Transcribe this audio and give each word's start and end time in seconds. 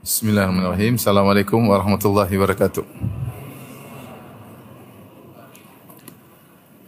Bismillahirrahmanirrahim. 0.00 0.96
Assalamualaikum 0.96 1.60
warahmatullahi 1.60 2.32
wabarakatuh. 2.32 2.88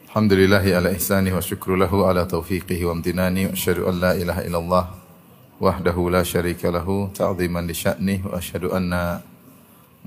Alhamdulillahi 0.08 0.72
ala 0.72 0.88
ihsani 0.96 1.28
wa 1.28 1.44
syukru 1.44 1.76
lahu 1.76 2.08
ala 2.08 2.24
taufiqihi 2.24 2.88
wa 2.88 2.96
amtinani 2.96 3.44
wa 3.44 3.52
asyhadu 3.52 3.84
an 3.92 4.00
la 4.00 4.16
ilaha 4.16 4.40
illallah 4.48 4.84
wahdahu 5.60 6.08
la 6.08 6.24
syarika 6.24 6.72
lahu 6.72 7.12
ta'ziman 7.12 7.68
li 7.68 7.76
sya'nih 7.76 8.24
wa 8.24 8.40
asyhadu 8.40 8.72
anna 8.72 9.20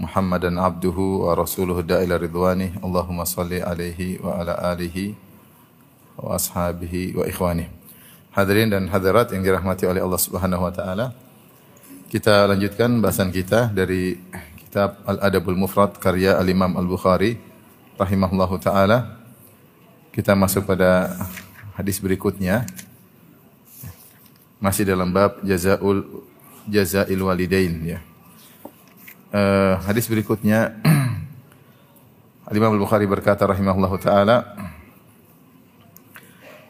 Muhammadan 0.02 0.58
abduhu 0.58 1.30
wa 1.30 1.38
rasuluhu 1.38 1.86
da'ila 1.86 2.18
ridwani 2.18 2.74
Allahumma 2.82 3.30
salli 3.30 3.62
alaihi 3.62 4.18
wa 4.18 4.42
ala 4.42 4.58
alihi 4.74 5.14
wa 6.18 6.42
ashabihi 6.42 7.14
wa 7.14 7.30
ikhwani 7.30 7.70
Hadirin 8.34 8.74
dan 8.74 8.90
hadirat 8.90 9.30
yang 9.30 9.46
dirahmati 9.46 9.86
oleh 9.86 10.02
Allah 10.02 10.18
Subhanahu 10.18 10.66
wa 10.66 10.74
taala 10.74 11.14
kita 12.06 12.46
lanjutkan 12.46 13.02
bahasan 13.02 13.34
kita 13.34 13.74
dari 13.74 14.18
kitab 14.62 15.02
Al-Adabul 15.10 15.58
Mufrad 15.58 15.98
karya 15.98 16.38
Al-Imam 16.38 16.78
Al-Bukhari 16.78 17.38
rahimahullahu 17.98 18.62
taala. 18.62 19.18
Kita 20.14 20.38
masuk 20.38 20.70
pada 20.70 21.18
hadis 21.74 21.98
berikutnya. 21.98 22.64
Masih 24.62 24.88
dalam 24.88 25.12
bab 25.12 25.42
jazaul 25.42 26.26
jazail 26.70 27.20
walidain 27.20 27.74
ya. 27.84 28.00
Uh, 29.36 29.76
hadis 29.84 30.08
berikutnya 30.08 30.78
Al-Imam 32.50 32.78
Al-Bukhari 32.78 33.10
berkata 33.10 33.50
rahimahullahu 33.50 33.98
taala 34.00 34.56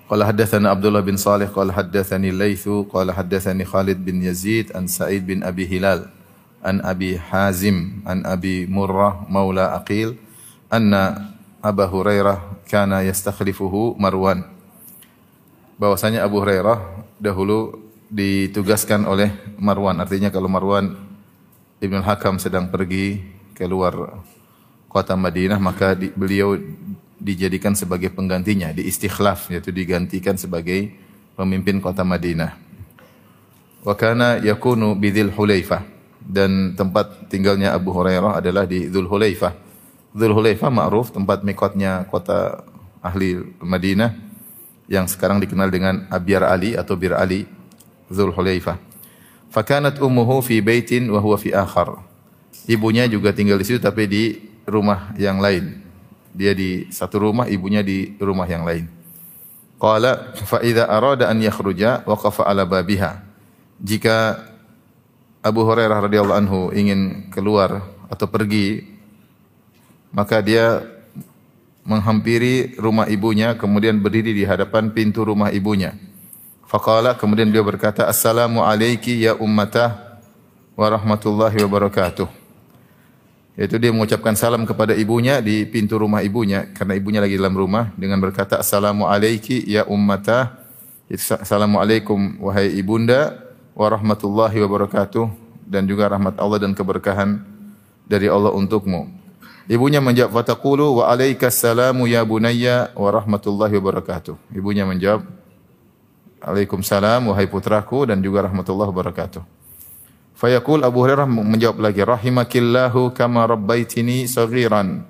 Qala 0.06 0.30
haddathana 0.30 0.70
Abdullah 0.70 1.02
bin 1.02 1.18
Salih 1.18 1.50
qala 1.50 1.74
haddathani 1.74 2.30
Laitsu 2.30 2.86
qala 2.86 3.10
haddathani 3.10 3.66
Khalid 3.66 4.06
bin 4.06 4.22
Yazid 4.22 4.70
an 4.78 4.86
Sa'id 4.86 5.26
bin 5.26 5.42
Abi 5.42 5.66
Hilal 5.66 6.06
an 6.62 6.78
Abi 6.86 7.18
Hazim 7.18 8.06
an 8.06 8.22
Abi 8.22 8.70
Murrah 8.70 9.26
maula 9.26 9.74
Aqil 9.74 10.14
anna 10.70 11.34
Abu 11.58 11.82
Hurairah 11.90 12.38
kana 12.70 13.02
yastakhlifuhu 13.02 13.98
Marwan. 13.98 14.46
Bahwasanya 15.82 16.22
Abu 16.22 16.38
Hurairah 16.38 17.10
dahulu 17.18 17.82
ditugaskan 18.14 19.10
oleh 19.10 19.34
Marwan. 19.58 19.98
Artinya 19.98 20.30
kalau 20.30 20.46
Marwan 20.46 20.94
ibn 21.82 21.98
Hakam 22.06 22.38
sedang 22.38 22.70
pergi 22.70 23.26
keluar 23.58 24.22
kota 24.86 25.18
Madinah 25.18 25.58
maka 25.58 25.98
beliau 25.98 26.62
dijadikan 27.20 27.74
sebagai 27.74 28.12
penggantinya, 28.12 28.72
di 28.76 28.88
istikhlaf 28.88 29.52
yaitu 29.52 29.72
digantikan 29.72 30.36
sebagai 30.36 30.92
pemimpin 31.36 31.80
kota 31.84 32.04
Madinah. 32.04 32.58
Wa 33.86 33.94
kana 33.94 34.42
yakunu 34.42 34.98
bidil 34.98 35.30
Hulaifah 35.30 35.86
dan 36.26 36.74
tempat 36.74 37.30
tinggalnya 37.30 37.78
Abu 37.78 37.94
Hurairah 37.94 38.42
adalah 38.42 38.66
di 38.66 38.90
Dzul 38.90 39.06
Hulaifah. 39.06 39.54
Hulaifah 40.16 40.72
ma'ruf 40.74 41.14
tempat 41.14 41.46
mikotnya 41.46 42.10
kota 42.10 42.66
ahli 43.06 43.38
Madinah 43.62 44.18
yang 44.90 45.06
sekarang 45.06 45.38
dikenal 45.38 45.70
dengan 45.70 46.10
Abyar 46.10 46.50
Ali 46.50 46.74
atau 46.74 46.98
Bir 46.98 47.14
Ali 47.14 47.46
Dzul 48.10 48.34
Hulaifah. 48.34 48.82
Fakanat 49.54 50.02
ummuhu 50.02 50.42
fi 50.42 50.66
baitin 50.66 51.06
wa 51.14 51.22
huwa 51.22 51.38
fi 51.38 51.54
akhar. 51.54 52.02
Ibunya 52.66 53.06
juga 53.06 53.30
tinggal 53.30 53.62
di 53.62 53.66
situ 53.70 53.78
tapi 53.78 54.10
di 54.10 54.24
rumah 54.66 55.14
yang 55.22 55.38
lain. 55.38 55.85
Dia 56.36 56.52
di 56.52 56.92
satu 56.92 57.32
rumah, 57.32 57.48
ibunya 57.48 57.80
di 57.80 58.20
rumah 58.20 58.44
yang 58.44 58.68
lain. 58.68 58.92
Qala 59.80 60.36
fa 60.36 60.60
idza 60.60 60.84
arada 60.88 61.32
an 61.32 61.40
yakhruja 61.40 62.04
waqafa 62.04 62.44
ala 62.44 62.68
babiha. 62.68 63.24
Jika 63.80 64.40
Abu 65.40 65.64
Hurairah 65.64 66.12
radhiyallahu 66.12 66.40
anhu 66.40 66.60
ingin 66.76 67.32
keluar 67.32 67.84
atau 68.12 68.28
pergi, 68.28 68.84
maka 70.12 70.44
dia 70.44 70.84
menghampiri 71.86 72.76
rumah 72.82 73.06
ibunya 73.06 73.54
kemudian 73.54 74.02
berdiri 74.02 74.34
di 74.34 74.44
hadapan 74.44 74.90
pintu 74.90 75.22
rumah 75.22 75.54
ibunya. 75.54 75.94
Faqala 76.66 77.14
kemudian 77.14 77.48
beliau 77.48 77.64
berkata, 77.64 78.10
"Assalamu 78.10 78.66
alayki 78.66 79.22
ya 79.22 79.38
ummatah 79.38 80.20
wa 80.74 80.88
rahmatullahi 80.90 81.62
wa 81.62 81.70
barakatuh." 81.70 82.45
Yaitu 83.56 83.80
dia 83.80 83.92
mengucapkan 83.96 84.36
salam 84.36 84.68
kepada 84.68 84.92
ibunya 84.92 85.40
di 85.40 85.64
pintu 85.64 85.96
rumah 85.96 86.20
ibunya 86.20 86.68
karena 86.76 87.00
ibunya 87.00 87.24
lagi 87.24 87.40
dalam 87.40 87.56
rumah 87.56 87.96
dengan 87.96 88.20
berkata 88.20 88.60
assalamu 88.60 89.08
alayki 89.08 89.64
ya 89.64 89.88
ummata. 89.88 90.60
Assalamualaikum 91.12 92.42
wahai 92.42 92.76
ibunda 92.76 93.40
wa 93.72 93.88
rahmatullahi 93.88 94.58
wa 94.60 94.68
barakatuh 94.68 95.32
dan 95.64 95.88
juga 95.88 96.12
rahmat 96.12 96.36
Allah 96.36 96.60
dan 96.60 96.76
keberkahan 96.76 97.46
dari 98.04 98.28
Allah 98.28 98.52
untukmu. 98.52 99.08
Ibunya 99.72 100.04
menjawab 100.04 100.36
fataqulu 100.36 101.02
wa 101.02 101.10
alaikas 101.10 101.58
salamu 101.58 102.06
ya 102.06 102.26
bunayya 102.28 102.92
wa 102.94 103.10
rahmatullahi 103.10 103.74
wa 103.80 103.84
barakatuh. 103.88 104.36
Ibunya 104.52 104.84
menjawab 104.84 105.26
Waalaikumsalam 106.46 107.26
wahai 107.34 107.50
putraku 107.50 108.06
dan 108.06 108.22
juga 108.22 108.46
rahmatullahi 108.46 108.94
wa 108.94 108.98
barakatuh. 109.02 109.55
Fayaqul 110.36 110.84
Abu 110.84 111.00
Hurairah 111.00 111.24
menjawab 111.26 111.80
lagi, 111.80 112.04
rahimakillahu 112.04 113.16
kama 113.16 113.48
rabbaitini 113.48 114.28
saghiran. 114.28 115.08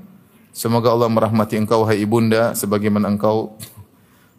Semoga 0.53 0.93
Allah 0.93 1.09
merahmati 1.09 1.57
engkau 1.57 1.81
wahai 1.81 2.05
ibunda 2.05 2.53
sebagaimana 2.53 3.09
engkau 3.09 3.57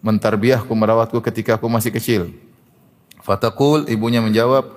mentarbiahku 0.01 0.71
merawatku 0.71 1.19
ketika 1.27 1.59
aku 1.59 1.67
masih 1.67 1.91
kecil. 1.91 2.31
Fataqul 3.19 3.91
ibunya 3.91 4.23
menjawab, 4.23 4.71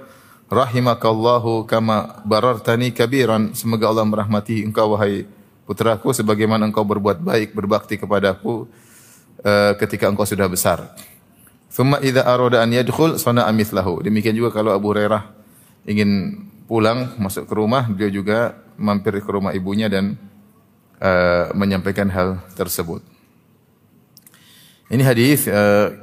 rahimakallahu 0.50 1.70
kama 1.70 2.26
barartani 2.26 2.90
kabiran. 2.90 3.54
Semoga 3.54 3.94
Allah 3.94 4.04
merahmati 4.10 4.66
engkau 4.66 4.98
wahai 4.98 5.30
putraku 5.70 6.10
sebagaimana 6.10 6.66
engkau 6.66 6.82
berbuat 6.82 7.22
baik 7.22 7.54
berbakti 7.54 8.02
kepadaku 8.02 8.66
uh, 9.46 9.78
ketika 9.78 10.10
engkau 10.10 10.26
sudah 10.26 10.50
besar. 10.50 10.90
Thumma 11.70 12.02
idza 12.02 12.26
arada 12.26 12.66
an 12.66 12.74
yadkhul 12.74 13.22
sana'a 13.22 13.54
mithlahu. 13.54 14.02
Demikian 14.02 14.34
juga 14.34 14.50
kalau 14.50 14.74
Abu 14.74 14.90
Hurairah 14.90 15.39
ingin 15.88 16.42
pulang 16.70 17.16
masuk 17.18 17.50
ke 17.50 17.54
rumah, 17.56 17.88
dia 17.94 18.10
juga 18.14 18.56
mampir 18.80 19.20
ke 19.20 19.30
rumah 19.30 19.52
ibunya 19.52 19.92
dan 19.92 20.16
uh, 21.02 21.52
menyampaikan 21.56 22.08
hal 22.12 22.40
tersebut. 22.56 23.04
Ini 24.90 25.04
hadis 25.06 25.46
uh, 25.46 25.94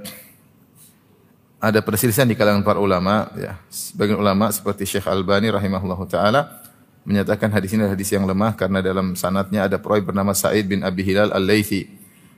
ada 1.58 1.82
perselisihan 1.82 2.28
di 2.28 2.38
kalangan 2.38 2.62
para 2.62 2.78
ulama 2.78 3.32
ya. 3.34 3.58
Sebagian 3.66 4.20
ulama 4.20 4.52
seperti 4.52 4.86
Syekh 4.86 5.08
Albani 5.10 5.50
rahimahullahu 5.50 6.06
taala 6.06 6.62
menyatakan 7.06 7.50
hadis 7.50 7.74
ini 7.74 7.86
hadis 7.86 8.10
yang 8.10 8.26
lemah 8.26 8.54
karena 8.54 8.82
dalam 8.82 9.14
sanatnya 9.14 9.66
ada 9.66 9.78
perawi 9.78 10.02
bernama 10.02 10.34
Sa'id 10.34 10.66
bin 10.66 10.82
Abi 10.82 11.02
Hilal 11.06 11.30
Al-Laitsi. 11.34 11.86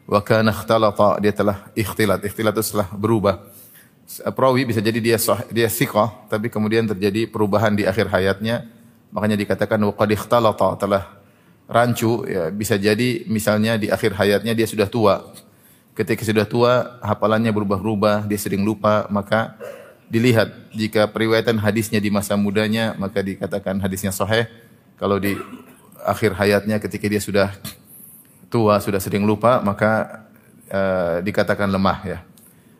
Wa 0.08 0.24
kana 0.24 0.52
dia 1.20 1.32
telah 1.36 1.68
ikhtilat. 1.76 2.24
Ikhtilat 2.24 2.56
itu 2.56 2.64
setelah 2.64 2.88
berubah 2.96 3.44
perawi 4.08 4.64
bisa 4.64 4.80
jadi 4.80 4.98
dia 4.98 5.18
sah, 5.20 5.44
dia 5.52 5.68
siqah 5.68 6.28
tapi 6.32 6.48
kemudian 6.48 6.88
terjadi 6.88 7.28
perubahan 7.28 7.76
di 7.76 7.84
akhir 7.84 8.08
hayatnya. 8.08 8.64
Makanya 9.12 9.36
dikatakan 9.40 9.80
waqad 9.88 10.10
ikhtalata 10.16 10.68
telah 10.80 11.04
rancu 11.68 12.24
ya 12.24 12.48
bisa 12.48 12.80
jadi 12.80 13.28
misalnya 13.28 13.76
di 13.76 13.92
akhir 13.92 14.16
hayatnya 14.16 14.56
dia 14.56 14.64
sudah 14.64 14.88
tua. 14.88 15.28
Ketika 15.92 16.24
sudah 16.24 16.48
tua 16.48 17.00
hafalannya 17.04 17.52
berubah-ubah 17.52 18.24
dia 18.24 18.40
sering 18.40 18.64
lupa 18.64 19.04
maka 19.12 19.56
dilihat. 20.08 20.72
Jika 20.72 21.08
periwayatan 21.08 21.60
hadisnya 21.60 22.00
di 22.00 22.08
masa 22.08 22.36
mudanya 22.36 22.96
maka 22.96 23.20
dikatakan 23.20 23.76
hadisnya 23.80 24.12
sahih. 24.12 24.48
Kalau 24.96 25.20
di 25.20 25.36
akhir 26.00 26.32
hayatnya 26.36 26.80
ketika 26.80 27.06
dia 27.10 27.20
sudah 27.20 27.52
tua 28.48 28.80
sudah 28.80 29.00
sering 29.00 29.28
lupa 29.28 29.60
maka 29.60 30.24
uh, 30.72 31.20
dikatakan 31.20 31.68
lemah 31.68 31.98
ya 32.04 32.18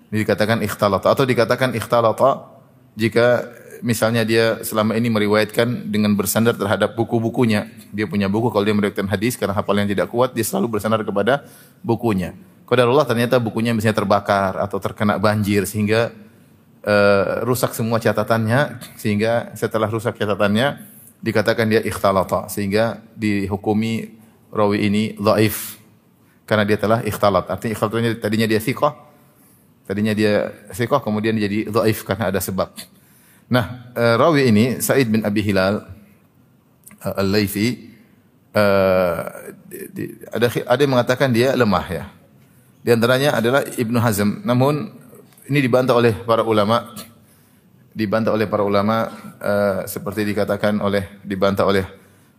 dikatakan 0.09 0.65
ikhtalata 0.65 1.13
atau 1.13 1.25
dikatakan 1.29 1.77
ikhtalata 1.77 2.49
jika 2.97 3.45
misalnya 3.83 4.27
dia 4.27 4.59
selama 4.65 4.99
ini 4.99 5.09
meriwayatkan 5.13 5.91
dengan 5.91 6.15
bersandar 6.19 6.59
terhadap 6.59 6.99
buku-bukunya. 6.99 7.69
Dia 7.95 8.11
punya 8.11 8.27
buku 8.27 8.51
kalau 8.51 8.65
dia 8.67 8.75
meriwayatkan 8.75 9.07
hadis 9.07 9.39
karena 9.39 9.55
hafalannya 9.55 9.95
tidak 9.95 10.11
kuat 10.11 10.35
dia 10.35 10.43
selalu 10.43 10.79
bersandar 10.79 11.03
kepada 11.03 11.47
bukunya. 11.85 12.35
Allah 12.69 13.07
ternyata 13.09 13.41
bukunya 13.41 13.73
misalnya 13.73 13.97
terbakar 14.05 14.61
atau 14.61 14.77
terkena 14.77 15.17
banjir 15.17 15.65
sehingga 15.65 16.13
uh, 16.85 17.41
rusak 17.49 17.73
semua 17.73 17.97
catatannya 17.97 18.77
sehingga 19.01 19.57
setelah 19.57 19.89
rusak 19.89 20.21
catatannya 20.21 20.85
dikatakan 21.25 21.65
dia 21.65 21.81
ikhtalata 21.81 22.53
sehingga 22.53 23.01
dihukumi 23.17 24.21
rawi 24.53 24.85
ini 24.85 25.05
dhaif 25.17 25.81
karena 26.45 26.69
dia 26.69 26.77
telah 26.77 27.01
ikhtalat. 27.01 27.49
Artinya 27.49 27.73
ikhtalatnya 27.73 28.13
tadinya 28.21 28.45
dia 28.45 28.61
thiqah 28.61 29.08
Tadinya 29.89 30.13
dia 30.13 30.53
sikoh 30.69 31.01
kemudian 31.01 31.33
jadi 31.41 31.73
dhaif 31.73 32.05
karena 32.05 32.29
ada 32.29 32.45
sebab. 32.45 32.69
Nah, 33.49 33.89
uh, 33.97 34.21
rawi 34.21 34.53
ini 34.53 34.85
Said 34.85 35.09
bin 35.09 35.25
Abi 35.25 35.41
Hilal 35.41 35.81
uh, 37.01 37.15
Al-Laitsi 37.17 37.89
uh, 38.53 39.25
ada 40.29 40.47
ada 40.53 40.81
yang 40.85 40.93
mengatakan 40.93 41.33
dia 41.33 41.57
lemah 41.57 41.87
ya. 41.89 42.05
Di 42.85 42.93
antaranya 42.93 43.41
adalah 43.41 43.65
Ibnu 43.65 43.97
Hazm. 43.97 44.45
Namun 44.45 44.93
ini 45.49 45.59
dibantah 45.65 45.97
oleh 45.97 46.13
para 46.13 46.45
ulama 46.45 46.93
dibantah 47.97 48.37
oleh 48.37 48.45
para 48.45 48.63
ulama 48.63 49.09
seperti 49.89 50.23
dikatakan 50.23 50.79
oleh 50.79 51.19
dibantah 51.25 51.67
oleh 51.67 51.83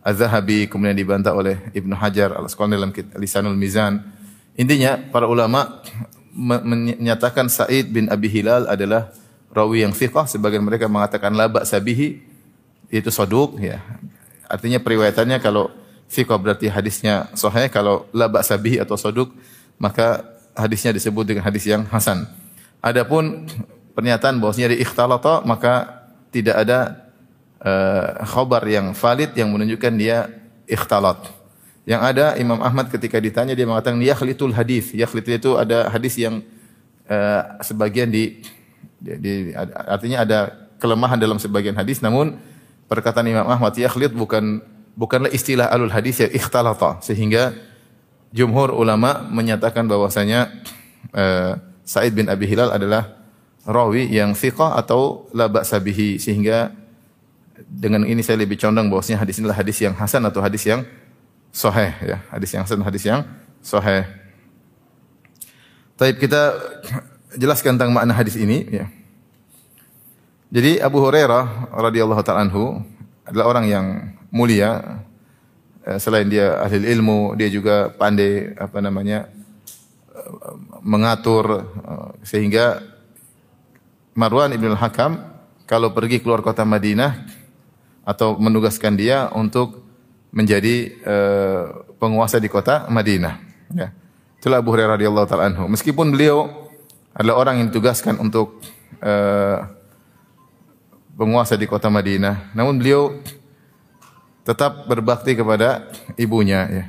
Az-Zahabi 0.00 0.70
kemudian 0.70 0.96
dibantah 0.96 1.36
oleh 1.36 1.60
Ibnu 1.76 1.92
Hajar 1.92 2.32
Al-Asqalani 2.32 2.78
dalam 2.78 2.92
Lisanul 3.20 3.58
Mizan. 3.58 4.00
Intinya 4.56 4.96
para 4.96 5.28
ulama 5.28 5.82
menyatakan 6.40 7.52
Said 7.52 7.92
bin 7.92 8.08
Abi 8.08 8.32
Hilal 8.32 8.64
adalah 8.64 9.12
rawi 9.52 9.84
yang 9.84 9.92
thiqah 9.92 10.24
sebagian 10.24 10.64
mereka 10.64 10.88
mengatakan 10.88 11.36
laba 11.36 11.68
sabihi 11.68 12.24
itu 12.88 13.10
soduk 13.12 13.60
ya. 13.60 13.84
Artinya 14.48 14.80
periwayatannya 14.80 15.38
kalau 15.38 15.68
thiqah 16.10 16.40
berarti 16.40 16.72
hadisnya 16.72 17.28
sahih 17.36 17.68
kalau 17.68 18.08
laba 18.10 18.40
sabihi 18.42 18.80
atau 18.82 18.96
soduk 18.98 19.30
maka 19.78 20.24
hadisnya 20.56 20.96
disebut 20.96 21.28
dengan 21.28 21.44
hadis 21.46 21.68
yang 21.68 21.86
hasan. 21.86 22.26
Adapun 22.80 23.46
pernyataan 23.92 24.40
bahwasanya 24.40 24.74
di 24.74 24.82
ikhtalata 24.82 25.44
maka 25.44 26.02
tidak 26.32 26.56
ada 26.56 27.10
uh, 27.60 28.24
khabar 28.24 28.64
yang 28.64 28.96
valid 28.96 29.36
yang 29.36 29.52
menunjukkan 29.52 29.92
dia 29.94 30.30
ikhtalat. 30.66 31.39
Yang 31.90 32.02
ada 32.14 32.26
Imam 32.38 32.62
Ahmad 32.62 32.86
ketika 32.86 33.18
ditanya 33.18 33.58
dia 33.58 33.66
mengatakan 33.66 33.98
yakhlitul 33.98 34.54
hadis. 34.54 34.94
Yakhlit 34.94 35.26
itu 35.26 35.58
ada 35.58 35.90
hadis 35.90 36.14
yang 36.14 36.46
uh, 37.10 37.42
sebagian 37.66 38.14
di, 38.14 38.38
di, 39.02 39.12
di 39.18 39.32
artinya 39.90 40.22
ada 40.22 40.38
kelemahan 40.78 41.18
dalam 41.18 41.42
sebagian 41.42 41.74
hadis 41.74 41.98
namun 41.98 42.38
perkataan 42.86 43.26
Imam 43.26 43.44
Ahmad 43.50 43.74
yakhlit 43.74 44.14
bukan 44.14 44.62
bukanlah 44.94 45.28
istilah 45.34 45.66
alul 45.66 45.90
hadis 45.90 46.22
ya 46.22 46.28
ikhtalata 46.30 47.02
sehingga 47.02 47.52
jumhur 48.30 48.70
ulama 48.70 49.26
menyatakan 49.26 49.90
bahwasanya 49.90 50.50
uh, 51.10 51.58
Said 51.82 52.14
bin 52.14 52.30
Abi 52.30 52.46
Hilal 52.46 52.70
adalah 52.70 53.18
rawi 53.66 54.08
yang 54.08 54.32
thiqah 54.32 54.78
atau 54.78 55.26
la 55.34 55.50
ba'sa 55.50 55.82
sehingga 56.16 56.72
dengan 57.60 58.08
ini 58.08 58.24
saya 58.24 58.40
lebih 58.40 58.56
condong 58.56 58.88
bahwasanya 58.88 59.20
hadis 59.26 59.42
inilah 59.42 59.58
hadis 59.58 59.76
yang 59.84 59.92
hasan 59.98 60.24
atau 60.24 60.40
hadis 60.40 60.64
yang 60.64 60.86
sahih 61.50 61.92
ya, 62.02 62.18
hadis 62.30 62.50
yang 62.54 62.62
hasan 62.62 62.82
hadis 62.82 63.04
yang 63.06 63.20
sahih. 63.62 64.06
Taib 65.98 66.16
kita 66.16 66.56
jelaskan 67.36 67.76
tentang 67.76 67.92
makna 67.92 68.16
hadis 68.16 68.38
ini 68.38 68.66
ya. 68.70 68.86
Jadi 70.50 70.82
Abu 70.82 70.98
Hurairah 70.98 71.70
radhiyallahu 71.70 72.22
taala 72.26 72.48
anhu 72.48 72.82
adalah 73.22 73.46
orang 73.54 73.66
yang 73.70 73.86
mulia 74.34 75.02
eh, 75.86 75.98
selain 76.02 76.26
dia 76.26 76.58
ahli 76.58 76.82
ilmu, 76.90 77.38
dia 77.38 77.46
juga 77.46 77.94
pandai 77.94 78.54
apa 78.58 78.82
namanya 78.82 79.30
eh, 80.10 80.54
mengatur 80.82 81.62
eh, 81.62 82.08
sehingga 82.26 82.82
Marwan 84.18 84.50
ibn 84.50 84.74
al-Hakam 84.74 85.22
kalau 85.70 85.94
pergi 85.94 86.18
keluar 86.18 86.42
kota 86.42 86.66
Madinah 86.66 87.14
atau 88.02 88.34
menugaskan 88.34 88.98
dia 88.98 89.30
untuk 89.30 89.79
menjadi 90.30 90.94
uh, 91.02 91.84
penguasa 91.98 92.38
di 92.38 92.46
kota 92.46 92.86
Madinah. 92.86 93.34
Ya. 93.74 93.90
Itulah 94.38 94.62
Abu 94.62 94.72
Hurairah 94.72 94.96
radhiyallahu 94.96 95.26
taala 95.28 95.50
anhu. 95.50 95.68
Meskipun 95.68 96.14
beliau 96.14 96.48
adalah 97.12 97.36
orang 97.42 97.60
yang 97.60 97.66
ditugaskan 97.68 98.16
untuk 98.16 98.62
uh, 99.02 99.66
penguasa 101.18 101.58
di 101.60 101.68
kota 101.68 101.92
Madinah, 101.92 102.56
namun 102.56 102.80
beliau 102.80 103.20
tetap 104.40 104.88
berbakti 104.88 105.36
kepada 105.36 105.92
ibunya 106.16 106.64
ya. 106.70 106.84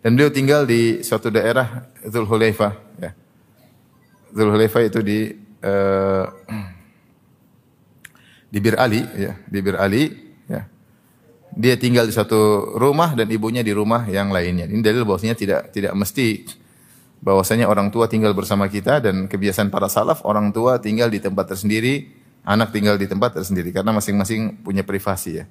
Dan 0.00 0.16
beliau 0.16 0.32
tinggal 0.32 0.64
di 0.64 1.04
suatu 1.04 1.28
daerah 1.28 1.84
Zulhulaifah 2.08 2.72
ya. 3.02 3.10
Itu 4.88 5.00
di 5.04 5.34
uh, 5.60 6.24
di 8.48 8.58
Bir 8.62 8.78
Ali 8.80 9.04
ya, 9.18 9.36
di 9.44 9.58
Bir 9.60 9.76
Ali. 9.76 10.23
Dia 11.54 11.78
tinggal 11.78 12.10
di 12.10 12.14
satu 12.14 12.74
rumah 12.74 13.14
dan 13.14 13.30
ibunya 13.30 13.62
di 13.62 13.70
rumah 13.70 14.02
yang 14.10 14.34
lainnya. 14.34 14.66
Ini 14.66 14.82
dalil 14.82 15.06
bahwasanya 15.06 15.38
tidak 15.38 15.70
tidak 15.70 15.94
mesti 15.94 16.42
bahwasanya 17.24 17.70
orang 17.70 17.88
tua 17.88 18.10
tinggal 18.10 18.36
bersama 18.36 18.68
kita 18.68 19.00
dan 19.00 19.30
kebiasaan 19.30 19.72
para 19.72 19.88
salaf 19.88 20.20
orang 20.28 20.52
tua 20.52 20.82
tinggal 20.82 21.08
di 21.08 21.22
tempat 21.22 21.56
tersendiri, 21.56 22.10
anak 22.44 22.74
tinggal 22.74 23.00
di 23.00 23.08
tempat 23.08 23.40
tersendiri 23.40 23.72
karena 23.72 23.96
masing-masing 23.96 24.60
punya 24.60 24.84
privasi 24.84 25.40
ya. 25.40 25.44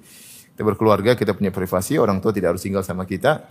Kita 0.54 0.62
berkeluarga, 0.62 1.18
kita 1.18 1.34
punya 1.34 1.50
privasi, 1.50 1.98
orang 1.98 2.22
tua 2.22 2.30
tidak 2.30 2.54
harus 2.54 2.62
tinggal 2.62 2.86
sama 2.86 3.02
kita. 3.02 3.42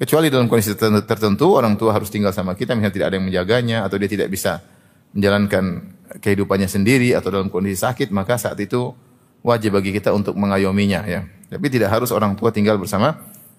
Kecuali 0.00 0.32
dalam 0.32 0.48
kondisi 0.48 0.72
tertentu, 1.04 1.52
orang 1.52 1.76
tua 1.76 1.92
harus 1.92 2.08
tinggal 2.08 2.32
sama 2.32 2.56
kita, 2.56 2.72
misalnya 2.72 2.96
tidak 2.96 3.06
ada 3.12 3.16
yang 3.20 3.26
menjaganya 3.28 3.78
atau 3.84 4.00
dia 4.00 4.08
tidak 4.08 4.32
bisa 4.32 4.64
menjalankan 5.12 5.94
kehidupannya 6.24 6.66
sendiri 6.66 7.12
atau 7.12 7.28
dalam 7.28 7.52
kondisi 7.52 7.84
sakit, 7.84 8.08
maka 8.08 8.40
saat 8.40 8.56
itu 8.56 8.96
wajib 9.44 9.76
bagi 9.76 9.92
kita 9.92 10.16
untuk 10.16 10.32
mengayominya 10.34 11.04
ya. 11.04 11.28
Tapi 11.54 11.66
tidak 11.70 11.94
harus 11.94 12.10
orang 12.10 12.34
tua 12.34 12.50
tinggal 12.50 12.74
bersama 12.76 13.14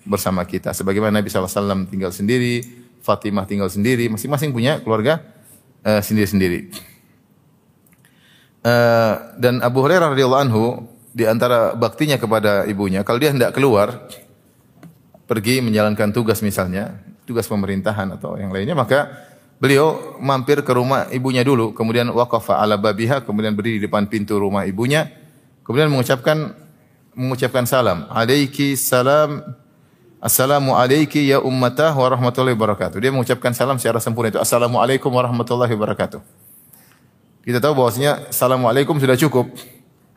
bersama 0.06 0.46
kita. 0.46 0.76
Sebagaimana 0.76 1.20
Nabi 1.20 1.32
SAW 1.32 1.90
tinggal 1.90 2.14
sendiri, 2.14 2.62
Fatimah 3.02 3.46
tinggal 3.46 3.70
sendiri, 3.70 4.10
masing-masing 4.10 4.54
punya 4.54 4.82
keluarga 4.82 5.22
uh, 5.86 6.02
sendiri-sendiri. 6.02 6.74
Uh, 8.66 9.38
dan 9.38 9.62
Abu 9.62 9.86
Hurairah 9.86 10.18
radhiyallahu 10.18 10.42
anhu 10.42 10.64
di 11.14 11.24
antara 11.30 11.78
baktinya 11.78 12.18
kepada 12.18 12.66
ibunya, 12.66 13.06
kalau 13.06 13.22
dia 13.22 13.30
hendak 13.30 13.54
keluar 13.54 14.10
pergi 15.30 15.62
menjalankan 15.62 16.10
tugas 16.14 16.42
misalnya, 16.42 16.98
tugas 17.30 17.46
pemerintahan 17.46 18.10
atau 18.18 18.38
yang 18.42 18.50
lainnya, 18.50 18.74
maka 18.74 19.10
beliau 19.62 20.18
mampir 20.18 20.66
ke 20.66 20.72
rumah 20.74 21.08
ibunya 21.14 21.46
dulu, 21.46 21.78
kemudian 21.78 22.10
waqafa 22.10 22.58
ala 22.58 22.76
babiha, 22.78 23.22
kemudian 23.22 23.54
berdiri 23.54 23.78
di 23.80 23.86
depan 23.86 24.10
pintu 24.10 24.42
rumah 24.42 24.66
ibunya, 24.66 25.14
kemudian 25.62 25.88
mengucapkan 25.94 26.65
mengucapkan 27.16 27.64
salam. 27.64 28.06
Alaiki 28.12 28.76
salam 28.76 29.42
Assalamu 30.26 30.74
alayki 30.74 31.30
ya 31.30 31.38
ummatah 31.38 31.94
wa 31.94 32.10
rahmatullahi 32.10 32.58
wabarakatuh. 32.58 32.98
Dia 32.98 33.14
mengucapkan 33.14 33.54
salam 33.54 33.78
secara 33.78 34.02
sempurna 34.02 34.34
itu. 34.34 34.42
Assalamualaikum 34.42 35.14
warahmatullahi 35.14 35.70
wabarakatuh. 35.78 36.18
Kita 37.46 37.62
tahu 37.62 37.78
bahwasanya 37.78 38.34
assalamualaikum 38.34 38.98
sudah 38.98 39.14
cukup. 39.14 39.54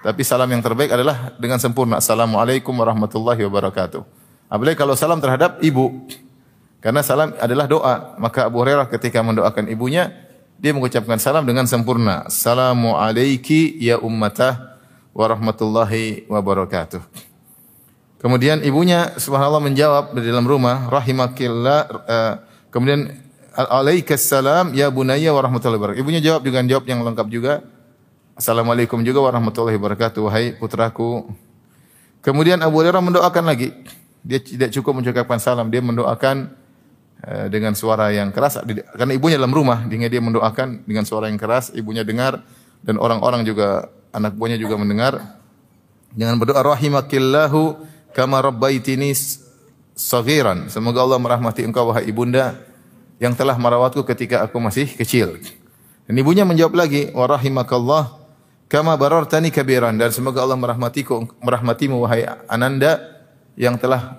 Tapi 0.01 0.25
salam 0.25 0.49
yang 0.49 0.65
terbaik 0.65 0.97
adalah 0.97 1.37
dengan 1.37 1.61
sempurna. 1.61 2.01
Assalamualaikum 2.01 2.73
warahmatullahi 2.73 3.45
wabarakatuh. 3.45 4.01
Apalagi 4.49 4.81
kalau 4.81 4.97
salam 4.97 5.21
terhadap 5.21 5.61
ibu. 5.61 6.09
Karena 6.81 7.05
salam 7.05 7.37
adalah 7.37 7.69
doa. 7.69 8.17
Maka 8.17 8.49
Abu 8.49 8.65
Hurairah 8.65 8.89
ketika 8.89 9.21
mendoakan 9.21 9.69
ibunya, 9.69 10.09
dia 10.57 10.73
mengucapkan 10.73 11.21
salam 11.21 11.45
dengan 11.45 11.69
sempurna. 11.69 12.25
Assalamu 12.25 12.97
alayki 12.97 13.77
ya 13.77 14.01
ummatah 14.01 14.68
wa 15.19 15.27
rahmatullahi 15.27 16.31
wa 16.31 16.39
barakatuh. 16.39 17.03
Kemudian 18.23 18.63
ibunya 18.63 19.19
subhanallah 19.19 19.59
menjawab 19.59 20.15
di 20.15 20.23
dalam 20.31 20.47
rumah, 20.47 20.87
rahimakillah 20.87 21.81
uh, 21.91 22.33
kemudian 22.71 23.11
alaikas 23.55 24.23
salam 24.23 24.71
ya 24.79 24.87
bunayya 24.95 25.35
wa 25.35 25.43
rahmatullahi 25.43 25.79
wa 25.83 25.85
barakatuh. 25.91 26.03
Ibunya 26.07 26.23
jawab 26.23 26.47
dengan 26.47 26.71
jawab 26.71 26.87
yang 26.87 27.03
lengkap 27.03 27.27
juga. 27.27 27.67
Assalamualaikum 28.39 29.03
juga 29.03 29.19
warahmatullahi 29.27 29.75
wabarakatuh 29.75 30.21
wahai 30.23 30.55
putraku. 30.55 31.27
Kemudian 32.23 32.63
Abu 32.63 32.79
Hurairah 32.79 33.03
mendoakan 33.03 33.51
lagi. 33.51 33.75
Dia 34.23 34.39
tidak 34.39 34.71
cukup 34.71 35.03
mengucapkan 35.03 35.43
salam, 35.43 35.67
dia 35.67 35.83
mendoakan 35.83 36.55
Eh, 37.19 37.51
dengan 37.51 37.75
suara 37.75 38.15
yang 38.15 38.31
keras 38.31 38.63
karena 38.95 39.11
ibunya 39.11 39.35
dalam 39.35 39.51
rumah 39.51 39.83
dia 39.91 40.23
mendoakan 40.23 40.87
dengan 40.87 41.03
suara 41.03 41.27
yang 41.27 41.35
keras 41.35 41.75
ibunya 41.75 42.07
dengar 42.07 42.47
dan 42.87 42.95
orang-orang 42.95 43.43
juga 43.43 43.91
anak 44.13 44.37
buahnya 44.37 44.59
juga 44.61 44.79
mendengar. 44.81 45.39
Dengan 46.13 46.41
berdoa 46.41 46.65
rahimakillahu 46.65 47.77
kama 48.17 48.41
rabbaitini 48.41 49.13
saghiran. 49.93 50.73
Semoga 50.73 51.05
Allah 51.05 51.21
merahmati 51.21 51.67
engkau 51.67 51.91
wahai 51.93 52.09
ibunda 52.09 52.57
yang 53.19 53.35
telah 53.35 53.59
merawatku 53.59 54.07
ketika 54.07 54.47
aku 54.47 54.57
masih 54.63 54.89
kecil. 54.95 55.37
Dan 56.09 56.15
ibunya 56.17 56.47
menjawab 56.49 56.75
lagi 56.79 57.13
wa 57.13 57.29
rahimakallah 57.29 58.17
kama 58.71 58.97
barartani 58.97 59.53
kabiran. 59.53 59.93
Dan 59.99 60.15
semoga 60.15 60.41
Allah 60.47 60.57
merahmatiku 60.57 61.29
merahmatimu 61.45 62.01
wahai 62.01 62.25
ananda 62.49 63.03
yang 63.59 63.77
telah 63.77 64.17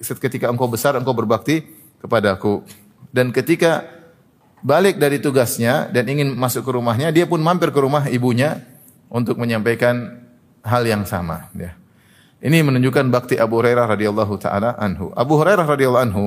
ketika 0.00 0.48
engkau 0.48 0.66
besar 0.66 0.96
engkau 0.96 1.14
berbakti 1.14 1.62
kepadaku. 2.02 2.64
Dan 3.12 3.30
ketika 3.30 3.84
balik 4.64 4.98
dari 4.98 5.22
tugasnya 5.22 5.86
dan 5.92 6.08
ingin 6.08 6.34
masuk 6.34 6.66
ke 6.66 6.70
rumahnya, 6.72 7.14
dia 7.14 7.28
pun 7.28 7.38
mampir 7.38 7.70
ke 7.70 7.78
rumah 7.78 8.08
ibunya 8.10 8.64
untuk 9.08 9.40
menyampaikan 9.40 10.24
hal 10.64 10.84
yang 10.84 11.04
sama. 11.08 11.48
Ya. 11.56 11.76
Ini 12.38 12.62
menunjukkan 12.62 13.10
bakti 13.10 13.34
Abu 13.40 13.58
Hurairah 13.58 13.90
radhiyallahu 13.90 14.34
taala 14.38 14.78
anhu. 14.78 15.10
Abu 15.16 15.40
Hurairah 15.40 15.66
radhiyallahu 15.66 16.04
anhu 16.06 16.24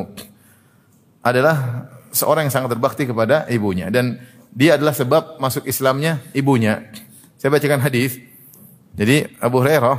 adalah 1.24 1.88
seorang 2.12 2.50
yang 2.50 2.54
sangat 2.54 2.76
berbakti 2.76 3.08
kepada 3.08 3.48
ibunya 3.48 3.88
dan 3.88 4.20
dia 4.52 4.76
adalah 4.76 4.92
sebab 4.92 5.40
masuk 5.40 5.64
Islamnya 5.64 6.20
ibunya. 6.36 6.92
Saya 7.40 7.54
bacakan 7.54 7.80
hadis. 7.80 8.20
Jadi 8.92 9.40
Abu 9.40 9.64
Hurairah 9.64 9.98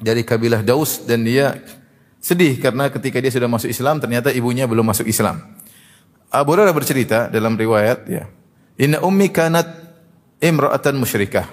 dari 0.00 0.24
kabilah 0.24 0.64
Daus 0.64 1.04
dan 1.04 1.28
dia 1.28 1.60
Sedih 2.22 2.54
karena 2.62 2.86
ketika 2.86 3.18
dia 3.18 3.34
sudah 3.34 3.50
masuk 3.50 3.66
Islam 3.66 3.98
ternyata 3.98 4.30
ibunya 4.30 4.70
belum 4.70 4.86
masuk 4.86 5.10
Islam. 5.10 5.42
Abu 6.30 6.54
Hurairah 6.54 6.70
bercerita 6.70 7.18
dalam 7.26 7.58
riwayat 7.58 8.06
ya. 8.06 8.30
Inna 8.78 9.02
ummi 9.02 9.34
kanat 9.34 9.66
imra'atan 10.38 11.02
musyrikah. 11.02 11.50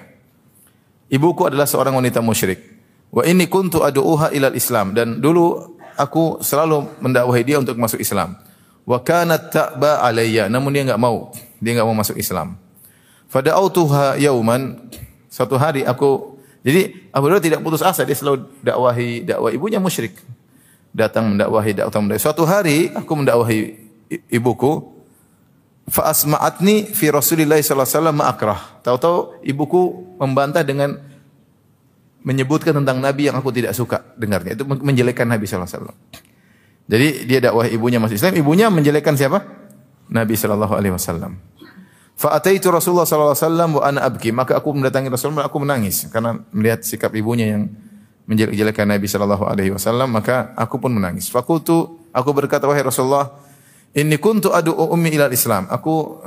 Ibuku 1.09 1.49
adalah 1.49 1.65
seorang 1.65 1.97
wanita 1.97 2.21
musyrik. 2.21 2.61
Wa 3.09 3.25
inni 3.25 3.49
kuntu 3.49 3.81
ad'uha 3.81 4.29
ilal 4.29 4.53
Islam 4.53 4.93
dan 4.93 5.17
dulu 5.17 5.77
aku 5.97 6.39
selalu 6.45 7.01
mendakwahi 7.01 7.41
dia 7.41 7.57
untuk 7.57 7.73
masuk 7.81 7.97
Islam. 7.97 8.37
Wa 8.85 9.01
kanat 9.01 9.49
ta'ba 9.49 10.05
alayya, 10.05 10.45
namun 10.47 10.69
dia 10.73 10.85
enggak 10.85 11.01
mau. 11.01 11.33
Dia 11.57 11.73
enggak 11.73 11.87
mau 11.89 11.97
masuk 11.97 12.17
Islam. 12.17 12.57
Fada'autuha 13.29 14.17
yauman, 14.21 14.89
satu 15.29 15.57
hari 15.57 15.85
aku 15.85 16.39
jadi 16.59 16.91
Abu 17.15 17.31
Hurairah 17.31 17.43
tidak 17.43 17.59
putus 17.63 17.79
asa, 17.79 18.03
dia 18.03 18.17
selalu 18.17 18.45
dakwahi 18.59 19.23
dakwah 19.23 19.51
ibunya 19.53 19.79
musyrik. 19.79 20.17
Datang 20.91 21.37
mendakwahi, 21.37 21.71
datang 21.77 22.03
mendakwahi. 22.03 22.25
Suatu 22.25 22.43
hari 22.43 22.91
aku 22.91 23.11
mendakwahi 23.15 23.59
ibuku, 24.27 24.98
fa 25.89 26.13
asma'atni 26.13 26.93
fi 26.93 27.09
Rasulillah 27.09 27.59
sallallahu 27.59 27.85
alaihi 27.85 27.97
wasallam 27.97 28.15
ma'akrah. 28.21 28.59
Tahu-tahu 28.85 29.43
ibuku 29.43 29.81
membantah 30.21 30.63
dengan 30.63 30.95
menyebutkan 32.23 32.75
tentang 32.77 33.01
Nabi 33.01 33.27
yang 33.31 33.35
aku 33.35 33.49
tidak 33.49 33.73
suka 33.73 34.03
dengarnya. 34.15 34.53
Itu 34.53 34.63
menjelekkan 34.65 35.25
Nabi 35.25 35.49
sallallahu 35.49 35.69
alaihi 35.69 35.81
wasallam. 35.81 35.97
Jadi 36.89 37.07
dia 37.29 37.39
dakwah 37.39 37.69
ibunya 37.69 38.01
masuk 38.01 38.17
Islam, 38.17 38.33
ibunya 38.33 38.65
menjelekkan 38.73 39.13
siapa? 39.13 39.45
Nabi 40.09 40.33
sallallahu 40.33 40.73
alaihi 40.73 40.93
wasallam. 40.93 41.37
Fa 42.19 42.35
ataitu 42.35 42.67
Rasulullah 42.73 43.05
sallallahu 43.05 43.31
alaihi 43.31 43.45
wasallam 43.45 43.69
wa 43.77 43.83
ana 43.85 43.99
abki, 44.09 44.29
maka 44.33 44.57
aku 44.57 44.73
mendatangi 44.73 45.07
Rasulullah 45.07 45.47
aku 45.47 45.61
menangis 45.61 46.09
karena 46.09 46.41
melihat 46.51 46.83
sikap 46.83 47.13
ibunya 47.15 47.55
yang 47.55 47.71
menjelek-jelekan 48.27 48.89
Nabi 48.89 49.07
sallallahu 49.07 49.45
alaihi 49.47 49.71
wasallam, 49.71 50.11
maka 50.11 50.51
aku 50.57 50.81
pun 50.81 50.91
menangis. 50.91 51.31
Fakultu, 51.31 51.97
aku 52.11 52.29
berkata 52.33 52.65
wahai 52.67 52.83
Rasulullah, 52.83 53.37
inni 53.93 54.17
kuntu 54.21 54.53
adu 54.53 54.75
ummi 54.75 55.13
ila 55.15 55.29
Islam. 55.31 55.65
Aku 55.69 56.21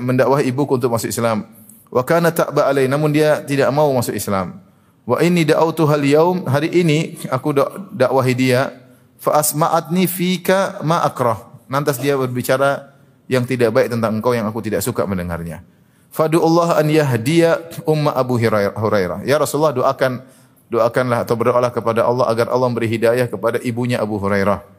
mendakwah 0.00 0.42
ibuku 0.42 0.78
untuk 0.78 0.92
masuk 0.92 1.10
Islam. 1.10 1.46
Wa 1.86 2.02
kana 2.02 2.34
ta'ba 2.34 2.66
alai, 2.66 2.90
namun 2.90 3.14
dia 3.14 3.42
tidak 3.46 3.70
mau 3.70 3.88
masuk 3.94 4.14
Islam. 4.14 4.58
Wa 5.06 5.22
inni 5.22 5.46
da'autu 5.46 5.86
hal 5.86 6.02
yaum, 6.02 6.42
hari 6.50 6.66
ini 6.74 7.14
aku 7.30 7.54
dakwahi 7.94 8.34
dia, 8.34 8.74
fa 9.22 9.38
asma'atni 9.38 10.10
fika 10.10 10.82
ma 10.82 11.06
akrah. 11.06 11.46
Nantas 11.70 12.02
dia 12.02 12.18
berbicara 12.18 12.94
yang 13.30 13.46
tidak 13.46 13.74
baik 13.74 13.90
tentang 13.90 14.18
engkau 14.18 14.34
yang 14.34 14.46
aku 14.46 14.62
tidak 14.62 14.82
suka 14.82 15.06
mendengarnya. 15.06 15.62
Fadu 16.10 16.42
Allah 16.42 16.78
an 16.78 16.86
yahdiya 16.90 17.82
umma 17.86 18.14
Abu 18.14 18.38
Hurairah. 18.38 19.26
Ya 19.26 19.38
Rasulullah 19.38 19.74
doakan 19.74 20.26
doakanlah 20.66 21.22
atau 21.22 21.34
berdoalah 21.38 21.70
kepada 21.70 22.02
Allah 22.02 22.26
agar 22.26 22.50
Allah 22.50 22.66
memberi 22.66 22.90
hidayah 22.90 23.26
kepada 23.30 23.62
ibunya 23.62 24.02
Abu 24.02 24.18
Hurairah. 24.18 24.75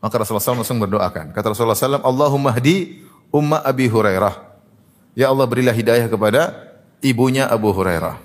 Maka 0.00 0.16
Rasulullah 0.16 0.42
SAW 0.42 0.64
langsung 0.64 0.80
berdoakan. 0.80 1.36
Kata 1.36 1.52
Rasulullah 1.52 1.76
SAW, 1.76 2.00
Allahumma 2.00 2.56
hdi 2.56 3.04
umma 3.28 3.60
Abi 3.60 3.86
Hurairah. 3.86 4.32
Ya 5.12 5.28
Allah 5.28 5.44
berilah 5.44 5.76
hidayah 5.76 6.08
kepada 6.08 6.56
ibunya 7.04 7.44
Abu 7.44 7.68
Hurairah. 7.76 8.16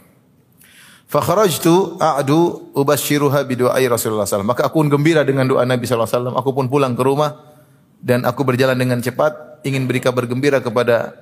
Fakharajtu 1.06 2.02
a'du 2.02 2.72
ubashiruha 2.74 3.44
bidu'ai 3.44 3.86
Rasulullah 3.92 4.26
SAW. 4.26 4.48
Maka 4.48 4.66
aku 4.66 4.82
pun 4.82 4.90
gembira 4.90 5.22
dengan 5.28 5.46
doa 5.46 5.68
Nabi 5.68 5.84
SAW. 5.84 6.34
Aku 6.34 6.56
pun 6.56 6.72
pulang 6.72 6.96
ke 6.96 7.04
rumah 7.04 7.36
dan 8.02 8.24
aku 8.24 8.42
berjalan 8.48 8.80
dengan 8.80 9.04
cepat 9.04 9.62
ingin 9.68 9.86
beri 9.86 10.00
kabar 10.00 10.26
gembira 10.30 10.64
kepada 10.64 11.14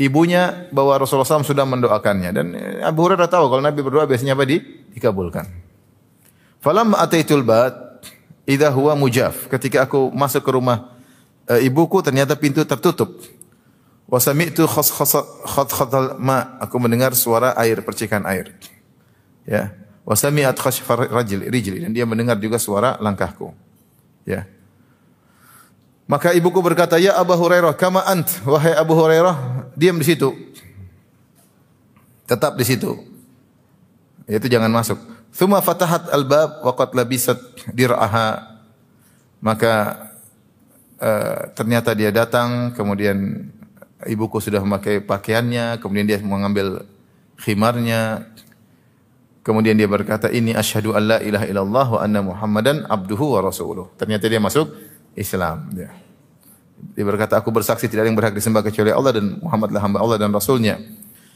ibunya 0.00 0.70
bahwa 0.72 0.96
Rasulullah 0.96 1.28
SAW 1.28 1.46
sudah 1.46 1.66
mendoakannya 1.68 2.30
dan 2.32 2.46
eh, 2.56 2.80
Abu 2.80 3.04
Hurairah 3.04 3.28
tahu 3.28 3.50
kalau 3.50 3.62
Nabi 3.62 3.82
berdoa 3.84 4.08
biasanya 4.08 4.38
apa 4.38 4.46
di 4.46 4.62
dikabulkan. 4.96 5.44
Falam 6.62 6.94
ataitul 6.94 7.42
bad 7.42 7.91
idza 8.46 8.70
huwa 8.70 8.96
mujaf. 8.96 9.48
Ketika 9.48 9.86
aku 9.86 10.10
masuk 10.14 10.42
ke 10.42 10.50
rumah 10.50 10.92
e, 11.46 11.66
ibuku 11.66 12.02
ternyata 12.02 12.34
pintu 12.38 12.62
tertutup. 12.66 13.22
Wa 14.06 14.20
sami'tu 14.20 14.68
khas 14.68 14.92
khatal 14.92 16.18
ma. 16.20 16.58
Aku 16.60 16.76
mendengar 16.76 17.16
suara 17.16 17.54
air 17.56 17.80
percikan 17.80 18.26
air. 18.28 18.52
Ya. 19.48 19.72
Wa 20.02 20.18
sami'at 20.18 20.58
khashfar 20.58 21.06
rajul 21.08 21.46
rijli 21.46 21.78
dan 21.78 21.94
dia 21.94 22.02
mendengar 22.02 22.36
juga 22.36 22.58
suara 22.58 22.98
langkahku. 22.98 23.54
Ya. 24.26 24.46
Maka 26.10 26.34
ibuku 26.34 26.58
berkata, 26.60 26.98
"Ya 26.98 27.16
Abu 27.16 27.32
Hurairah, 27.32 27.72
kama 27.78 28.02
ant?" 28.04 28.28
Wahai 28.44 28.74
Abu 28.74 28.92
Hurairah, 28.92 29.70
diam 29.78 29.96
di 29.96 30.04
situ. 30.04 30.34
Tetap 32.26 32.58
di 32.58 32.64
situ. 32.66 32.98
Itu 34.26 34.46
jangan 34.50 34.68
masuk. 34.68 35.11
Thumma 35.32 35.64
fatahat 35.64 36.12
al-bab 36.12 36.60
wa 36.60 36.72
qad 36.76 36.92
labisat 36.92 37.40
dir'aha. 37.72 38.60
Maka 39.42 39.74
uh, 41.00 41.50
ternyata 41.56 41.96
dia 41.96 42.12
datang, 42.12 42.76
kemudian 42.76 43.48
ibuku 44.06 44.38
sudah 44.38 44.60
memakai 44.60 45.00
pakaiannya, 45.00 45.80
kemudian 45.80 46.06
dia 46.06 46.18
mengambil 46.20 46.84
khimarnya. 47.40 48.28
Kemudian 49.42 49.74
dia 49.74 49.90
berkata, 49.90 50.30
"Ini 50.30 50.54
asyhadu 50.54 50.94
an 50.94 51.02
la 51.02 51.18
ilaha 51.18 51.46
illallah 51.50 51.86
wa 51.90 52.00
anna 52.04 52.20
Muhammadan 52.22 52.86
abduhu 52.86 53.34
wa 53.34 53.42
rasuluh." 53.42 53.90
Ternyata 53.98 54.30
dia 54.30 54.38
masuk 54.38 54.70
Islam. 55.18 55.66
Ya. 55.74 55.90
Dia 56.94 57.04
berkata, 57.06 57.38
aku 57.38 57.50
bersaksi 57.54 57.86
tidak 57.86 58.06
ada 58.06 58.08
yang 58.10 58.18
berhak 58.18 58.34
disembah 58.34 58.62
kecuali 58.62 58.90
Allah 58.90 59.18
dan 59.18 59.38
Muhammadlah 59.38 59.80
hamba 59.80 59.98
Allah 60.02 60.18
dan 60.18 60.30
Rasulnya. 60.34 60.78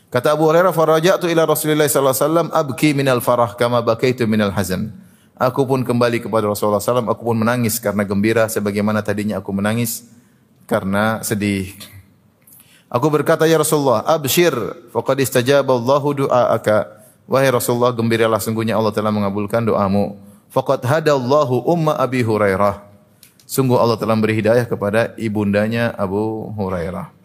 Kata 0.06 0.38
Abu 0.38 0.46
Hurairah, 0.46 0.70
faraja'tu 0.70 1.26
ila 1.26 1.42
Rasulullah 1.44 1.90
sallallahu 1.90 2.14
alaihi 2.14 2.26
wasallam 2.30 2.48
abki 2.54 2.88
minal 2.94 3.18
farah 3.18 3.52
kama 3.58 3.82
bakaitu 3.82 4.22
minal 4.25 4.54
hazan. 4.54 4.94
Aku 5.36 5.68
pun 5.68 5.84
kembali 5.84 6.25
kepada 6.25 6.48
Rasulullah 6.48 6.80
SAW, 6.80 7.12
aku 7.12 7.20
pun 7.28 7.36
menangis 7.36 7.76
karena 7.76 8.08
gembira 8.08 8.48
sebagaimana 8.48 9.04
tadinya 9.04 9.36
aku 9.36 9.52
menangis 9.52 10.08
karena 10.64 11.20
sedih. 11.20 11.76
Aku 12.88 13.12
berkata, 13.12 13.44
Ya 13.44 13.60
Rasulullah, 13.60 14.00
abshir, 14.06 14.56
faqad 14.96 15.20
istajaba 15.20 15.76
Allahu 15.76 16.25
du'aaka. 16.25 16.88
Wahai 17.28 17.52
Rasulullah, 17.52 17.92
gembiralah 17.92 18.40
sungguhnya 18.40 18.78
Allah 18.78 18.94
telah 18.96 19.12
mengabulkan 19.12 19.60
doamu. 19.60 20.16
Faqad 20.54 20.86
hadallahu 20.86 21.66
umma 21.68 21.98
Abi 21.98 22.25
Hurairah. 22.25 22.86
Sungguh 23.44 23.76
Allah 23.76 24.00
telah 24.00 24.16
beri 24.16 24.38
hidayah 24.38 24.64
kepada 24.64 25.12
ibundanya 25.18 25.92
Abu 25.98 26.48
Hurairah. 26.56 27.15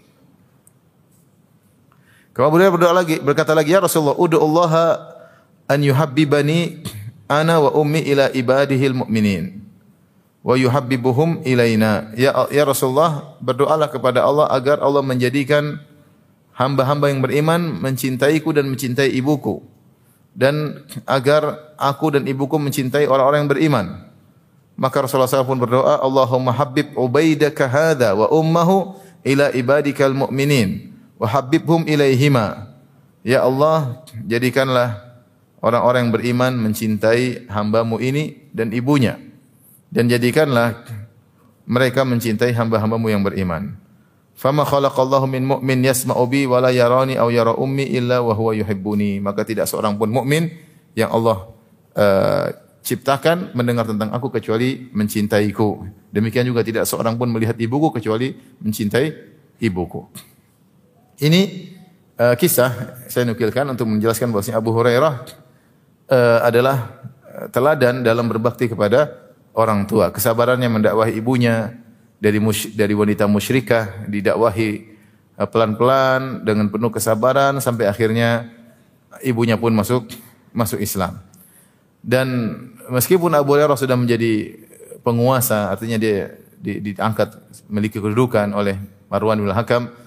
Kemudian 2.50 2.74
beliau 2.74 2.74
berdoa 2.74 2.94
lagi, 2.96 3.22
berkata 3.22 3.54
lagi, 3.54 3.70
Ya 3.70 3.84
Rasulullah, 3.84 4.18
Allah 4.18 4.74
an 5.70 5.80
yuhabbibani 5.86 6.82
ana 7.30 7.62
wa 7.62 7.70
ummi 7.78 8.02
ila 8.10 8.34
ibadihil 8.34 8.98
mu'minin 8.98 9.62
wa 10.42 10.58
yuhabbibuhum 10.58 11.46
ilaina. 11.46 12.10
Ya, 12.18 12.34
ya 12.50 12.66
Rasulullah, 12.66 13.38
berdoalah 13.46 13.94
kepada 13.94 14.26
Allah 14.26 14.50
agar 14.50 14.82
Allah 14.82 15.06
menjadikan 15.06 15.78
hamba-hamba 16.58 17.14
yang 17.14 17.22
beriman 17.22 17.78
mencintaiku 17.78 18.50
dan 18.58 18.74
mencintai 18.74 19.14
ibuku 19.14 19.62
dan 20.34 20.82
agar 21.06 21.76
aku 21.78 22.18
dan 22.18 22.26
ibuku 22.26 22.58
mencintai 22.58 23.06
orang-orang 23.06 23.46
yang 23.46 23.52
beriman. 23.52 23.86
Maka 24.82 25.06
Rasulullah 25.06 25.30
SAW 25.30 25.46
pun 25.46 25.62
berdoa, 25.62 26.02
Allahumma 26.02 26.56
habib 26.56 26.90
ubaidaka 26.98 27.70
hadha 27.70 28.18
wa 28.18 28.34
ummahu 28.34 28.98
ila 29.22 29.54
ibadikal 29.54 30.10
mu'minin 30.16 30.91
wa 31.22 31.28
habibhum 31.30 31.86
ilaihima. 31.86 32.74
Ya 33.22 33.46
Allah, 33.46 34.02
jadikanlah 34.26 34.98
orang-orang 35.62 36.10
yang 36.10 36.14
beriman 36.18 36.54
mencintai 36.58 37.46
hambamu 37.46 38.02
ini 38.02 38.50
dan 38.50 38.74
ibunya. 38.74 39.22
Dan 39.94 40.10
jadikanlah 40.10 40.82
mereka 41.70 42.02
mencintai 42.02 42.58
hamba-hambamu 42.58 43.14
yang 43.14 43.22
beriman. 43.22 43.78
Fama 44.34 44.66
khalaqallahu 44.66 45.30
min 45.30 45.46
mu'min 45.46 45.86
yasma'u 45.86 46.26
bi 46.26 46.50
wa 46.50 46.58
la 46.58 46.74
yarani 46.74 47.14
aw 47.14 47.30
yara 47.30 47.54
ummi 47.54 47.94
illa 47.94 48.26
wa 48.26 48.34
huwa 48.34 48.58
yuhibbuni. 48.58 49.22
Maka 49.22 49.46
tidak 49.46 49.70
seorang 49.70 50.02
pun 50.02 50.10
mukmin 50.10 50.50
yang 50.98 51.14
Allah 51.14 51.54
uh, 51.94 52.50
ciptakan 52.82 53.54
mendengar 53.54 53.86
tentang 53.86 54.10
aku 54.10 54.34
kecuali 54.34 54.90
mencintaiku. 54.90 55.86
Demikian 56.10 56.50
juga 56.50 56.66
tidak 56.66 56.90
seorang 56.90 57.14
pun 57.22 57.30
melihat 57.30 57.54
ibuku 57.62 57.94
kecuali 57.94 58.34
mencintai 58.58 59.14
ibuku. 59.62 60.31
Ini 61.22 61.42
uh, 62.18 62.34
kisah 62.34 62.98
saya 63.06 63.30
nukilkan 63.30 63.70
untuk 63.70 63.86
menjelaskan 63.86 64.34
bahwasanya 64.34 64.58
Abu 64.58 64.74
Hurairah 64.74 65.14
uh, 66.10 66.40
adalah 66.42 66.98
eh, 67.30 67.46
teladan 67.54 68.02
dalam 68.02 68.26
berbakti 68.26 68.66
kepada 68.66 69.30
orang 69.54 69.86
tua. 69.86 70.10
Kesabarannya 70.10 70.66
mendakwahi 70.66 71.14
ibunya 71.22 71.78
dari 72.18 72.42
dari 72.74 72.94
wanita 72.98 73.30
musyrikah 73.30 74.10
didakwahi 74.10 74.90
pelan-pelan 75.38 76.42
dengan 76.42 76.74
penuh 76.74 76.90
kesabaran 76.90 77.62
sampai 77.62 77.86
akhirnya 77.86 78.50
ibunya 79.22 79.62
pun 79.62 79.78
masuk 79.78 80.10
masuk 80.58 80.82
Islam. 80.82 81.22
Dan 82.02 82.58
meskipun 82.90 83.30
Abu 83.38 83.54
Hurairah 83.54 83.78
sudah 83.78 83.94
menjadi 83.94 84.58
penguasa, 85.06 85.70
artinya 85.70 86.02
dia 86.02 86.34
di, 86.58 86.82
diangkat 86.82 87.38
memiliki 87.70 88.02
kedudukan 88.02 88.54
oleh 88.58 88.78
Marwan 89.10 89.38
bin 89.38 89.54
Hakam, 89.54 90.01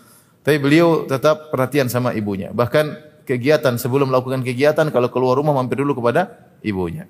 tapi 0.45 0.61
beliau 0.61 1.09
tetap 1.09 1.49
perhatian 1.49 1.89
sama 1.89 2.13
ibunya. 2.13 2.53
Bahkan 2.53 3.17
kegiatan 3.25 3.81
sebelum 3.81 4.13
melakukan 4.13 4.45
kegiatan 4.45 4.85
kalau 4.93 5.09
keluar 5.09 5.41
rumah 5.41 5.57
mampir 5.57 5.81
dulu 5.81 5.97
kepada 5.97 6.53
ibunya. 6.61 7.09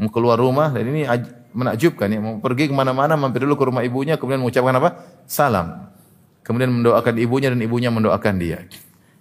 Mau 0.00 0.08
keluar 0.08 0.40
rumah 0.40 0.72
dan 0.72 0.88
ini 0.88 1.04
menakjubkan 1.52 2.08
ya, 2.08 2.18
mau 2.18 2.40
pergi 2.40 2.72
ke 2.72 2.74
mana-mana 2.74 3.12
mampir 3.20 3.44
dulu 3.44 3.60
ke 3.60 3.64
rumah 3.68 3.84
ibunya 3.84 4.16
kemudian 4.16 4.40
mengucapkan 4.40 4.72
apa? 4.80 4.88
Salam. 5.28 5.92
Kemudian 6.40 6.72
mendoakan 6.72 7.14
ibunya 7.20 7.52
dan 7.52 7.60
ibunya 7.60 7.92
mendoakan 7.92 8.34
dia. 8.40 8.64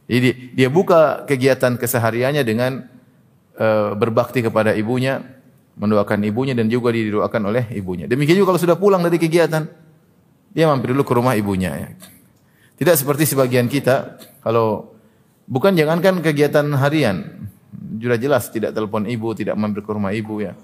Jadi 0.07 0.55
dia 0.55 0.71
buka 0.71 1.27
kegiatan 1.27 1.75
kesehariannya 1.75 2.41
dengan 2.47 2.87
uh, 3.59 3.93
berbakti 3.99 4.41
kepada 4.41 4.71
ibunya, 4.73 5.19
mendoakan 5.75 6.23
ibunya 6.23 6.55
dan 6.55 6.71
juga 6.71 6.95
didoakan 6.95 7.51
oleh 7.51 7.67
ibunya. 7.75 8.07
Demikian 8.07 8.39
juga 8.39 8.55
kalau 8.55 8.61
sudah 8.63 8.79
pulang 8.79 9.03
dari 9.03 9.19
kegiatan, 9.19 9.67
dia 10.55 10.65
mampir 10.71 10.95
dulu 10.95 11.03
ke 11.03 11.13
rumah 11.13 11.35
ibunya. 11.35 11.71
Ya. 11.75 11.89
Tidak 12.81 12.97
seperti 12.97 13.29
sebagian 13.29 13.69
kita, 13.69 14.17
kalau 14.41 14.97
bukan 15.45 15.77
jangankan 15.77 16.17
kegiatan 16.17 16.65
harian, 16.81 17.45
sudah 18.01 18.17
jelas 18.17 18.49
tidak 18.49 18.73
telepon 18.73 19.05
ibu, 19.05 19.37
tidak 19.37 19.53
mampir 19.53 19.85
ke 19.85 19.91
rumah 19.93 20.09
ibu 20.09 20.41
ya. 20.41 20.57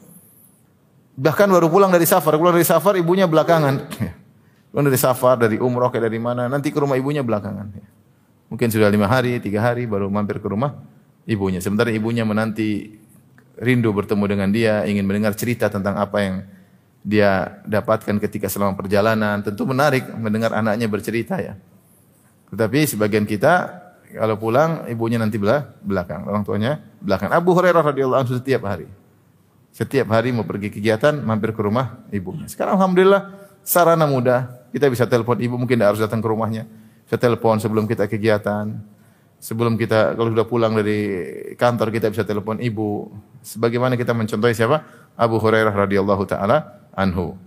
Bahkan 1.14 1.46
baru 1.46 1.70
pulang 1.70 1.94
dari 1.94 2.10
safar, 2.10 2.42
pulang 2.42 2.58
dari 2.58 2.66
safar 2.66 2.98
ibunya 2.98 3.30
belakangan. 3.30 3.76
Ya. 4.02 4.18
Pulang 4.74 4.90
dari 4.90 4.98
safar, 4.98 5.38
dari 5.38 5.62
umroh, 5.62 5.94
kayak 5.94 6.10
dari 6.10 6.18
mana, 6.18 6.50
nanti 6.50 6.74
ke 6.74 6.82
rumah 6.82 6.98
ibunya 6.98 7.22
belakangan. 7.22 7.70
Ya. 7.78 7.86
Mungkin 8.50 8.66
sudah 8.74 8.90
lima 8.90 9.06
hari, 9.06 9.38
tiga 9.38 9.62
hari 9.62 9.86
baru 9.86 10.10
mampir 10.10 10.42
ke 10.42 10.50
rumah 10.50 10.74
ibunya. 11.30 11.62
Sementara 11.62 11.94
ibunya 11.94 12.26
menanti 12.26 12.98
rindu 13.62 13.94
bertemu 13.94 14.26
dengan 14.26 14.50
dia, 14.50 14.90
ingin 14.90 15.06
mendengar 15.06 15.38
cerita 15.38 15.70
tentang 15.70 16.02
apa 16.02 16.18
yang 16.26 16.36
dia 17.06 17.62
dapatkan 17.70 18.18
ketika 18.26 18.50
selama 18.50 18.74
perjalanan. 18.74 19.46
Tentu 19.46 19.70
menarik 19.70 20.10
mendengar 20.18 20.58
anaknya 20.58 20.90
bercerita 20.90 21.38
ya. 21.38 21.54
Tetapi 22.52 22.80
sebagian 22.88 23.28
kita 23.28 23.84
kalau 24.16 24.40
pulang 24.40 24.88
ibunya 24.88 25.20
nanti 25.20 25.36
belakang, 25.36 26.24
orang 26.24 26.48
tuanya 26.48 26.80
belakang. 27.04 27.28
Abu 27.36 27.52
Hurairah 27.52 27.84
radhiyallahu 27.84 28.20
anhu 28.24 28.34
setiap 28.40 28.64
hari. 28.64 28.88
Setiap 29.76 30.10
hari 30.10 30.32
mau 30.32 30.48
pergi 30.48 30.72
kegiatan, 30.72 31.22
mampir 31.22 31.52
ke 31.52 31.62
rumah 31.62 32.02
ibunya. 32.10 32.48
Sekarang 32.48 32.80
alhamdulillah 32.80 33.30
sarana 33.62 34.08
mudah. 34.08 34.72
Kita 34.72 34.88
bisa 34.88 35.06
telepon 35.06 35.38
ibu, 35.38 35.60
mungkin 35.60 35.76
tidak 35.78 35.96
harus 35.96 36.02
datang 36.02 36.24
ke 36.24 36.28
rumahnya. 36.28 36.66
Bisa 37.04 37.20
telepon 37.20 37.60
sebelum 37.60 37.86
kita 37.86 38.08
kegiatan. 38.08 38.74
Sebelum 39.38 39.78
kita 39.78 40.18
kalau 40.18 40.34
sudah 40.34 40.48
pulang 40.50 40.74
dari 40.74 41.00
kantor 41.60 41.94
kita 41.94 42.10
bisa 42.10 42.26
telepon 42.26 42.58
ibu. 42.58 43.12
Sebagaimana 43.46 43.94
kita 43.94 44.18
mencontohi 44.18 44.56
siapa? 44.56 44.82
Abu 45.14 45.38
Hurairah 45.38 45.76
radhiyallahu 45.76 46.24
taala 46.26 46.90
anhu. 46.98 47.38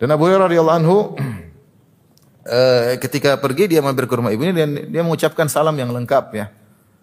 Dan 0.00 0.08
Abu 0.14 0.24
Hurairah 0.24 0.48
radhiyallahu 0.48 0.78
anhu 0.80 0.98
ketika 2.98 3.38
pergi 3.38 3.70
dia 3.70 3.80
mampir 3.80 4.10
ke 4.10 4.14
rumah 4.18 4.34
ibunya 4.34 4.50
dan 4.50 4.90
dia 4.90 5.02
mengucapkan 5.06 5.46
salam 5.46 5.74
yang 5.78 5.94
lengkap 5.94 6.24
ya. 6.34 6.46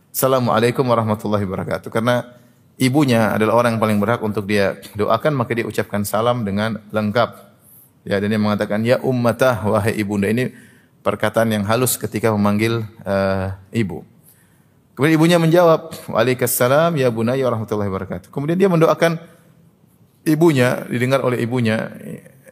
Assalamualaikum 0.09 0.83
warahmatullahi 0.83 1.45
wabarakatuh. 1.45 1.89
Karena 1.93 2.25
ibunya 2.79 3.35
adalah 3.35 3.59
orang 3.59 3.77
yang 3.77 3.81
paling 3.83 3.99
berhak 4.01 4.21
untuk 4.25 4.49
dia 4.49 4.79
doakan 4.97 5.37
maka 5.37 5.53
dia 5.55 5.63
ucapkan 5.63 6.03
salam 6.03 6.43
dengan 6.43 6.81
lengkap. 6.91 7.51
Ya 8.07 8.17
dan 8.17 8.31
dia 8.31 8.41
mengatakan 8.41 8.81
ya 8.83 8.97
ummatah 8.99 9.59
wahai 9.67 9.95
ibunda 9.99 10.31
ini 10.31 10.51
perkataan 11.03 11.51
yang 11.51 11.63
halus 11.67 11.95
ketika 11.95 12.31
memanggil 12.31 12.83
uh, 13.03 13.55
ibu. 13.71 14.03
Kemudian 14.95 15.15
ibunya 15.15 15.37
menjawab, 15.39 15.95
"Waalaikumsalam 16.11 16.99
ya 16.99 17.07
bunayya 17.07 17.47
warahmatullahi 17.47 17.87
wabarakatuh." 17.87 18.27
Kemudian 18.35 18.59
dia 18.59 18.67
mendoakan 18.67 19.15
ibunya, 20.27 20.83
didengar 20.91 21.23
oleh 21.23 21.39
ibunya 21.39 21.87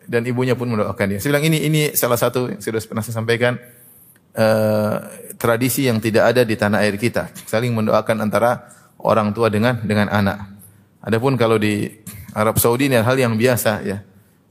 dan 0.08 0.24
ibunya 0.24 0.56
pun 0.56 0.72
mendoakan 0.72 1.06
dia. 1.16 1.20
Saya 1.20 1.36
bilang 1.36 1.46
ini 1.52 1.68
ini 1.68 1.82
salah 1.94 2.18
satu 2.18 2.48
yang 2.50 2.64
sudah 2.64 2.80
pernah 2.88 3.04
saya 3.04 3.16
sampaikan 3.20 3.60
uh, 4.34 4.96
tradisi 5.36 5.86
yang 5.86 6.00
tidak 6.00 6.34
ada 6.34 6.42
di 6.48 6.56
tanah 6.56 6.82
air 6.82 6.96
kita, 6.96 7.30
saling 7.46 7.76
mendoakan 7.76 8.24
antara 8.24 8.72
orang 9.04 9.36
tua 9.36 9.52
dengan 9.52 9.78
dengan 9.84 10.08
anak. 10.10 10.48
Adapun 11.04 11.36
kalau 11.38 11.60
di 11.60 11.92
Arab 12.34 12.58
Saudi 12.58 12.90
ini 12.90 12.98
hal 12.98 13.18
yang 13.20 13.36
biasa 13.36 13.84
ya. 13.86 14.00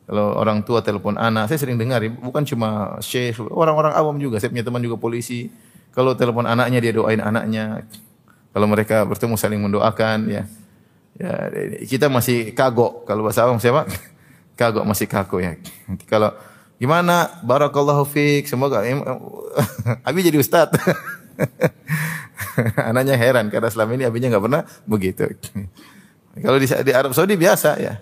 Kalau 0.07 0.39
orang 0.39 0.63
tua 0.63 0.87
telepon 0.87 1.19
anak, 1.19 1.51
saya 1.51 1.59
sering 1.59 1.75
dengar 1.75 1.99
bukan 2.23 2.47
cuma 2.47 2.95
syekh, 3.03 3.43
orang-orang 3.43 3.91
awam 3.91 4.15
juga. 4.23 4.39
Saya 4.39 4.55
punya 4.55 4.63
teman 4.63 4.79
juga 4.79 4.95
polisi. 4.95 5.51
Kalau 5.91 6.15
telepon 6.15 6.47
anaknya 6.47 6.79
dia 6.79 6.95
doain 6.95 7.19
anaknya. 7.19 7.83
Kalau 8.55 8.71
mereka 8.71 9.03
bertemu 9.03 9.35
saling 9.35 9.59
mendoakan 9.59 10.31
ya. 10.31 10.43
Ya, 11.17 11.33
kita 11.91 12.07
masih 12.07 12.55
kagok 12.55 13.03
kalau 13.03 13.27
bahasa 13.27 13.43
awam 13.43 13.59
siapa? 13.59 13.89
Kagok 14.57 14.89
masih 14.89 15.07
kaku 15.07 15.45
ya. 15.45 15.53
Nanti 15.87 16.09
kalau 16.09 16.33
gimana 16.81 17.29
barakallahu 17.45 18.09
fiik 18.09 18.49
semoga 18.49 18.81
Abi 20.09 20.25
jadi 20.25 20.41
ustaz. 20.41 20.73
Anaknya 22.89 23.21
heran 23.21 23.53
karena 23.53 23.69
selama 23.69 24.01
ini 24.01 24.09
abinya 24.09 24.33
nggak 24.33 24.45
pernah 24.45 24.63
begitu. 24.89 25.29
Kalau 26.45 26.59
di, 26.61 26.69
di 26.69 26.93
Arab 26.93 27.13
Saudi 27.17 27.37
biasa 27.37 27.81
ya. 27.81 28.01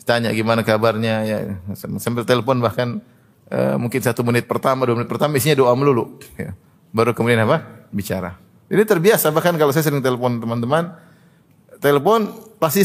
Ditanya 0.00 0.32
gimana 0.32 0.64
kabarnya 0.64 1.14
ya 1.24 1.38
sambil 1.98 2.24
telepon 2.24 2.60
bahkan 2.60 3.00
uh, 3.52 3.76
mungkin 3.80 4.00
satu 4.00 4.22
menit 4.22 4.46
pertama 4.46 4.86
dua 4.86 5.00
menit 5.00 5.08
pertama 5.08 5.36
isinya 5.36 5.56
doa 5.56 5.72
melulu. 5.76 6.20
Ya. 6.36 6.56
Baru 6.92 7.12
kemudian 7.12 7.44
apa? 7.44 7.88
Bicara. 7.92 8.36
Ini 8.68 8.84
terbiasa 8.84 9.32
bahkan 9.32 9.56
kalau 9.56 9.72
saya 9.72 9.88
sering 9.88 10.00
telepon 10.00 10.40
teman-teman 10.40 10.96
telepon 11.80 12.32
pasti 12.56 12.82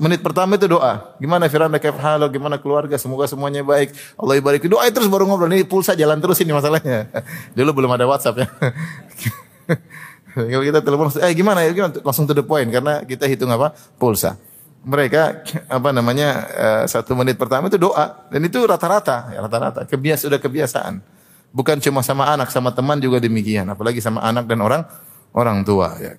menit 0.00 0.20
pertama 0.20 0.56
itu 0.60 0.68
doa. 0.68 1.16
Gimana 1.16 1.48
Firanda 1.48 1.80
kayak 1.80 1.96
halo, 2.00 2.28
gimana 2.28 2.60
keluarga, 2.60 3.00
semoga 3.00 3.24
semuanya 3.24 3.64
baik. 3.64 3.96
Allah 4.20 4.34
ibarik. 4.36 4.64
Doa 4.68 4.84
terus 4.92 5.08
baru 5.08 5.24
ngobrol. 5.24 5.48
Ini 5.48 5.64
pulsa 5.64 5.96
jalan 5.96 6.20
terus 6.20 6.40
ini 6.44 6.52
masalahnya. 6.52 7.08
Dulu 7.56 7.82
belum 7.82 7.90
ada 7.96 8.04
WhatsApp 8.04 8.44
ya. 8.44 8.46
Kalau 10.34 10.64
kita 10.66 10.82
telepon, 10.82 11.08
eh 11.22 11.32
gimana 11.32 11.62
ya? 11.62 11.70
Gimana? 11.70 11.94
Langsung 12.02 12.26
to 12.26 12.34
the 12.34 12.44
point 12.44 12.66
karena 12.68 13.06
kita 13.06 13.24
hitung 13.30 13.48
apa? 13.54 13.72
Pulsa. 13.96 14.36
Mereka 14.84 15.48
apa 15.72 15.88
namanya 15.96 16.28
uh, 16.52 16.84
satu 16.84 17.16
menit 17.16 17.40
pertama 17.40 17.72
itu 17.72 17.80
doa 17.80 18.28
dan 18.28 18.44
itu 18.44 18.60
rata-rata, 18.68 19.32
ya 19.32 19.40
rata-rata. 19.40 19.88
Kebias 19.88 20.28
sudah 20.28 20.36
kebiasaan. 20.36 21.00
Bukan 21.54 21.78
cuma 21.80 22.02
sama 22.02 22.28
anak, 22.28 22.50
sama 22.50 22.74
teman 22.74 23.00
juga 23.00 23.22
demikian. 23.22 23.64
Apalagi 23.70 24.02
sama 24.02 24.20
anak 24.20 24.44
dan 24.44 24.60
orang 24.60 24.82
orang 25.32 25.62
tua. 25.62 25.96
Ya. 26.02 26.18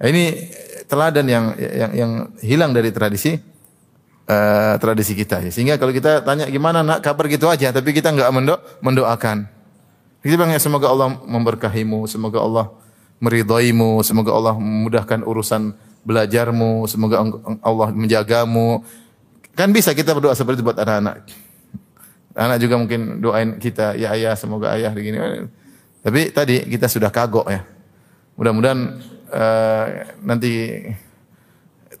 Nah, 0.00 0.08
ini 0.08 0.48
teladan 0.88 1.28
yang 1.28 1.44
yang 1.60 1.92
yang 1.92 2.12
hilang 2.40 2.72
dari 2.72 2.88
tradisi 2.88 3.36
uh, 4.24 4.74
tradisi 4.80 5.12
kita. 5.12 5.44
Ya. 5.44 5.50
Sehingga 5.52 5.76
kalau 5.76 5.92
kita 5.92 6.24
tanya 6.24 6.48
gimana 6.48 6.80
nak 6.80 7.04
kabar 7.04 7.28
gitu 7.28 7.52
aja, 7.52 7.68
tapi 7.68 7.92
kita 7.92 8.08
nggak 8.08 8.30
mendo 8.32 8.56
mendoakan. 8.80 9.44
Kita 10.24 10.34
bilang 10.40 10.52
ya 10.52 10.60
semoga 10.60 10.88
Allah 10.88 11.20
memberkahimu, 11.20 12.08
semoga 12.08 12.40
Allah 12.40 12.66
meridaimu, 13.20 14.00
semoga 14.00 14.32
Allah 14.32 14.54
memudahkan 14.56 15.20
urusan 15.24 15.76
belajarmu, 16.04 16.88
semoga 16.88 17.20
Allah 17.60 17.88
menjagamu. 17.92 18.80
Kan 19.52 19.76
bisa 19.76 19.92
kita 19.92 20.16
berdoa 20.16 20.32
seperti 20.32 20.60
itu 20.60 20.64
buat 20.64 20.80
anak-anak. 20.80 21.28
Anak 22.36 22.56
juga 22.62 22.80
mungkin 22.80 23.20
doain 23.20 23.60
kita, 23.60 23.96
ya 24.00 24.16
ayah 24.16 24.32
semoga 24.36 24.72
ayah 24.72 24.92
begini. 24.92 25.20
Tapi 26.00 26.32
tadi 26.32 26.64
kita 26.64 26.88
sudah 26.88 27.12
kagok 27.12 27.52
ya. 27.52 27.60
Mudah-mudahan 28.40 29.00
uh, 29.30 29.86
nanti 30.26 30.82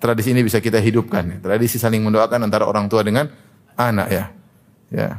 tradisi 0.00 0.34
ini 0.34 0.42
bisa 0.42 0.58
kita 0.58 0.82
hidupkan. 0.82 1.38
Tradisi 1.38 1.78
saling 1.78 2.02
mendoakan 2.02 2.50
antara 2.50 2.66
orang 2.66 2.90
tua 2.90 3.06
dengan 3.06 3.30
anak 3.78 4.08
ya. 4.10 4.24
Ya. 4.90 5.10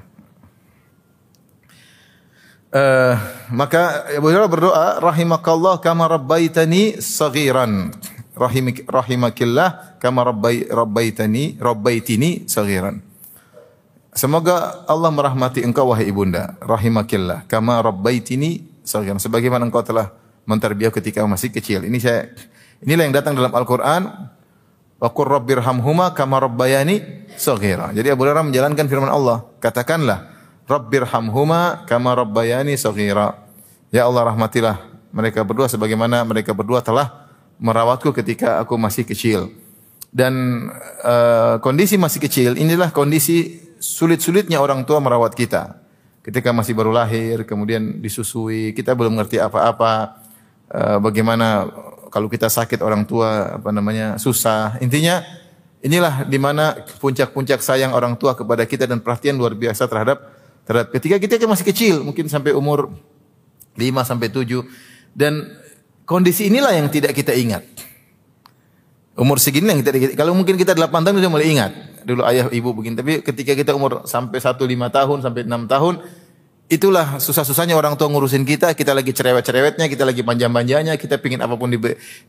Uh, 2.71 3.15
maka 3.51 4.07
Abu 4.15 4.31
Hurairah 4.31 4.47
berdoa 4.47 4.87
rahimakallah 5.03 5.83
kama 5.83 6.07
rabbaitani 6.07 7.03
saghiran 7.03 7.91
rahimik 8.31 8.87
rahimakillah 8.87 9.99
kama 9.99 10.23
rabbai 10.23 10.71
rabbaitani 10.71 11.59
rabbaitini 11.59 12.47
saghiran 12.47 13.03
Semoga 14.11 14.87
Allah 14.87 15.11
merahmati 15.11 15.63
engkau 15.67 15.91
wahai 15.91 16.07
ibunda 16.07 16.55
rahimakillah 16.63 17.43
kama 17.51 17.83
rabbaitini 17.83 18.63
saghiran 18.87 19.19
sebagaimana 19.19 19.67
engkau 19.67 19.83
telah 19.83 20.15
menterbiah 20.47 20.91
ketika 20.93 21.23
masih 21.25 21.53
kecil 21.53 21.85
ini 21.85 22.01
saya 22.01 22.31
inilah 22.81 23.03
yang 23.07 23.15
datang 23.15 23.37
dalam 23.37 23.53
Al-Qur'an 23.53 24.31
wa 25.01 25.09
qur 25.09 25.27
rabbirhamhuma 25.29 26.13
kama 26.13 26.41
rabbayani 26.41 27.27
saghira 27.37 27.93
jadi 27.93 28.13
Abu 28.13 28.25
Hurairah 28.25 28.45
menjalankan 28.45 28.85
firman 28.85 29.09
Allah 29.09 29.45
katakanlah 29.61 30.31
Rabbirhamhuma 30.71 31.83
kama 31.83 32.15
rabbayani 32.15 32.79
saghira. 32.79 33.35
Ya 33.91 34.07
Allah 34.07 34.31
rahmatilah 34.31 34.79
mereka 35.11 35.43
berdua 35.43 35.67
sebagaimana 35.67 36.23
mereka 36.23 36.55
berdua 36.55 36.79
telah 36.79 37.27
merawatku 37.59 38.15
ketika 38.15 38.63
aku 38.63 38.79
masih 38.79 39.03
kecil. 39.03 39.51
Dan 40.11 40.67
uh, 41.03 41.59
kondisi 41.59 41.99
masih 41.99 42.23
kecil 42.23 42.55
inilah 42.55 42.95
kondisi 42.95 43.59
sulit-sulitnya 43.83 44.63
orang 44.63 44.87
tua 44.87 45.03
merawat 45.03 45.35
kita. 45.35 45.75
Ketika 46.23 46.53
masih 46.53 46.77
baru 46.77 46.93
lahir, 46.93 47.43
kemudian 47.49 47.97
disusui, 47.97 48.71
kita 48.77 48.93
belum 48.93 49.17
ngerti 49.17 49.41
apa-apa. 49.41 50.20
Uh, 50.71 51.03
bagaimana 51.03 51.67
kalau 52.07 52.31
kita 52.31 52.47
sakit 52.47 52.79
orang 52.79 53.03
tua 53.03 53.59
apa 53.59 53.75
namanya 53.75 54.15
susah. 54.15 54.79
Intinya 54.79 55.19
inilah 55.83 56.23
di 56.27 56.39
mana 56.39 56.79
puncak-puncak 56.99 57.59
sayang 57.59 57.91
orang 57.91 58.15
tua 58.15 58.35
kepada 58.35 58.63
kita 58.63 58.87
dan 58.87 59.03
perhatian 59.03 59.35
luar 59.35 59.51
biasa 59.51 59.87
terhadap 59.87 60.31
terhadap 60.63 60.95
ketika 60.95 61.19
kita 61.19 61.43
masih 61.49 61.65
kecil, 61.67 61.95
mungkin 62.05 62.31
sampai 62.31 62.55
umur 62.55 62.93
5 63.75 64.07
sampai 64.07 64.27
7 64.31 64.63
dan 65.15 65.47
kondisi 66.07 66.47
inilah 66.51 66.75
yang 66.75 66.87
tidak 66.91 67.15
kita 67.15 67.35
ingat. 67.35 67.63
Umur 69.15 69.43
segini 69.43 69.67
yang 69.67 69.83
kita 69.83 70.15
kalau 70.15 70.31
mungkin 70.31 70.55
kita 70.55 70.71
8 70.71 70.87
tahun 70.87 71.19
sudah 71.19 71.31
mulai 71.31 71.51
ingat. 71.51 71.71
Dulu 72.01 72.25
ayah 72.25 72.49
ibu 72.49 72.73
begini, 72.73 72.97
tapi 72.97 73.21
ketika 73.21 73.53
kita 73.53 73.71
umur 73.77 74.07
sampai 74.09 74.39
1 74.41 74.55
5 74.57 74.97
tahun 74.97 75.17
sampai 75.21 75.41
6 75.45 75.67
tahun 75.69 75.93
itulah 76.71 77.19
susah-susahnya 77.19 77.75
orang 77.75 77.99
tua 77.99 78.07
ngurusin 78.07 78.47
kita, 78.47 78.71
kita 78.71 78.95
lagi 78.95 79.11
cerewet-cerewetnya, 79.11 79.91
kita 79.91 80.07
lagi 80.07 80.23
panjang-panjangnya, 80.23 80.95
kita 80.95 81.19
pingin 81.19 81.43
apa 81.43 81.59
pun 81.59 81.67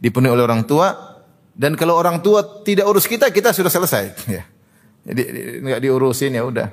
dipenuhi 0.02 0.32
oleh 0.34 0.42
orang 0.42 0.66
tua. 0.66 1.14
Dan 1.54 1.78
kalau 1.78 1.94
orang 1.94 2.18
tua 2.24 2.64
tidak 2.66 2.90
urus 2.90 3.06
kita, 3.06 3.30
kita 3.30 3.54
sudah 3.54 3.70
selesai. 3.70 4.04
Ya. 4.34 4.42
Jadi 5.02 5.22
nggak 5.66 5.82
diurusin 5.82 6.30
ya 6.30 6.46
udah, 6.46 6.70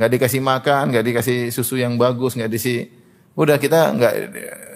nggak 0.00 0.10
dikasih 0.16 0.40
makan, 0.40 0.96
nggak 0.96 1.04
dikasih 1.12 1.52
susu 1.52 1.76
yang 1.76 2.00
bagus, 2.00 2.32
nggak 2.32 2.48
dikasih, 2.48 2.88
udah 3.36 3.60
kita 3.60 3.92
nggak 3.92 4.14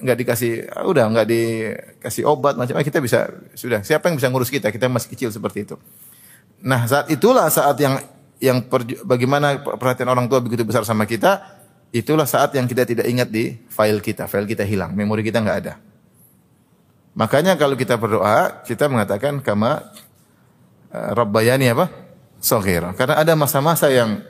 nggak 0.04 0.16
dikasih, 0.20 0.52
udah 0.84 1.08
nggak 1.08 1.24
dikasih 1.24 2.28
obat 2.28 2.60
macam, 2.60 2.76
kita 2.76 3.00
bisa 3.00 3.32
sudah. 3.56 3.80
Siapa 3.80 4.12
yang 4.12 4.20
bisa 4.20 4.28
ngurus 4.28 4.52
kita? 4.52 4.68
Kita 4.68 4.92
masih 4.92 5.16
kecil 5.16 5.32
seperti 5.32 5.64
itu. 5.64 5.80
Nah 6.60 6.84
saat 6.84 7.08
itulah 7.08 7.48
saat 7.48 7.80
yang 7.80 7.96
yang 8.36 8.68
per, 8.68 8.84
bagaimana 9.00 9.64
perhatian 9.64 10.12
orang 10.12 10.28
tua 10.28 10.44
begitu 10.44 10.68
besar 10.68 10.84
sama 10.84 11.08
kita, 11.08 11.59
itulah 11.90 12.26
saat 12.26 12.54
yang 12.54 12.66
kita 12.70 12.86
tidak 12.86 13.06
ingat 13.06 13.28
di 13.30 13.58
file 13.66 13.98
kita, 13.98 14.30
file 14.30 14.46
kita 14.46 14.62
hilang, 14.62 14.94
memori 14.94 15.26
kita 15.26 15.42
nggak 15.42 15.58
ada. 15.66 15.74
Makanya 17.18 17.58
kalau 17.58 17.74
kita 17.74 17.98
berdoa, 17.98 18.62
kita 18.62 18.86
mengatakan 18.86 19.42
kama 19.42 19.82
uh, 20.94 21.10
Rabbayani 21.14 21.66
apa? 21.74 21.90
Soghira. 22.38 22.94
Karena 22.94 23.18
ada 23.20 23.34
masa-masa 23.34 23.90
yang 23.90 24.22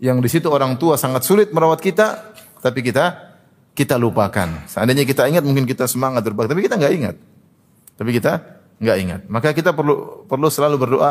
yang 0.00 0.20
di 0.20 0.28
situ 0.28 0.48
orang 0.48 0.76
tua 0.76 1.00
sangat 1.00 1.24
sulit 1.24 1.50
merawat 1.50 1.80
kita, 1.80 2.32
tapi 2.60 2.84
kita 2.84 3.32
kita 3.72 3.96
lupakan. 3.96 4.68
Seandainya 4.68 5.08
kita 5.08 5.24
ingat 5.26 5.42
mungkin 5.42 5.64
kita 5.64 5.88
semangat 5.88 6.20
berbakti, 6.22 6.52
tapi 6.52 6.62
kita 6.68 6.76
nggak 6.76 6.94
ingat. 6.94 7.16
Tapi 7.96 8.10
kita 8.12 8.32
nggak 8.80 8.96
ingat. 9.00 9.20
Maka 9.32 9.56
kita 9.56 9.72
perlu 9.72 10.28
perlu 10.28 10.48
selalu 10.52 10.76
berdoa, 10.76 11.10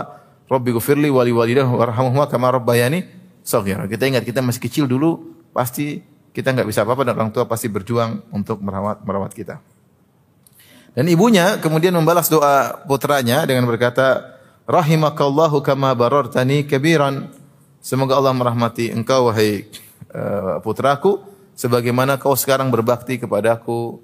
Rabbi 0.49 0.69
gufirli 0.73 1.09
wali 1.09 1.33
walidah 1.33 1.65
warhamhumma 1.65 2.29
kama 2.29 2.53
rabbayani 2.53 3.05
saghira. 3.41 3.89
Kita 3.89 4.05
ingat 4.05 4.25
kita 4.25 4.41
masih 4.45 4.61
kecil 4.61 4.85
dulu, 4.85 5.38
pasti 5.51 6.01
kita 6.33 6.53
nggak 6.53 6.67
bisa 6.69 6.85
apa-apa 6.85 7.09
dan 7.09 7.13
orang 7.17 7.31
tua 7.33 7.49
pasti 7.49 7.67
berjuang 7.67 8.31
untuk 8.31 8.61
merawat 8.61 9.01
merawat 9.03 9.31
kita. 9.33 9.59
Dan 10.93 11.05
ibunya 11.05 11.61
kemudian 11.61 11.93
membalas 11.93 12.27
doa 12.27 12.81
putranya 12.89 13.45
dengan 13.45 13.69
berkata, 13.69 14.35
rahimakallahu 14.65 15.61
kama 15.61 15.93
barartani 15.93 16.65
kabiran. 16.65 17.29
Semoga 17.79 18.19
Allah 18.19 18.35
merahmati 18.35 18.91
engkau 18.91 19.31
wahai 19.31 19.69
uh, 20.11 20.59
putraku 20.59 21.23
sebagaimana 21.55 22.19
kau 22.19 22.35
sekarang 22.35 22.67
berbakti 22.67 23.15
kepadaku 23.15 24.01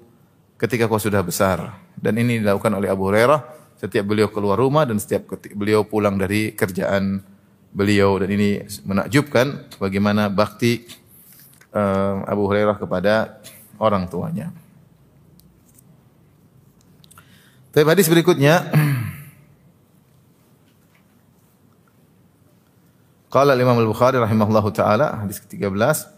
ketika 0.56 0.88
kau 0.88 0.96
sudah 0.96 1.20
besar. 1.20 1.76
Dan 1.96 2.16
ini 2.16 2.40
dilakukan 2.40 2.72
oleh 2.72 2.88
Abu 2.88 3.12
Hurairah 3.12 3.40
setiap 3.76 4.08
beliau 4.08 4.32
keluar 4.32 4.56
rumah 4.56 4.88
dan 4.88 4.96
setiap 4.96 5.36
beliau 5.52 5.84
pulang 5.84 6.16
dari 6.16 6.56
kerjaan 6.56 7.20
beliau 7.76 8.16
dan 8.16 8.32
ini 8.32 8.64
menakjubkan 8.88 9.76
bagaimana 9.76 10.32
bakti 10.32 10.88
uh, 11.76 12.24
Abu 12.24 12.48
Hurairah 12.48 12.80
kepada 12.80 13.36
orang 13.76 14.08
tuanya. 14.08 14.48
Tapi 17.76 17.84
hadis 17.84 18.08
berikutnya. 18.08 18.64
Qala 23.36 23.52
Imam 23.52 23.76
Al-Bukhari 23.76 24.16
rahimahullahu 24.16 24.72
taala 24.72 25.20
hadis 25.20 25.44
ke-13. 25.44 26.08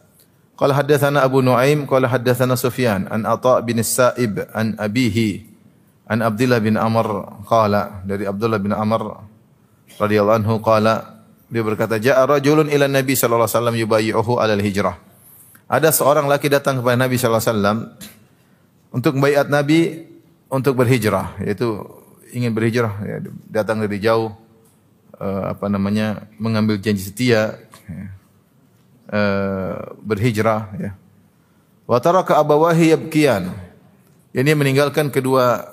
Qala 0.54 0.70
haddatsana 0.74 1.26
Abu 1.26 1.42
Nuaim 1.42 1.82
qala 1.86 2.06
haddatsana 2.06 2.54
Sufyan 2.54 3.10
an 3.10 3.26
Atha 3.26 3.58
bin 3.66 3.82
Sa'ib 3.82 4.38
an 4.54 4.78
abihi 4.78 5.42
an 6.06 6.22
Abdullah 6.22 6.62
bin 6.62 6.78
Amr 6.78 7.42
qala 7.46 8.02
dari 8.06 8.22
Abdullah 8.26 8.62
bin 8.62 8.70
Amr 8.70 9.18
radhiyallahu 9.98 10.38
anhu 10.42 10.54
qala 10.62 11.22
dia 11.48 11.62
berkata 11.64 11.98
ja'a 11.98 12.26
rajulun 12.28 12.70
ila 12.70 12.86
Nabi 12.86 13.14
sallallahu 13.18 13.46
alaihi 13.46 13.56
wasallam 13.56 13.76
yubayyi'uhu 13.82 14.32
alal 14.38 14.62
hijrah 14.62 15.07
ada 15.68 15.92
seorang 15.92 16.24
laki 16.24 16.48
datang 16.48 16.80
kepada 16.80 16.96
Nabi 16.96 17.20
sallallahu 17.20 17.44
alaihi 17.44 17.52
wasallam 17.52 17.78
untuk 18.88 19.12
membaiat 19.20 19.52
Nabi 19.52 20.08
untuk 20.48 20.80
berhijrah 20.80 21.36
yaitu 21.44 21.84
ingin 22.32 22.56
berhijrah 22.56 22.94
ya, 23.04 23.16
datang 23.52 23.84
dari 23.84 24.00
jauh 24.00 24.32
uh, 25.20 25.52
apa 25.52 25.68
namanya 25.68 26.24
mengambil 26.40 26.80
janji 26.80 27.04
setia 27.04 27.60
ya, 27.84 28.04
uh, 29.12 29.92
berhijrah 30.00 30.72
ya. 30.80 30.90
Wa 31.88 32.00
taraka 32.00 32.36
abawahi 32.36 32.92
yabkiyan. 32.96 33.68
Ini 34.36 34.52
meninggalkan 34.52 35.08
kedua 35.08 35.64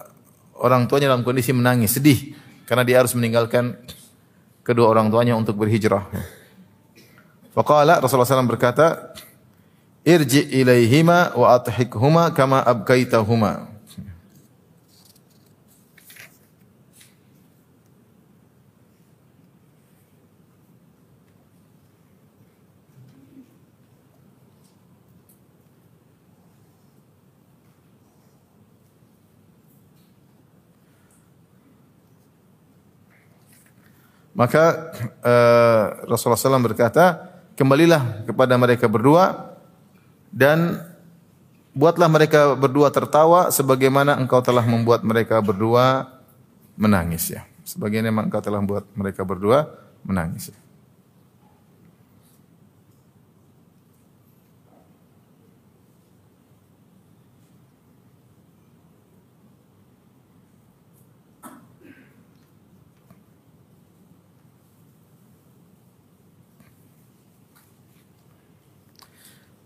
orang 0.55 0.87
tuanya 0.87 1.11
dalam 1.11 1.27
kondisi 1.27 1.51
menangis, 1.51 1.99
sedih 1.99 2.35
karena 2.63 2.87
dia 2.87 3.03
harus 3.03 3.11
meninggalkan 3.13 3.75
kedua 4.63 4.91
orang 4.91 5.11
tuanya 5.11 5.35
untuk 5.35 5.59
berhijrah. 5.59 6.07
Faqala 7.55 8.03
Rasulullah 8.03 8.27
SAW 8.27 8.51
berkata, 8.51 9.14
"Irji 10.05 10.45
ilaihima 10.53 11.33
wa 11.33 11.57
athikhuma 11.57 12.29
kama 12.29 12.61
abkaitahuma." 12.61 13.75
Maka 34.35 34.91
uh, 35.23 36.11
Rasulullah 36.11 36.35
SAW 36.35 36.59
berkata, 36.59 37.23
kembalilah 37.55 38.27
kepada 38.27 38.59
mereka 38.59 38.83
berdua 38.83 39.54
dan 40.35 40.83
buatlah 41.71 42.11
mereka 42.11 42.59
berdua 42.59 42.91
tertawa 42.91 43.47
sebagaimana 43.47 44.19
engkau 44.19 44.43
telah 44.43 44.67
membuat 44.67 45.07
mereka 45.07 45.39
berdua 45.39 46.11
menangis 46.75 47.31
ya. 47.31 47.47
Sebagaimana 47.63 48.27
engkau 48.27 48.43
telah 48.43 48.59
membuat 48.59 48.83
mereka 48.93 49.23
berdua 49.23 49.71
menangis. 50.03 50.51
Ya. 50.51 50.59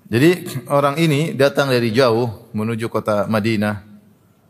Jadi 0.09 0.65
orang 0.73 0.97
ini 0.97 1.37
datang 1.37 1.69
dari 1.69 1.93
jauh 1.93 2.49
menuju 2.57 2.89
kota 2.89 3.29
Madinah, 3.29 3.85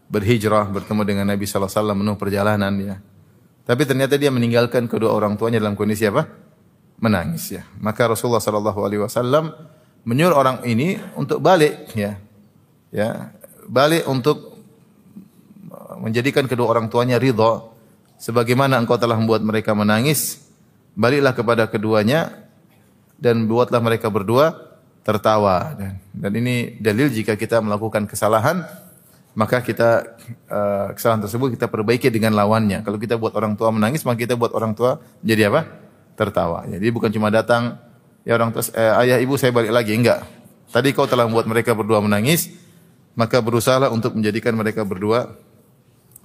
berhijrah 0.07 0.71
bertemu 0.71 1.03
dengan 1.03 1.25
Nabi 1.27 1.43
sallallahu 1.43 1.67
alaihi 1.67 1.79
wasallam 1.83 1.97
menuh 1.99 2.15
perjalanan 2.15 2.73
ya. 2.79 2.95
Tapi 3.67 3.83
ternyata 3.83 4.15
dia 4.15 4.31
meninggalkan 4.31 4.87
kedua 4.87 5.11
orang 5.11 5.35
tuanya 5.35 5.59
dalam 5.59 5.75
kondisi 5.75 6.07
apa? 6.07 6.31
Menangis 7.03 7.59
ya. 7.59 7.67
Maka 7.83 8.07
Rasulullah 8.07 8.39
sallallahu 8.39 8.79
alaihi 8.87 9.03
wasallam 9.03 9.51
menyuruh 10.07 10.39
orang 10.39 10.57
ini 10.63 10.95
untuk 11.19 11.43
balik 11.43 11.91
ya. 11.91 12.15
Ya, 12.89 13.35
balik 13.67 14.07
untuk 14.07 14.63
menjadikan 15.99 16.47
kedua 16.47 16.71
orang 16.71 16.87
tuanya 16.87 17.19
ridha 17.19 17.67
sebagaimana 18.15 18.79
engkau 18.79 18.95
telah 18.95 19.19
membuat 19.19 19.43
mereka 19.43 19.75
menangis, 19.75 20.39
baliklah 20.95 21.35
kepada 21.35 21.67
keduanya 21.67 22.47
dan 23.19 23.43
buatlah 23.43 23.83
mereka 23.83 24.07
berdua 24.07 24.68
tertawa 25.09 25.73
dan, 25.73 25.97
dan 26.13 26.31
ini 26.37 26.77
dalil 26.77 27.09
jika 27.09 27.33
kita 27.33 27.57
melakukan 27.65 28.05
kesalahan 28.05 28.61
maka 29.33 29.65
kita 29.65 30.19
uh, 30.49 30.93
kesalahan 30.93 31.25
tersebut 31.25 31.57
kita 31.57 31.71
perbaiki 31.71 32.11
dengan 32.13 32.35
lawannya. 32.37 32.85
Kalau 32.85 32.99
kita 33.01 33.17
buat 33.17 33.33
orang 33.33 33.57
tua 33.57 33.73
menangis 33.73 34.05
maka 34.05 34.21
kita 34.21 34.37
buat 34.37 34.53
orang 34.53 34.77
tua 34.77 35.01
jadi 35.25 35.49
apa? 35.49 35.65
tertawa. 36.19 36.67
Jadi 36.67 36.83
bukan 36.91 37.07
cuma 37.15 37.31
datang 37.31 37.79
ya 38.27 38.35
orang 38.35 38.51
tua 38.51 38.59
eh, 38.75 39.07
ayah 39.07 39.17
ibu 39.23 39.39
saya 39.39 39.55
balik 39.55 39.71
lagi 39.71 39.95
enggak. 39.95 40.27
Tadi 40.67 40.91
kau 40.91 41.07
telah 41.07 41.23
membuat 41.23 41.47
mereka 41.47 41.71
berdua 41.71 42.03
menangis 42.03 42.51
maka 43.15 43.39
berusahalah 43.39 43.87
untuk 43.87 44.19
menjadikan 44.19 44.51
mereka 44.51 44.83
berdua 44.83 45.31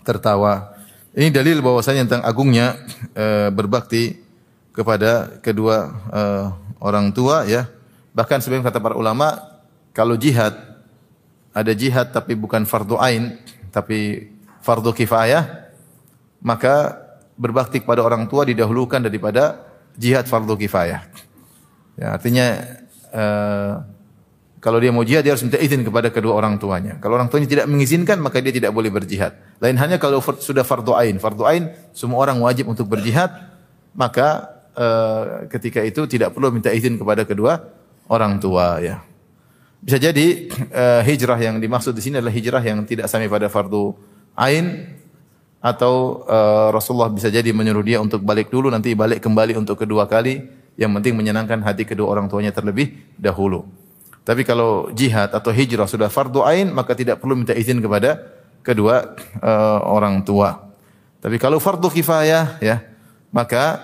tertawa. 0.02 0.74
Ini 1.14 1.30
dalil 1.30 1.62
bahwasanya 1.62 2.10
tentang 2.10 2.26
agungnya 2.26 2.74
uh, 3.14 3.54
berbakti 3.54 4.18
kepada 4.74 5.38
kedua 5.38 5.94
uh, 6.10 6.46
orang 6.82 7.14
tua 7.14 7.46
ya 7.46 7.70
Bahkan 8.14 8.38
sebagian 8.40 8.62
kata 8.62 8.78
para 8.78 8.94
ulama, 8.94 9.58
kalau 9.90 10.14
jihad 10.14 10.54
ada 11.54 11.72
jihad 11.74 12.10
tapi 12.14 12.38
bukan 12.38 12.62
fardu 12.66 12.98
ain, 12.98 13.38
tapi 13.74 14.30
fardu 14.62 14.94
kifayah, 14.94 15.70
maka 16.42 16.98
berbakti 17.34 17.82
kepada 17.82 18.06
orang 18.06 18.30
tua 18.30 18.46
didahulukan 18.46 19.02
daripada 19.02 19.66
jihad 19.98 20.30
fardu 20.30 20.54
kifayah. 20.54 21.02
Ya, 21.94 22.14
artinya 22.14 22.46
uh, 23.14 23.72
kalau 24.58 24.78
dia 24.82 24.90
mau 24.90 25.06
jihad 25.06 25.22
dia 25.22 25.34
harus 25.34 25.46
minta 25.46 25.58
izin 25.58 25.82
kepada 25.86 26.10
kedua 26.10 26.34
orang 26.38 26.58
tuanya. 26.58 26.98
Kalau 26.98 27.18
orang 27.18 27.30
tuanya 27.30 27.46
tidak 27.46 27.66
mengizinkan 27.66 28.18
maka 28.18 28.42
dia 28.42 28.54
tidak 28.54 28.74
boleh 28.74 28.90
berjihad. 28.90 29.34
Lain 29.62 29.78
hanya 29.78 29.98
kalau 29.98 30.18
sudah 30.22 30.66
fardu 30.66 30.94
ain. 30.98 31.18
Fardu 31.22 31.46
ain 31.46 31.70
semua 31.94 32.22
orang 32.22 32.38
wajib 32.42 32.66
untuk 32.66 32.90
berjihad, 32.90 33.30
maka 33.94 34.58
uh, 34.74 35.46
ketika 35.50 35.82
itu 35.82 36.06
tidak 36.10 36.34
perlu 36.34 36.50
minta 36.50 36.74
izin 36.74 36.98
kepada 36.98 37.22
kedua 37.22 37.62
orang 38.08 38.40
tua 38.40 38.80
ya. 38.80 39.00
Bisa 39.84 40.00
jadi 40.00 40.48
uh, 40.72 41.02
hijrah 41.08 41.36
yang 41.36 41.60
dimaksud 41.60 41.92
di 41.92 42.02
sini 42.04 42.20
adalah 42.20 42.32
hijrah 42.32 42.62
yang 42.64 42.84
tidak 42.88 43.08
sampai 43.08 43.28
pada 43.28 43.52
fardu 43.52 43.92
ain 44.34 44.96
atau 45.64 46.24
uh, 46.28 46.68
Rasulullah 46.72 47.08
bisa 47.08 47.32
jadi 47.32 47.48
menyuruh 47.52 47.84
dia 47.84 47.98
untuk 48.00 48.20
balik 48.20 48.52
dulu 48.52 48.68
nanti 48.68 48.92
balik 48.92 49.24
kembali 49.24 49.56
untuk 49.56 49.80
kedua 49.80 50.04
kali 50.04 50.44
yang 50.76 50.92
penting 51.00 51.16
menyenangkan 51.16 51.62
hati 51.64 51.88
kedua 51.88 52.12
orang 52.12 52.28
tuanya 52.28 52.52
terlebih 52.52 52.92
dahulu. 53.16 53.64
Tapi 54.24 54.40
kalau 54.44 54.88
jihad 54.92 55.32
atau 55.36 55.52
hijrah 55.52 55.84
sudah 55.84 56.08
fardu 56.08 56.44
ain 56.44 56.72
maka 56.72 56.96
tidak 56.96 57.20
perlu 57.20 57.36
minta 57.36 57.52
izin 57.52 57.80
kepada 57.80 58.20
kedua 58.64 59.16
uh, 59.40 59.80
orang 59.84 60.24
tua. 60.24 60.72
Tapi 61.20 61.36
kalau 61.40 61.60
fardu 61.60 61.88
kifayah 61.92 62.60
ya 62.60 62.84
maka 63.32 63.80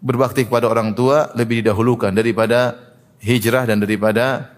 berbakti 0.00 0.44
kepada 0.44 0.68
orang 0.68 0.92
tua 0.92 1.32
lebih 1.36 1.64
didahulukan 1.64 2.12
daripada 2.12 2.85
hijrah 3.26 3.66
dan 3.66 3.82
daripada 3.82 4.54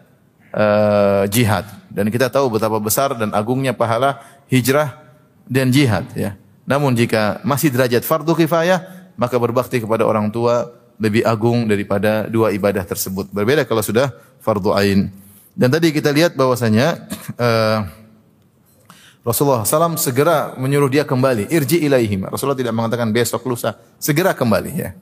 uh, 0.53 1.25
jihad. 1.33 1.65
Dan 1.89 2.13
kita 2.13 2.29
tahu 2.29 2.53
betapa 2.53 2.77
besar 2.77 3.17
dan 3.17 3.33
agungnya 3.33 3.73
pahala 3.73 4.21
hijrah 4.53 5.01
dan 5.49 5.73
jihad 5.73 6.05
ya. 6.13 6.37
Namun 6.69 6.93
jika 6.93 7.41
masih 7.49 7.73
derajat 7.73 8.05
fardu 8.05 8.37
kifayah, 8.37 8.85
maka 9.17 9.41
berbakti 9.41 9.81
kepada 9.81 10.05
orang 10.05 10.29
tua 10.29 10.69
lebih 11.01 11.25
agung 11.25 11.65
daripada 11.65 12.29
dua 12.29 12.53
ibadah 12.53 12.85
tersebut. 12.85 13.33
Berbeda 13.33 13.65
kalau 13.65 13.81
sudah 13.81 14.13
fardu 14.45 14.77
ain. 14.77 15.09
Dan 15.57 15.73
tadi 15.73 15.91
kita 15.91 16.13
lihat 16.13 16.37
bahwasanya 16.37 17.09
uh, 17.41 17.79
Rasulullah 19.29 19.65
SAW 19.67 19.97
segera 19.97 20.55
menyuruh 20.61 20.93
dia 20.93 21.09
kembali. 21.09 21.49
Irji 21.49 21.83
ilaihim. 21.85 22.29
Rasulullah 22.29 22.57
tidak 22.57 22.77
mengatakan 22.77 23.11
besok 23.11 23.49
lusa. 23.49 23.77
Segera 23.97 24.37
kembali 24.37 24.73
ya. 24.77 24.93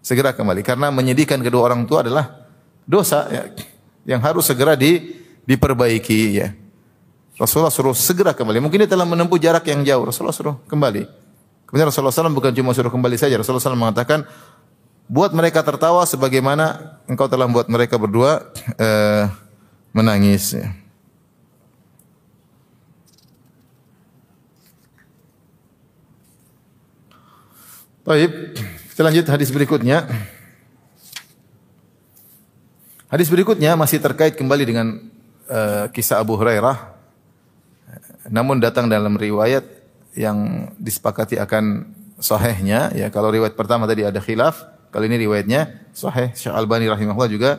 Segera 0.00 0.32
kembali. 0.32 0.62
Karena 0.62 0.88
menyedihkan 0.94 1.42
kedua 1.42 1.68
orang 1.68 1.84
tua 1.84 2.02
adalah 2.06 2.47
dosa 2.88 3.28
ya 3.28 3.42
yang 4.08 4.24
harus 4.24 4.48
segera 4.48 4.72
di, 4.72 5.20
diperbaiki 5.44 6.20
ya. 6.32 6.56
Rasulullah 7.36 7.70
suruh 7.70 7.94
segera 7.94 8.32
kembali. 8.34 8.58
Mungkin 8.58 8.82
dia 8.82 8.90
telah 8.90 9.04
menempuh 9.06 9.38
jarak 9.38 9.68
yang 9.68 9.84
jauh. 9.84 10.08
Rasulullah 10.08 10.34
suruh 10.34 10.56
kembali. 10.66 11.06
Kemudian 11.68 11.86
Rasulullah 11.86 12.10
SAW 12.10 12.34
bukan 12.34 12.50
cuma 12.50 12.72
suruh 12.74 12.90
kembali 12.90 13.14
saja. 13.14 13.38
Rasulullah 13.38 13.62
SAW 13.62 13.78
mengatakan, 13.78 14.26
buat 15.06 15.30
mereka 15.36 15.62
tertawa 15.62 16.02
sebagaimana 16.08 16.98
engkau 17.06 17.30
telah 17.30 17.46
membuat 17.46 17.70
mereka 17.70 17.94
berdua 18.00 18.50
uh, 18.80 19.30
menangis. 19.96 20.56
Ya. 20.56 20.72
Baik, 28.02 28.56
kita 28.96 29.04
lanjut 29.04 29.24
hadis 29.28 29.52
berikutnya. 29.52 30.08
Hadis 33.08 33.32
berikutnya 33.32 33.72
masih 33.72 34.04
terkait 34.04 34.36
kembali 34.36 34.64
dengan 34.68 35.00
uh, 35.48 35.88
kisah 35.88 36.20
Abu 36.20 36.36
Hurairah. 36.36 36.92
Namun 38.28 38.60
datang 38.60 38.84
dalam 38.84 39.16
riwayat 39.16 39.64
yang 40.12 40.68
disepakati 40.76 41.40
akan 41.40 41.88
sahihnya 42.20 42.92
ya 42.92 43.08
kalau 43.08 43.32
riwayat 43.32 43.56
pertama 43.56 43.88
tadi 43.88 44.04
ada 44.04 44.20
khilaf, 44.20 44.60
kali 44.92 45.08
ini 45.08 45.24
riwayatnya 45.24 45.88
sahih. 45.96 46.36
Syekh 46.36 46.52
Albani 46.52 46.84
rahimahullah 46.84 47.32
juga 47.32 47.50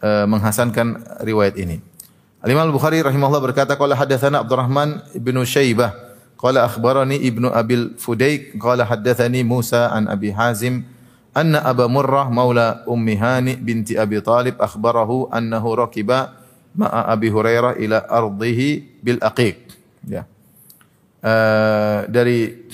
uh, 0.00 0.24
menghasankan 0.24 1.20
riwayat 1.20 1.60
ini. 1.60 1.84
Al-Imam 2.40 2.72
Al-Bukhari 2.72 3.04
rahimahullah 3.04 3.44
berkata 3.44 3.76
qala 3.76 3.92
hadatsana 3.92 4.40
Abdurrahman 4.40 5.04
ibnu 5.12 5.44
Syaibah 5.44 5.92
qala 6.40 6.64
akhbarani 6.64 7.20
ibnu 7.28 7.52
Abil 7.52 7.92
Fudayk 8.00 8.56
qala 8.56 8.88
haddatsani 8.88 9.44
Musa 9.44 9.92
an 9.92 10.08
Abi 10.08 10.32
Hazim 10.32 10.88
anna 11.38 11.62
Aba 11.62 11.86
Murrah 11.86 12.26
maula 12.26 12.82
Ummi 12.90 13.14
Hani 13.14 13.54
binti 13.54 13.94
Abi 13.94 14.18
Talib 14.18 14.58
akhbarahu 14.58 15.30
annahu 15.30 15.78
rakiba 15.78 16.34
ma'a 16.74 17.06
Abi 17.14 17.30
Hurairah 17.30 17.78
ila 17.78 18.02
ardihi 18.10 18.98
bil 18.98 19.22
aqiq. 19.22 19.70
Ya. 20.10 20.26
Uh, 21.22 22.06
dari 22.10 22.66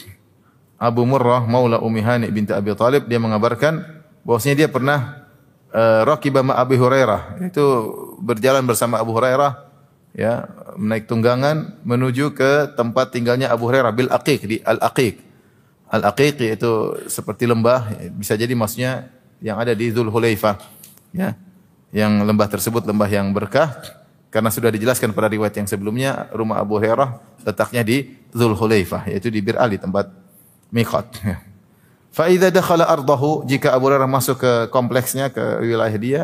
Abu 0.81 1.05
Murrah 1.05 1.44
maula 1.44 1.85
Ummi 1.85 2.00
Hani 2.00 2.33
binti 2.33 2.57
Abi 2.57 2.72
Talib 2.72 3.05
dia 3.05 3.20
mengabarkan 3.20 3.85
bahwasanya 4.24 4.64
dia 4.64 4.68
pernah 4.72 5.29
uh, 5.68 6.09
rakiba 6.09 6.40
ma 6.40 6.57
Abi 6.57 6.81
Hurairah 6.81 7.44
itu 7.44 7.64
berjalan 8.24 8.64
bersama 8.64 8.96
Abu 8.96 9.12
Hurairah 9.12 9.61
ya 10.16 10.48
menaik 10.81 11.05
tunggangan 11.05 11.77
menuju 11.85 12.33
ke 12.33 12.72
tempat 12.79 13.12
tinggalnya 13.12 13.53
Abu 13.53 13.68
Hurairah 13.68 13.92
bil 13.92 14.09
Aqiq 14.09 14.40
di 14.48 14.57
Al 14.64 14.81
Aqiq. 14.81 15.33
Al-Aqiq 15.94 16.42
itu 16.42 16.72
seperti 17.07 17.46
lembah, 17.46 17.87
bisa 18.18 18.35
jadi 18.35 18.50
maksudnya 18.59 19.07
yang 19.38 19.62
ada 19.62 19.70
di 19.70 19.94
Dzul 19.94 20.11
Hulaifah. 20.11 20.59
Ya. 21.14 21.38
Yang 21.94 22.12
lembah 22.26 22.48
tersebut 22.50 22.83
lembah 22.83 23.07
yang 23.07 23.30
berkah 23.30 23.70
karena 24.35 24.50
sudah 24.50 24.74
dijelaskan 24.74 25.14
pada 25.14 25.30
riwayat 25.30 25.54
yang 25.54 25.70
sebelumnya 25.70 26.26
rumah 26.35 26.59
Abu 26.59 26.74
Hurairah 26.83 27.38
letaknya 27.46 27.87
di 27.87 28.18
Dzul 28.35 28.59
Hulaifah 28.59 29.07
yaitu 29.07 29.30
di 29.30 29.38
Bir 29.38 29.54
Ali 29.54 29.78
tempat 29.78 30.11
miqat. 30.74 31.07
Ya. 31.22 31.38
Fa 32.11 32.26
idza 32.30 32.50
dakhala 32.50 32.90
ardahu 32.90 33.46
jika 33.46 33.70
Abu 33.70 33.87
Hurairah 33.90 34.11
masuk 34.11 34.42
ke 34.42 34.52
kompleksnya 34.74 35.30
ke 35.30 35.62
wilayah 35.62 35.98
dia, 35.98 36.22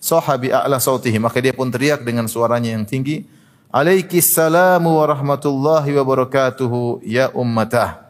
sahabi 0.00 0.52
a'la 0.52 0.80
sautihi 0.80 1.20
maka 1.20 1.40
dia 1.44 1.52
pun 1.52 1.68
teriak 1.68 2.00
dengan 2.00 2.24
suaranya 2.24 2.72
yang 2.72 2.88
tinggi, 2.88 3.28
"Alaikis 3.68 4.32
salamu 4.32 5.00
wa 5.00 5.04
rahmatullahi 5.08 5.96
wa 5.96 6.04
barakatuhu 6.04 7.04
ya 7.04 7.28
ummatah." 7.32 8.09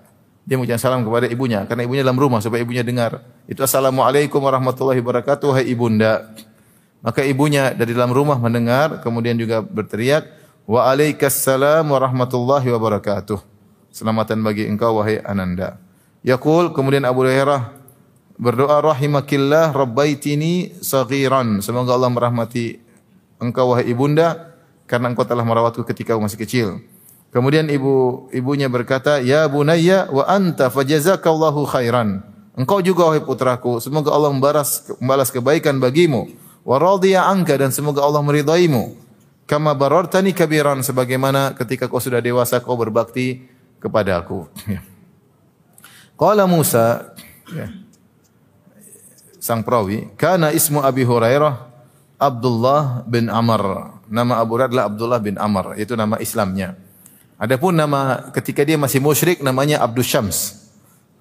Dia 0.51 0.59
mengucapkan 0.59 0.83
salam 0.83 1.07
kepada 1.07 1.31
ibunya 1.31 1.63
karena 1.63 1.87
ibunya 1.87 2.03
dalam 2.03 2.19
rumah 2.19 2.43
supaya 2.43 2.67
ibunya 2.67 2.83
dengar. 2.83 3.23
Itu 3.47 3.63
assalamualaikum 3.63 4.43
warahmatullahi 4.43 4.99
wabarakatuh 4.99 5.63
hai 5.63 5.71
ibunda. 5.71 6.27
Maka 7.07 7.23
ibunya 7.23 7.71
dari 7.71 7.95
dalam 7.95 8.11
rumah 8.11 8.35
mendengar 8.35 8.99
kemudian 8.99 9.39
juga 9.39 9.63
berteriak 9.63 10.27
wa 10.67 10.91
alaikassalam 10.91 11.87
warahmatullahi 11.87 12.67
wabarakatuh. 12.67 13.39
Selamatan 13.95 14.43
bagi 14.43 14.67
engkau 14.67 14.99
wahai 14.99 15.23
ananda. 15.23 15.79
Yaqul 16.27 16.75
kemudian 16.75 17.07
Abu 17.07 17.23
Hurairah 17.23 17.71
berdoa 18.35 18.83
rahimakillah 18.83 19.71
rabbaitini 19.71 20.83
saghiran. 20.83 21.63
Semoga 21.63 21.95
Allah 21.95 22.11
merahmati 22.11 22.83
engkau 23.39 23.71
wahai 23.71 23.87
ibunda 23.87 24.51
karena 24.91 25.15
engkau 25.15 25.23
telah 25.23 25.47
merawatku 25.47 25.87
ketika 25.87 26.19
masih 26.19 26.43
kecil. 26.43 26.83
Kemudian 27.31 27.71
ibu 27.71 28.27
ibunya 28.35 28.67
berkata, 28.67 29.23
"Ya 29.23 29.47
bunayya 29.47 30.11
wa 30.11 30.27
anta 30.27 30.67
fajazakallahu 30.67 31.63
khairan." 31.71 32.27
Engkau 32.59 32.83
juga 32.83 33.07
wahai 33.07 33.23
putraku, 33.23 33.79
semoga 33.79 34.11
Allah 34.11 34.35
membalas 34.35 34.91
membalas 34.99 35.31
kebaikan 35.31 35.79
bagimu. 35.79 36.27
Wa 36.67 36.77
radiya 36.77 37.31
anka 37.31 37.55
dan 37.55 37.71
semoga 37.71 38.03
Allah 38.03 38.21
meridaimu. 38.21 38.99
Kama 39.47 39.73
barartani 39.75 40.35
kabiran 40.35 40.83
sebagaimana 40.83 41.55
ketika 41.55 41.87
kau 41.87 42.03
sudah 42.03 42.19
dewasa 42.19 42.59
kau 42.59 42.75
berbakti 42.77 43.47
kepada 43.79 44.21
aku. 44.21 44.47
Ya. 44.71 44.85
Qala 46.21 46.45
Musa 46.45 47.17
ya, 47.49 47.73
sang 49.41 49.65
perawi, 49.65 50.13
kana 50.21 50.53
ismu 50.53 50.85
Abi 50.85 51.01
Hurairah 51.01 51.57
Abdullah 52.21 53.09
bin 53.09 53.33
Amr. 53.33 53.97
Nama 54.05 54.45
Abu 54.45 54.61
Hurairah 54.61 54.69
adalah 54.69 54.87
Abdullah 54.93 55.21
bin 55.25 55.41
Amr, 55.41 55.81
itu 55.81 55.97
nama 55.97 56.21
Islamnya. 56.21 56.77
Adapun 57.41 57.73
nama 57.73 58.29
ketika 58.37 58.61
dia 58.69 58.77
masih 58.77 59.01
musyrik 59.01 59.41
namanya 59.41 59.81
Abdul 59.81 60.05
Syams. 60.05 60.61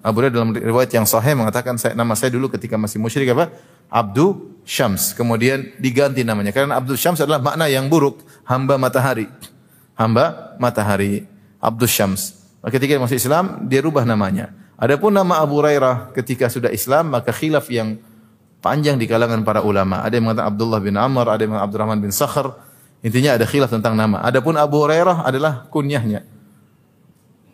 Abu 0.04 0.20
Hurairah 0.20 0.36
dalam 0.36 0.52
riwayat 0.52 0.92
yang 0.92 1.08
sahih 1.08 1.32
mengatakan 1.32 1.80
saya, 1.80 1.96
nama 1.96 2.12
saya 2.12 2.36
dulu 2.36 2.52
ketika 2.52 2.76
masih 2.76 3.00
musyrik 3.00 3.32
apa? 3.32 3.48
Abdul 3.88 4.60
Syams. 4.68 5.16
Kemudian 5.16 5.72
diganti 5.80 6.20
namanya 6.20 6.52
karena 6.52 6.76
Abdul 6.76 7.00
Syams 7.00 7.24
adalah 7.24 7.40
makna 7.40 7.72
yang 7.72 7.88
buruk, 7.88 8.20
hamba 8.44 8.76
matahari. 8.76 9.32
Hamba 9.96 10.56
matahari. 10.60 11.24
Abdul 11.56 11.88
Syams. 11.88 12.36
Ketika 12.68 13.00
masih 13.00 13.16
Islam 13.16 13.64
dia 13.64 13.80
rubah 13.80 14.04
namanya. 14.04 14.52
Adapun 14.76 15.16
nama 15.16 15.40
Abu 15.40 15.56
Hurairah 15.60 16.12
ketika 16.12 16.52
sudah 16.52 16.68
Islam 16.68 17.16
maka 17.16 17.32
khilaf 17.32 17.72
yang 17.72 17.96
panjang 18.60 19.00
di 19.00 19.08
kalangan 19.08 19.40
para 19.40 19.64
ulama. 19.64 20.04
Ada 20.04 20.20
yang 20.20 20.28
mengatakan 20.28 20.52
Abdullah 20.52 20.80
bin 20.84 20.96
Amr, 21.00 21.32
ada 21.32 21.40
yang 21.40 21.56
mengatakan 21.56 21.68
Abdurrahman 21.68 22.00
bin 22.04 22.12
Sakhr, 22.12 22.52
Intinya 23.00 23.40
ada 23.40 23.48
khilaf 23.48 23.72
tentang 23.72 23.96
nama. 23.96 24.20
Adapun 24.20 24.56
Abu 24.60 24.84
Hurairah 24.84 25.24
adalah 25.24 25.64
kunyahnya. 25.72 26.24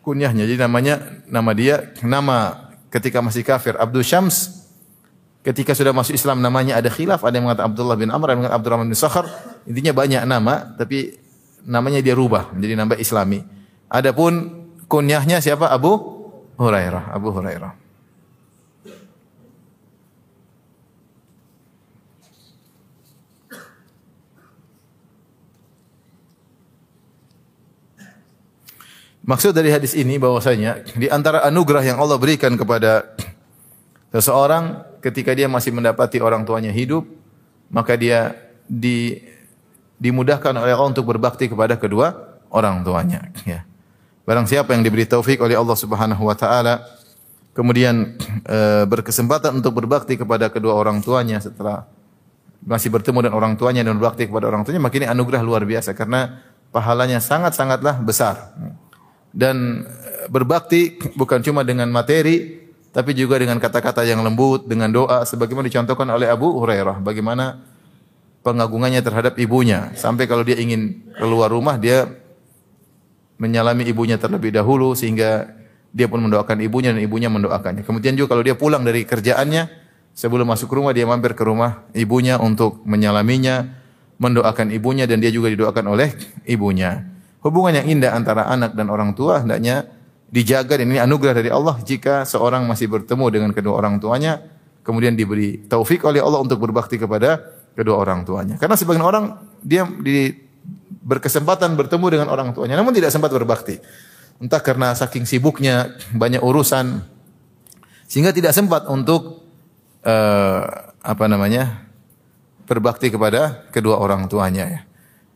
Kunyahnya. 0.03 0.43
Jadi 0.43 0.59
namanya 0.59 0.99
nama 1.27 1.51
dia 1.55 1.91
nama 2.03 2.67
ketika 2.91 3.23
masih 3.23 3.47
kafir 3.47 3.79
Abdul 3.79 4.03
Syams. 4.03 4.67
Ketika 5.47 5.71
sudah 5.71 5.95
masuk 5.95 6.11
Islam 6.11 6.43
namanya 6.43 6.75
ada 6.75 6.91
khilaf, 6.91 7.23
ada 7.23 7.39
yang 7.39 7.47
mengatakan 7.47 7.71
Abdullah 7.71 7.95
bin 7.95 8.11
Amr, 8.11 8.35
ada 8.35 8.35
yang 8.35 8.51
Abdurrahman 8.51 8.91
bin 8.91 8.99
Sakhar. 8.99 9.31
Intinya 9.63 9.95
banyak 9.95 10.27
nama, 10.27 10.75
tapi 10.75 11.15
namanya 11.63 12.03
dia 12.03 12.11
rubah 12.11 12.51
menjadi 12.51 12.75
nama 12.75 12.99
Islami. 12.99 13.39
Adapun 13.87 14.67
kunyahnya 14.91 15.39
siapa? 15.39 15.71
Abu 15.71 15.95
Hurairah. 16.59 17.15
Abu 17.15 17.31
Hurairah. 17.31 17.86
Maksud 29.27 29.51
dari 29.51 29.67
hadis 29.75 29.91
ini 29.91 30.15
bahwasanya 30.15 30.87
di 30.95 31.11
antara 31.11 31.43
anugerah 31.43 31.83
yang 31.83 31.99
Allah 31.99 32.15
berikan 32.15 32.55
kepada 32.55 33.11
seseorang 34.15 34.87
ketika 35.03 35.35
dia 35.35 35.51
masih 35.51 35.75
mendapati 35.75 36.23
orang 36.23 36.47
tuanya 36.47 36.71
hidup, 36.71 37.03
maka 37.67 37.99
dia 37.99 38.39
di 38.71 39.19
dimudahkan 39.99 40.55
oleh 40.55 40.71
Allah 40.71 40.95
untuk 40.95 41.11
berbakti 41.11 41.51
kepada 41.51 41.75
kedua 41.75 42.39
orang 42.55 42.87
tuanya. 42.87 43.27
Ya. 43.43 43.67
Barang 44.23 44.47
siapa 44.47 44.71
yang 44.71 44.87
diberi 44.87 45.03
taufik 45.03 45.43
oleh 45.43 45.59
Allah 45.59 45.75
Subhanahu 45.75 46.23
Wa 46.23 46.35
Taala, 46.39 46.87
kemudian 47.51 48.15
e, 48.47 48.87
berkesempatan 48.87 49.59
untuk 49.59 49.75
berbakti 49.75 50.15
kepada 50.15 50.47
kedua 50.47 50.71
orang 50.71 51.03
tuanya 51.03 51.43
setelah 51.43 51.83
masih 52.63 52.91
bertemu 52.95 53.27
dengan 53.27 53.35
orang 53.35 53.53
tuanya 53.59 53.83
dan 53.83 53.99
berbakti 53.99 54.23
kepada 54.23 54.47
orang 54.47 54.63
tuanya, 54.63 54.79
maka 54.79 54.95
ini 54.99 55.07
anugerah 55.07 55.43
luar 55.43 55.67
biasa 55.67 55.91
karena 55.91 56.43
pahalanya 56.71 57.19
sangat-sangatlah 57.19 57.99
besar. 58.03 58.55
Dan 59.31 59.85
berbakti 60.31 60.97
bukan 61.15 61.43
cuma 61.43 61.63
dengan 61.63 61.87
materi, 61.91 62.67
tapi 62.91 63.13
juga 63.13 63.37
dengan 63.37 63.61
kata-kata 63.61 64.01
yang 64.07 64.25
lembut, 64.25 64.65
dengan 64.65 64.89
doa, 64.89 65.21
sebagaimana 65.27 65.69
dicontohkan 65.69 66.07
oleh 66.09 66.25
Abu 66.31 66.57
Hurairah. 66.57 67.03
Bagaimana 67.03 67.61
pengagungannya 68.41 69.03
terhadap 69.03 69.37
ibunya, 69.37 69.91
sampai 69.93 70.25
kalau 70.25 70.41
dia 70.41 70.57
ingin 70.57 71.03
keluar 71.19 71.51
rumah 71.51 71.75
dia 71.75 72.07
menyalami 73.37 73.85
ibunya 73.85 74.17
terlebih 74.17 74.49
dahulu 74.49 74.97
sehingga 74.97 75.45
dia 75.93 76.09
pun 76.09 76.21
mendoakan 76.25 76.57
ibunya 76.61 76.89
dan 76.93 77.01
ibunya 77.01 77.29
mendoakannya. 77.29 77.85
Kemudian 77.85 78.17
juga 78.17 78.33
kalau 78.33 78.43
dia 78.43 78.57
pulang 78.57 78.81
dari 78.81 79.05
kerjaannya 79.05 79.69
sebelum 80.17 80.49
masuk 80.49 80.73
rumah 80.73 80.93
dia 80.93 81.05
mampir 81.05 81.37
ke 81.37 81.43
rumah 81.45 81.85
ibunya 81.93 82.41
untuk 82.41 82.81
menyalaminya, 82.85 83.77
mendoakan 84.17 84.73
ibunya 84.73 85.05
dan 85.05 85.21
dia 85.21 85.29
juga 85.29 85.53
didoakan 85.53 85.85
oleh 85.93 86.09
ibunya. 86.49 87.16
Hubungan 87.45 87.79
yang 87.81 87.87
indah 87.99 88.11
antara 88.17 88.49
anak 88.49 88.73
dan 88.73 88.89
orang 88.89 89.13
tua 89.13 89.45
hendaknya 89.45 89.85
dijaga 90.27 90.75
dan 90.75 90.91
ini 90.91 90.99
anugerah 90.99 91.35
dari 91.37 91.47
Allah 91.53 91.79
jika 91.85 92.27
seorang 92.27 92.67
masih 92.67 92.91
bertemu 92.91 93.25
dengan 93.31 93.49
kedua 93.55 93.79
orang 93.79 94.01
tuanya 94.01 94.43
kemudian 94.83 95.15
diberi 95.15 95.63
taufik 95.67 96.03
oleh 96.03 96.19
Allah 96.19 96.43
untuk 96.43 96.59
berbakti 96.59 96.99
kepada 96.99 97.39
kedua 97.77 97.99
orang 98.01 98.25
tuanya. 98.25 98.55
Karena 98.59 98.75
sebagian 98.75 99.05
orang 99.05 99.37
dia 99.61 99.85
di 99.85 100.33
berkesempatan 101.07 101.77
bertemu 101.79 102.05
dengan 102.19 102.27
orang 102.33 102.51
tuanya 102.51 102.75
namun 102.75 102.91
tidak 102.91 103.13
sempat 103.13 103.31
berbakti. 103.31 103.79
Entah 104.37 104.61
karena 104.61 104.93
saking 104.93 105.25
sibuknya 105.25 105.93
banyak 106.13 106.41
urusan 106.41 107.01
sehingga 108.07 108.31
tidak 108.31 108.53
sempat 108.55 108.89
untuk 108.89 109.45
uh, 110.03 110.61
apa 111.03 111.25
namanya? 111.29 111.87
berbakti 112.67 113.07
kepada 113.07 113.63
kedua 113.71 113.95
orang 113.95 114.27
tuanya 114.27 114.67
ya. 114.67 114.81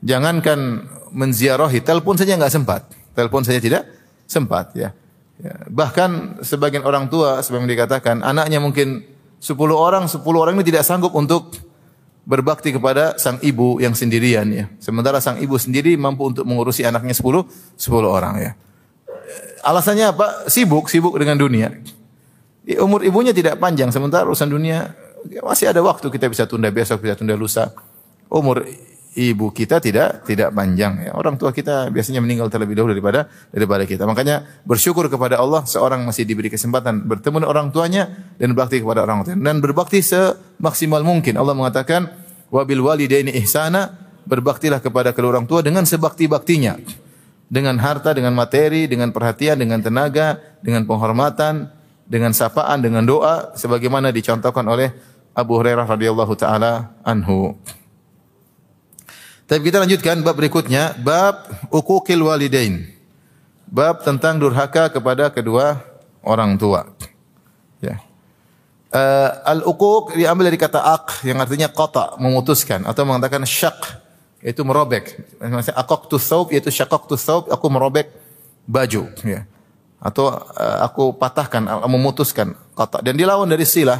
Jangankan 0.01 0.89
menziarahi, 1.13 1.79
telepon 1.85 2.17
saja 2.17 2.33
nggak 2.33 2.53
sempat. 2.53 2.81
Telepon 3.13 3.45
saja 3.45 3.61
tidak 3.61 3.83
sempat 4.25 4.73
ya. 4.73 4.95
ya. 5.37 5.53
Bahkan 5.69 6.41
sebagian 6.41 6.81
orang 6.87 7.11
tua 7.11 7.43
sebagaimana 7.45 7.69
dikatakan 7.69 8.15
anaknya 8.25 8.57
mungkin 8.57 9.05
10 9.37 9.57
orang, 9.73 10.05
10 10.09 10.21
orang 10.37 10.53
ini 10.57 10.65
tidak 10.65 10.85
sanggup 10.85 11.13
untuk 11.13 11.53
berbakti 12.25 12.69
kepada 12.69 13.17
sang 13.17 13.41
ibu 13.41 13.81
yang 13.81 13.97
sendirian 13.97 14.45
ya. 14.49 14.65
Sementara 14.77 15.17
sang 15.17 15.41
ibu 15.41 15.57
sendiri 15.57 15.97
mampu 15.97 16.29
untuk 16.29 16.45
mengurusi 16.45 16.85
anaknya 16.85 17.13
10 17.17 17.45
10 17.77 17.81
orang 18.05 18.33
ya. 18.37 18.51
Alasannya 19.61 20.13
apa? 20.13 20.49
Sibuk, 20.49 20.89
sibuk 20.89 21.13
dengan 21.17 21.37
dunia. 21.37 21.69
Umur 22.81 23.01
ibunya 23.01 23.33
tidak 23.33 23.57
panjang 23.57 23.89
sementara 23.89 24.25
urusan 24.25 24.49
dunia 24.49 24.93
ya 25.29 25.41
masih 25.41 25.69
ada 25.69 25.81
waktu 25.81 26.09
kita 26.09 26.29
bisa 26.29 26.45
tunda 26.45 26.69
besok, 26.69 27.01
bisa 27.01 27.17
tunda 27.17 27.33
lusa. 27.33 27.73
Umur 28.31 28.63
ibu 29.11 29.51
kita 29.51 29.83
tidak 29.83 30.23
tidak 30.23 30.55
panjang 30.55 31.03
ya. 31.03 31.11
Orang 31.11 31.35
tua 31.35 31.51
kita 31.51 31.91
biasanya 31.91 32.23
meninggal 32.23 32.47
terlebih 32.47 32.79
dahulu 32.79 32.95
daripada 32.95 33.27
daripada 33.51 33.83
kita. 33.83 34.07
Makanya 34.07 34.47
bersyukur 34.63 35.11
kepada 35.11 35.39
Allah 35.39 35.67
seorang 35.67 36.07
masih 36.07 36.23
diberi 36.23 36.47
kesempatan 36.47 37.03
bertemu 37.03 37.43
dengan 37.43 37.49
orang 37.51 37.67
tuanya 37.75 38.07
dan 38.39 38.55
berbakti 38.55 38.79
kepada 38.79 39.03
orang 39.03 39.27
tuanya 39.27 39.41
dan 39.51 39.57
berbakti 39.59 39.99
semaksimal 39.99 41.03
mungkin. 41.03 41.35
Allah 41.35 41.51
mengatakan 41.51 42.07
wabil 42.47 42.79
walidaini 42.79 43.35
ihsana 43.43 43.99
berbaktilah 44.23 44.79
kepada 44.79 45.11
kedua 45.11 45.39
orang 45.39 45.47
tua 45.49 45.59
dengan 45.59 45.83
sebakti-baktinya. 45.83 46.79
Dengan 47.51 47.75
harta, 47.83 48.15
dengan 48.15 48.31
materi, 48.31 48.87
dengan 48.87 49.11
perhatian, 49.11 49.59
dengan 49.59 49.83
tenaga, 49.83 50.39
dengan 50.63 50.87
penghormatan, 50.87 51.67
dengan 52.07 52.31
sapaan, 52.31 52.79
dengan 52.79 53.03
doa 53.03 53.51
sebagaimana 53.59 54.07
dicontohkan 54.15 54.63
oleh 54.71 54.95
Abu 55.35 55.59
Hurairah 55.59 55.83
radhiyallahu 55.83 56.31
taala 56.39 56.95
anhu. 57.03 57.59
Tapi 59.51 59.67
kita 59.67 59.83
lanjutkan 59.83 60.23
bab 60.23 60.39
berikutnya, 60.39 60.95
bab 60.95 61.43
ukukil 61.67 62.23
walidain. 62.23 62.87
Bab 63.67 63.99
tentang 63.99 64.39
durhaka 64.39 64.87
kepada 64.87 65.27
kedua 65.27 65.83
orang 66.23 66.55
tua. 66.55 66.87
Ya. 67.83 67.99
Uh, 68.95 69.59
Al-uquq 69.59 70.15
diambil 70.15 70.47
dari 70.47 70.55
kata 70.55 70.79
aq 70.79 71.27
yang 71.27 71.43
artinya 71.43 71.67
qata, 71.67 72.15
memutuskan 72.15 72.87
atau 72.87 73.03
mengatakan 73.03 73.43
syak, 73.43 73.99
yaitu 74.39 74.63
merobek. 74.63 75.19
Maksudnya 75.43 75.75
aqaqtu 75.75 76.15
thawb 76.15 76.47
yaitu 76.55 76.71
syaqaqtu 76.71 77.19
thawb, 77.19 77.51
aku 77.51 77.67
merobek 77.67 78.07
baju, 78.63 79.11
ya. 79.27 79.43
Atau 79.99 80.31
uh, 80.31 80.79
aku 80.79 81.11
patahkan, 81.19 81.67
memutuskan 81.91 82.55
qata. 82.71 83.03
Dan 83.03 83.19
dilawan 83.19 83.51
dari 83.51 83.67
silah, 83.67 83.99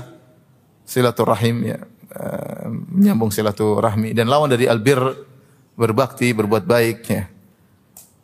silaturahim 0.88 1.76
ya. 1.76 1.80
Uh, 2.12 2.72
menyambung 2.88 3.36
silaturahmi 3.36 4.16
dan 4.16 4.32
lawan 4.32 4.48
dari 4.48 4.68
albir 4.68 5.00
berbakti, 5.82 6.30
berbuat 6.30 6.70
baik 6.70 6.98
ya. 7.10 7.26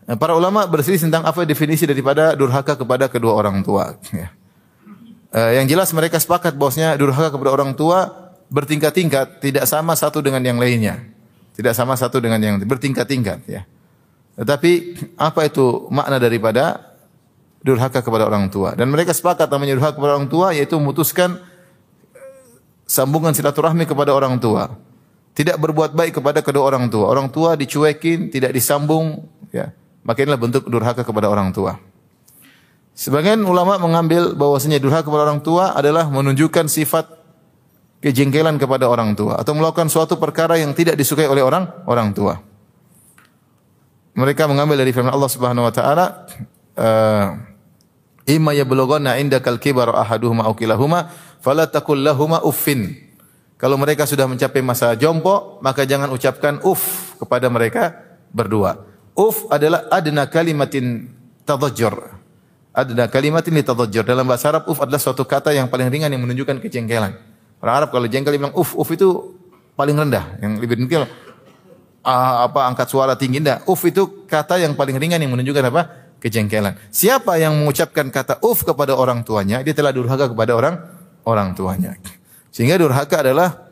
Nah, 0.07 0.15
para 0.15 0.37
ulama 0.37 0.63
berselisih 0.69 1.09
tentang 1.09 1.25
apa 1.25 1.43
definisi 1.43 1.89
daripada 1.89 2.37
durhaka 2.37 2.77
kepada 2.77 3.09
kedua 3.09 3.33
orang 3.33 3.65
tua 3.65 3.97
ya. 4.13 4.29
Uh, 5.27 5.51
yang 5.59 5.67
jelas 5.67 5.91
mereka 5.91 6.15
sepakat 6.21 6.55
bahwasanya 6.55 6.95
durhaka 6.95 7.33
kepada 7.33 7.51
orang 7.51 7.75
tua 7.75 8.31
bertingkat-tingkat, 8.47 9.43
tidak 9.43 9.67
sama 9.67 9.91
satu 9.97 10.23
dengan 10.23 10.39
yang 10.39 10.55
lainnya. 10.55 11.03
Tidak 11.57 11.73
sama 11.75 11.99
satu 11.99 12.23
dengan 12.23 12.39
yang 12.39 12.55
bertingkat-tingkat 12.63 13.43
ya. 13.49 13.67
Tetapi 14.37 14.71
apa 15.17 15.49
itu 15.49 15.89
makna 15.91 16.21
daripada 16.21 16.95
durhaka 17.59 17.99
kepada 17.99 18.29
orang 18.29 18.47
tua? 18.47 18.77
Dan 18.77 18.87
mereka 18.87 19.11
sepakat 19.11 19.51
namanya 19.51 19.75
durhaka 19.75 19.99
kepada 19.99 20.15
orang 20.15 20.29
tua 20.31 20.55
yaitu 20.55 20.79
memutuskan 20.79 21.41
sambungan 22.87 23.35
silaturahmi 23.35 23.83
kepada 23.83 24.15
orang 24.15 24.39
tua 24.39 24.86
tidak 25.37 25.61
berbuat 25.61 25.93
baik 25.93 26.17
kepada 26.17 26.41
kedua 26.41 26.65
orang 26.65 26.89
tua. 26.89 27.13
Orang 27.13 27.29
tua 27.29 27.53
dicuekin, 27.53 28.33
tidak 28.33 28.57
disambung, 28.57 29.21
ya. 29.53 29.69
Maka 30.01 30.25
inilah 30.25 30.41
bentuk 30.41 30.65
durhaka 30.65 31.05
kepada 31.05 31.29
orang 31.29 31.53
tua. 31.53 31.77
Sebagian 32.97 33.45
ulama 33.45 33.77
mengambil 33.77 34.33
bahwasanya 34.33 34.81
durhaka 34.81 35.05
kepada 35.05 35.29
orang 35.29 35.45
tua 35.45 35.77
adalah 35.77 36.09
menunjukkan 36.09 36.65
sifat 36.65 37.05
kejengkelan 38.01 38.57
kepada 38.57 38.89
orang 38.89 39.13
tua 39.13 39.37
atau 39.37 39.53
melakukan 39.53 39.93
suatu 39.93 40.17
perkara 40.17 40.57
yang 40.57 40.73
tidak 40.73 40.97
disukai 40.97 41.29
oleh 41.29 41.45
orang 41.45 41.69
orang 41.85 42.09
tua. 42.17 42.41
Mereka 44.17 44.49
mengambil 44.49 44.81
dari 44.81 44.89
firman 44.89 45.13
Allah 45.13 45.29
Subhanahu 45.29 45.69
wa 45.69 45.73
taala, 45.73 46.05
uh, 46.73 47.37
"Imma 48.25 48.57
yablughanna 48.57 49.21
indakal 49.21 49.61
kibar 49.61 49.93
ahaduhuma 49.93 50.49
aw 50.49 50.57
kilahuma 50.57 51.13
fala 51.37 51.69
taqul 51.69 52.01
lahumu 52.01 52.41
uffin." 52.41 53.06
Kalau 53.57 53.73
mereka 53.73 54.05
sudah 54.05 54.29
mencapai 54.29 54.61
masa 54.61 54.93
jompo, 54.93 55.57
maka 55.65 55.81
jangan 55.81 56.13
ucapkan 56.13 56.61
uf 56.61 57.13
kepada 57.17 57.49
mereka 57.49 58.05
berdua. 58.29 58.85
Uf 59.17 59.49
adalah 59.49 59.89
adna 59.89 60.29
kalimatin 60.29 61.09
tadajjur. 61.41 62.13
Adna 62.69 63.09
kalimatin 63.09 63.57
tadajjur. 63.65 64.05
Dalam 64.05 64.29
bahasa 64.29 64.53
Arab, 64.53 64.69
uf 64.69 64.77
adalah 64.77 65.01
suatu 65.01 65.25
kata 65.25 65.57
yang 65.57 65.73
paling 65.73 65.89
ringan 65.89 66.13
yang 66.13 66.21
menunjukkan 66.21 66.61
kejengkelan. 66.61 67.17
Orang 67.57 67.75
Arab 67.81 67.89
kalau 67.89 68.05
jengkel 68.05 68.37
bilang 68.37 68.53
uf, 68.53 68.77
uf 68.77 68.89
itu 68.93 69.33
paling 69.73 69.97
rendah. 69.97 70.37
Yang 70.37 70.51
lebih 70.61 70.75
dengkel, 70.77 71.09
uh, 72.05 72.35
apa 72.45 72.69
angkat 72.69 72.93
suara 72.93 73.17
tinggi. 73.17 73.41
Enggak. 73.41 73.65
Uf 73.65 73.81
itu 73.89 74.29
kata 74.29 74.61
yang 74.61 74.77
paling 74.77 75.01
ringan 75.01 75.17
yang 75.17 75.33
menunjukkan 75.33 75.65
apa? 75.73 75.81
Kejengkelan. 76.21 76.77
Siapa 76.93 77.41
yang 77.41 77.57
mengucapkan 77.57 78.13
kata 78.13 78.37
uf 78.45 78.61
kepada 78.61 78.93
orang 78.93 79.25
tuanya, 79.25 79.65
dia 79.65 79.73
telah 79.73 79.89
durhaka 79.89 80.29
kepada 80.29 80.53
orang 80.53 80.77
orang 81.25 81.57
tuanya. 81.57 81.97
Sehingga 82.57 82.81
durhaka 82.81 83.21
adalah 83.21 83.69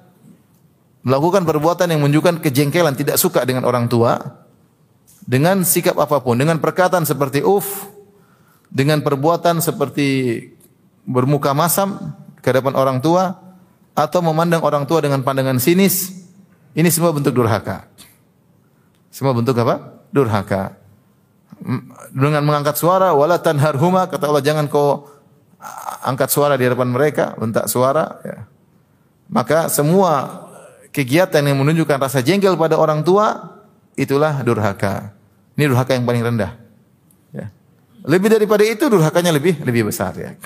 melakukan 1.01 1.41
perbuatan 1.41 1.89
yang 1.89 2.05
menunjukkan 2.05 2.37
kejengkelan, 2.37 2.93
tidak 2.93 3.17
suka 3.17 3.41
dengan 3.41 3.65
orang 3.65 3.89
tua, 3.89 4.45
dengan 5.25 5.65
sikap 5.65 5.97
apa 5.97 6.21
pun, 6.21 6.37
dengan 6.37 6.61
perkataan 6.61 7.01
seperti 7.01 7.41
uf, 7.41 7.89
dengan 8.69 9.01
perbuatan 9.01 9.57
seperti 9.57 10.37
bermuka 11.01 11.57
masam 11.57 12.13
ke 12.45 12.53
hadapan 12.53 12.77
orang 12.77 12.97
tua, 13.01 13.33
atau 13.97 14.21
memandang 14.21 14.61
orang 14.61 14.85
tua 14.85 15.01
dengan 15.01 15.25
pandangan 15.25 15.57
sinis, 15.57 16.13
ini 16.77 16.93
semua 16.93 17.09
bentuk 17.09 17.33
durhaka. 17.33 17.89
Semua 19.09 19.33
bentuk 19.33 19.57
apa? 19.65 19.97
Durhaka. 20.13 20.77
Dengan 22.13 22.45
mengangkat 22.45 22.77
suara, 22.77 23.17
wala 23.17 23.41
tanharhuma, 23.41 24.05
kata 24.05 24.29
Allah 24.29 24.45
jangan 24.45 24.69
kau 24.69 25.09
angkat 26.05 26.29
suara 26.29 26.53
di 26.53 26.69
hadapan 26.69 26.93
mereka, 26.93 27.33
bentak 27.33 27.65
suara, 27.65 28.21
ya. 28.21 28.45
Maka 29.35 29.67
semua 29.67 30.47
kegiatan 30.95 31.43
yang 31.43 31.59
menunjukkan 31.59 31.99
rasa 31.99 32.23
jengkel 32.23 32.55
pada 32.55 32.79
orang 32.79 33.03
tua 33.03 33.59
itulah 33.99 34.39
durhaka. 34.47 35.11
Ini 35.59 35.67
durhaka 35.67 35.91
yang 35.91 36.07
paling 36.07 36.23
rendah. 36.23 36.55
Ya. 37.35 37.51
Lebih 38.07 38.31
daripada 38.31 38.63
itu 38.63 38.87
durhakanya 38.87 39.35
lebih 39.35 39.59
lebih 39.59 39.91
besar 39.91 40.15
ya. 40.15 40.39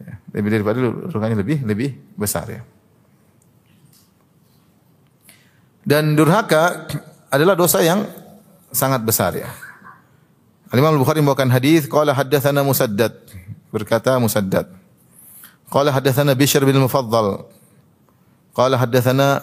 ya. 0.00 0.16
Lebih 0.32 0.48
daripada 0.48 0.80
durhakanya 0.80 1.36
lebih 1.36 1.60
lebih 1.60 1.92
besar 2.16 2.48
ya. 2.48 2.64
Dan 5.84 6.16
durhaka 6.16 6.88
adalah 7.28 7.52
dosa 7.52 7.84
yang 7.84 8.08
sangat 8.72 9.04
besar 9.04 9.36
ya. 9.36 9.52
Al-Imam 10.72 10.96
Al-Bukhari 10.96 11.20
membawakan 11.20 11.52
hadis 11.52 11.84
qala 11.84 12.16
haddatsana 12.16 12.64
Musaddad 12.64 13.12
berkata 13.68 14.16
Musaddad 14.16 14.72
qala 15.68 15.92
haddatsana 15.92 16.32
Bishr 16.32 16.64
bin 16.64 16.80
Mufaddal 16.80 17.44
qala 18.54 18.78
haddatsana 18.78 19.42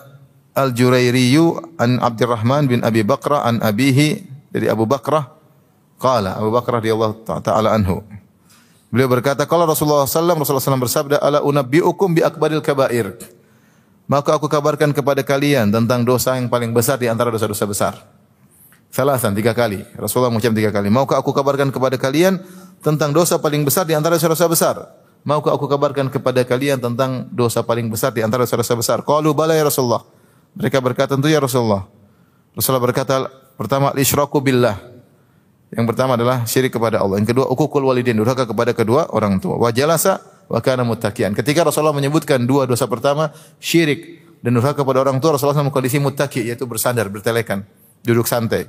Al-Jurairi 0.52 1.32
an 1.80 2.00
Abdurrahman 2.00 2.68
bin 2.68 2.80
Abi 2.84 3.04
Bakrah 3.08 3.48
an 3.48 3.64
abihi 3.64 4.24
dari 4.52 4.68
Abu 4.68 4.84
Bakrah 4.84 5.32
qala 6.00 6.36
Abu 6.36 6.52
Bakrah 6.52 6.84
radhiyallahu 6.84 7.24
taala 7.44 7.72
anhu 7.72 8.04
Beliau 8.92 9.08
berkata, 9.08 9.48
kalau 9.48 9.64
Rasulullah 9.64 10.04
SAW, 10.04 10.44
Rasulullah 10.44 10.68
SAW 10.68 10.84
bersabda, 10.84 11.24
ala 11.24 11.40
unabbi'ukum 11.40 12.12
bi 12.12 12.28
akbaril 12.28 12.60
kabair. 12.60 13.16
Maka 14.04 14.36
aku 14.36 14.52
kabarkan 14.52 14.92
kepada 14.92 15.24
kalian 15.24 15.72
tentang 15.72 16.04
dosa 16.04 16.36
yang 16.36 16.52
paling 16.52 16.76
besar 16.76 17.00
di 17.00 17.08
antara 17.08 17.32
dosa-dosa 17.32 17.64
besar. 17.64 17.94
Salasan, 18.92 19.32
tiga 19.32 19.56
kali. 19.56 19.80
Rasulullah 19.96 20.28
mengucap 20.28 20.52
tiga 20.52 20.76
kali. 20.76 20.92
Maukah 20.92 21.24
aku 21.24 21.32
kabarkan 21.32 21.72
kepada 21.72 21.96
kalian 21.96 22.44
tentang 22.84 23.16
dosa 23.16 23.40
paling 23.40 23.64
besar 23.64 23.88
di 23.88 23.96
antara 23.96 24.20
dosa-dosa 24.20 24.46
besar? 24.52 24.76
Maukah 25.22 25.54
aku 25.54 25.70
kabarkan 25.70 26.10
kepada 26.10 26.42
kalian 26.42 26.82
tentang 26.82 27.30
dosa 27.30 27.62
paling 27.62 27.86
besar 27.94 28.10
di 28.10 28.26
antara 28.26 28.42
dosa-dosa 28.50 28.74
besar? 28.74 28.98
Qalu 29.06 29.38
bala 29.38 29.54
ya 29.54 29.62
Rasulullah. 29.62 30.02
Mereka 30.58 30.82
berkata, 30.82 31.14
tentu 31.14 31.30
ya 31.30 31.38
Rasulullah. 31.38 31.86
Rasulullah 32.58 32.84
berkata, 32.84 33.30
pertama, 33.54 33.94
isyraku 33.94 34.42
billah. 34.42 34.82
Yang 35.72 35.86
pertama 35.94 36.20
adalah 36.20 36.44
syirik 36.44 36.74
kepada 36.74 37.00
Allah. 37.00 37.22
Yang 37.22 37.38
kedua, 37.38 37.46
ukukul 37.48 37.86
walidin, 37.86 38.18
durhaka 38.20 38.44
kepada 38.44 38.76
kedua 38.76 39.08
orang 39.16 39.40
tua. 39.40 39.56
Wa 39.56 39.72
jalasa 39.72 40.20
wa 40.52 40.60
kana 40.60 40.84
muttaqian. 40.84 41.32
Ketika 41.32 41.64
Rasulullah 41.64 41.96
menyebutkan 41.96 42.44
dua 42.44 42.68
dosa 42.68 42.90
pertama, 42.92 43.32
syirik 43.62 44.20
dan 44.44 44.52
durhaka 44.58 44.84
kepada 44.84 45.00
orang 45.06 45.24
tua, 45.24 45.40
Rasulullah 45.40 45.64
SAW 45.64 45.72
kondisi 45.72 46.02
muttaqi 46.02 46.44
yaitu 46.44 46.68
bersandar, 46.68 47.08
bertelekan, 47.08 47.64
duduk 48.04 48.28
santai. 48.28 48.68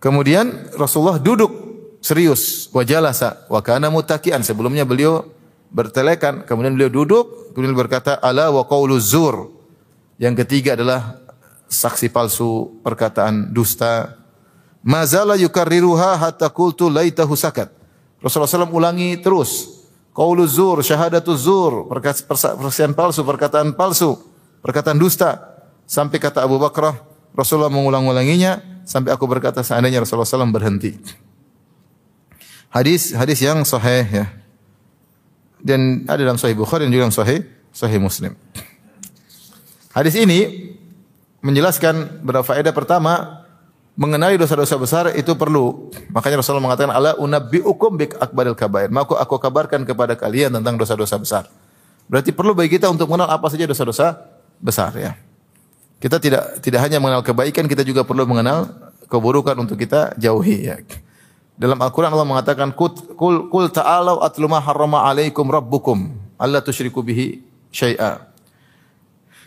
Kemudian 0.00 0.72
Rasulullah 0.78 1.20
duduk 1.20 1.67
serius, 2.08 2.72
wa 2.72 2.80
jalasa 2.80 3.44
wa 3.52 3.60
kana 3.60 3.92
muttaqian. 3.92 4.40
Sebelumnya 4.40 4.88
beliau 4.88 5.28
bertelekan, 5.68 6.48
kemudian 6.48 6.72
beliau 6.72 6.88
duduk, 6.88 7.52
kemudian 7.52 7.76
berkata 7.76 8.16
ala 8.16 8.48
wa 8.48 8.64
qaulu 8.64 8.96
zur. 8.96 9.52
Yang 10.16 10.44
ketiga 10.44 10.74
adalah 10.74 11.20
saksi 11.68 12.08
palsu, 12.08 12.80
perkataan 12.80 13.52
dusta, 13.52 14.16
Mazala 14.88 15.36
yukarriruha 15.36 16.16
hatta 16.16 16.48
qultu 16.48 16.88
laitahu 16.88 17.34
sakat. 17.34 17.68
Rasulullah 18.22 18.64
SAW 18.64 18.72
ulangi 18.72 19.18
terus. 19.20 19.76
Qaulu 20.14 20.48
zur, 20.50 20.82
persaksian 20.82 22.96
palsu, 22.96 23.22
perkataan 23.22 23.76
palsu, 23.76 24.18
perkataan 24.64 24.98
dusta. 24.98 25.60
Sampai 25.86 26.18
kata 26.18 26.42
Abu 26.42 26.58
Bakrah, 26.58 26.96
Rasulullah 27.36 27.70
mengulang-ulanginya 27.70 28.82
sampai 28.82 29.14
aku 29.14 29.30
berkata 29.30 29.62
seandainya 29.62 30.02
Rasulullah 30.02 30.26
SAW 30.26 30.50
berhenti. 30.50 30.98
Hadis 32.68 33.16
hadis 33.16 33.38
yang 33.40 33.64
sahih 33.64 34.04
ya. 34.04 34.26
Dan 35.58 36.06
ada 36.06 36.22
dalam 36.22 36.38
Sahih 36.38 36.54
Bukhari 36.54 36.86
dan 36.86 36.94
juga 36.94 37.10
dalam 37.10 37.16
Sahih 37.16 37.42
Sahih 37.74 37.98
Muslim. 37.98 38.38
Hadis 39.90 40.14
ini 40.14 40.70
menjelaskan 41.42 42.22
berapa 42.22 42.46
faedah 42.46 42.70
pertama 42.70 43.42
mengenali 43.98 44.38
dosa-dosa 44.38 44.78
besar 44.78 45.04
itu 45.18 45.34
perlu. 45.34 45.90
Makanya 46.14 46.38
Rasulullah 46.38 46.70
mengatakan 46.70 46.94
ala 46.94 47.18
unabbiukum 47.18 47.98
bi 47.98 48.06
akbaril 48.06 48.54
kabair. 48.54 48.86
Maka 48.94 49.18
aku 49.18 49.34
kabarkan 49.42 49.82
kepada 49.82 50.14
kalian 50.14 50.54
tentang 50.54 50.78
dosa-dosa 50.78 51.18
besar. 51.18 51.44
Berarti 52.06 52.30
perlu 52.30 52.54
bagi 52.54 52.78
kita 52.78 52.86
untuk 52.86 53.10
mengenal 53.10 53.34
apa 53.34 53.50
saja 53.50 53.66
dosa-dosa 53.66 54.14
besar 54.62 54.94
ya. 54.94 55.18
Kita 55.98 56.22
tidak 56.22 56.62
tidak 56.62 56.80
hanya 56.86 57.02
mengenal 57.02 57.26
kebaikan, 57.26 57.66
kita 57.66 57.82
juga 57.82 58.06
perlu 58.06 58.22
mengenal 58.22 58.70
keburukan 59.10 59.58
untuk 59.58 59.74
kita 59.74 60.14
jauhi 60.14 60.70
ya. 60.70 60.78
Dalam 61.58 61.74
Al-Qur'an 61.82 62.14
Allah 62.14 62.24
mengatakan 62.24 62.70
kul 62.70 62.94
kul 63.50 63.66
ta'alu 63.74 64.22
atlu 64.22 64.46
ma 64.46 64.62
harrama 64.62 65.02
alaikum 65.10 65.50
rabbukum 65.50 66.14
alla 66.38 66.62
tusyriku 66.62 67.02
bihi 67.02 67.42
syai'a. 67.74 68.22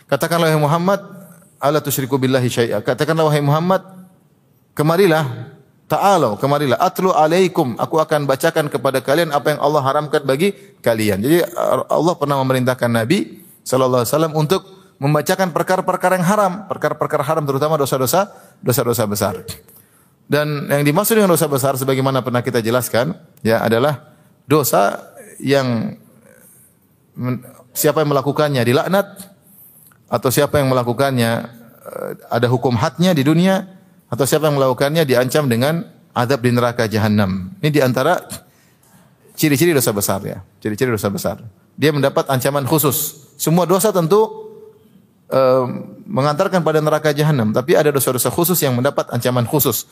Katakanlah 0.04 0.52
wahai 0.52 0.60
Muhammad, 0.60 1.00
alla 1.56 1.80
tusyriku 1.80 2.20
billahi 2.20 2.52
syai'a. 2.52 2.84
Katakanlah 2.84 3.32
wahai 3.32 3.40
Muhammad, 3.40 3.80
kemarilah 4.76 5.24
ta'alu 5.92 6.40
kemarilah 6.40 6.80
atlu 6.80 7.12
alaikum 7.12 7.76
aku 7.76 8.00
akan 8.00 8.24
bacakan 8.24 8.72
kepada 8.72 9.04
kalian 9.04 9.28
apa 9.28 9.52
yang 9.52 9.60
Allah 9.60 9.84
haramkan 9.84 10.24
bagi 10.24 10.56
kalian 10.80 11.20
jadi 11.20 11.44
Allah 11.92 12.16
pernah 12.16 12.40
memerintahkan 12.40 12.88
Nabi 12.88 13.44
sallallahu 13.60 14.08
alaihi 14.08 14.32
untuk 14.32 14.64
membacakan 14.96 15.52
perkara-perkara 15.52 16.16
yang 16.16 16.24
haram 16.24 16.52
perkara-perkara 16.64 17.20
haram 17.28 17.44
terutama 17.44 17.76
dosa-dosa 17.76 18.32
dosa-dosa 18.64 19.04
besar 19.04 19.34
dan 20.32 20.64
yang 20.72 20.80
dimaksud 20.80 21.20
dengan 21.20 21.36
dosa 21.36 21.44
besar 21.44 21.76
sebagaimana 21.76 22.24
pernah 22.24 22.40
kita 22.40 22.64
jelaskan 22.64 23.12
ya 23.44 23.60
adalah 23.60 24.16
dosa 24.48 25.12
yang 25.36 26.00
siapa 27.76 28.00
yang 28.00 28.16
melakukannya 28.16 28.64
dilaknat 28.64 29.28
atau 30.08 30.28
siapa 30.32 30.56
yang 30.56 30.72
melakukannya 30.72 31.30
eh, 31.84 32.10
ada 32.32 32.48
hukum 32.48 32.80
hadnya 32.80 33.12
di 33.12 33.28
dunia 33.28 33.60
atau 34.08 34.24
siapa 34.24 34.48
yang 34.48 34.56
melakukannya 34.56 35.04
diancam 35.04 35.52
dengan 35.52 35.84
adab 36.16 36.44
di 36.44 36.52
neraka 36.52 36.84
jahanam. 36.88 37.52
Ini 37.60 37.68
di 37.72 37.80
antara 37.80 38.20
ciri-ciri 39.36 39.72
dosa 39.72 39.92
besar 39.92 40.20
ya. 40.24 40.44
Ciri-ciri 40.60 40.92
dosa 40.92 41.08
besar. 41.08 41.40
Dia 41.76 41.92
mendapat 41.92 42.28
ancaman 42.28 42.68
khusus. 42.68 43.28
Semua 43.40 43.64
dosa 43.64 43.88
tentu 43.88 44.20
uh, 45.32 45.64
mengantarkan 46.04 46.60
pada 46.60 46.84
neraka 46.84 47.16
jahanam, 47.16 47.56
tapi 47.56 47.72
ada 47.72 47.88
dosa-dosa 47.88 48.28
khusus 48.28 48.60
yang 48.60 48.76
mendapat 48.76 49.08
ancaman 49.08 49.48
khusus. 49.48 49.88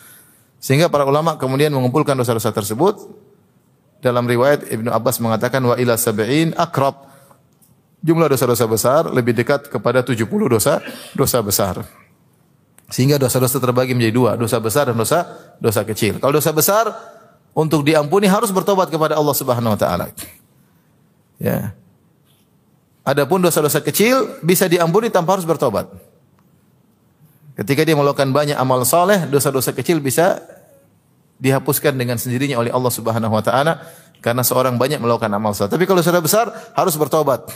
Sehingga 0.60 0.92
para 0.92 1.08
ulama 1.08 1.40
kemudian 1.40 1.72
mengumpulkan 1.72 2.12
dosa-dosa 2.14 2.52
tersebut. 2.52 3.00
Dalam 4.00 4.28
riwayat 4.28 4.68
Ibnu 4.68 4.92
Abbas 4.92 5.20
mengatakan 5.20 5.64
wa 5.64 5.76
ila 5.76 5.96
sab'in 5.96 6.52
akrab. 6.56 7.08
Jumlah 8.00 8.32
dosa-dosa 8.32 8.64
besar 8.64 9.02
lebih 9.12 9.36
dekat 9.36 9.68
kepada 9.68 10.04
70 10.04 10.24
dosa 10.48 10.80
dosa 11.16 11.38
besar. 11.40 11.84
Sehingga 12.88 13.20
dosa-dosa 13.20 13.60
terbagi 13.60 13.92
menjadi 13.92 14.14
dua, 14.16 14.30
dosa 14.40 14.56
besar 14.56 14.88
dan 14.88 14.96
dosa 14.96 15.28
dosa 15.60 15.84
kecil. 15.84 16.16
Kalau 16.16 16.32
dosa 16.32 16.52
besar 16.52 16.88
untuk 17.52 17.84
diampuni 17.84 18.28
harus 18.28 18.48
bertobat 18.52 18.88
kepada 18.88 19.16
Allah 19.16 19.36
Subhanahu 19.36 19.76
wa 19.76 19.80
taala. 19.80 20.12
Ya. 21.40 21.72
Adapun 23.04 23.40
dosa-dosa 23.40 23.80
kecil 23.80 24.40
bisa 24.44 24.68
diampuni 24.68 25.08
tanpa 25.08 25.36
harus 25.36 25.48
bertobat. 25.48 25.88
Ketika 27.58 27.82
dia 27.82 27.98
melakukan 27.98 28.30
banyak 28.30 28.56
amal 28.56 28.82
saleh, 28.86 29.26
dosa-dosa 29.26 29.74
kecil 29.74 29.98
bisa 29.98 30.40
dihapuskan 31.40 31.96
dengan 31.96 32.20
sendirinya 32.20 32.60
oleh 32.60 32.70
Allah 32.70 32.92
Subhanahu 32.92 33.32
wa 33.32 33.42
taala 33.42 33.80
karena 34.20 34.44
seorang 34.44 34.76
banyak 34.76 35.00
melakukan 35.00 35.32
amal 35.32 35.56
saleh. 35.56 35.72
Tapi 35.72 35.84
kalau 35.88 36.04
dosa 36.04 36.20
besar 36.20 36.46
harus 36.76 36.94
bertobat. 36.94 37.48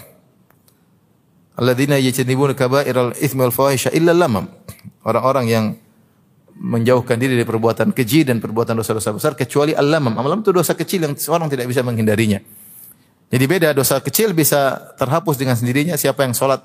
Alladzina 1.55 2.01
yajtanibuna 2.01 2.59
kaba'iral 2.59 3.15
itsmi 3.21 3.47
wal 3.47 3.55
fawahisha 3.55 3.95
illa 3.95 4.11
lamam. 4.11 4.51
Orang-orang 5.07 5.47
yang 5.47 5.65
menjauhkan 6.55 7.19
diri 7.19 7.35
dari 7.35 7.47
perbuatan 7.47 7.91
keji 7.91 8.23
dan 8.23 8.39
perbuatan 8.39 8.79
dosa-dosa 8.79 9.11
besar 9.11 9.33
kecuali 9.35 9.75
al-lamam. 9.75 10.15
Al-lamam 10.15 10.47
itu 10.47 10.55
dosa 10.55 10.79
kecil 10.79 11.03
yang 11.03 11.15
seorang 11.19 11.51
tidak 11.51 11.67
bisa 11.67 11.83
menghindarinya. 11.83 12.39
Jadi 13.35 13.45
beda 13.51 13.75
dosa 13.75 13.99
kecil 13.99 14.31
bisa 14.31 14.95
terhapus 14.95 15.35
dengan 15.35 15.59
sendirinya 15.59 15.99
siapa 15.99 16.23
yang 16.23 16.31
sholat 16.37 16.63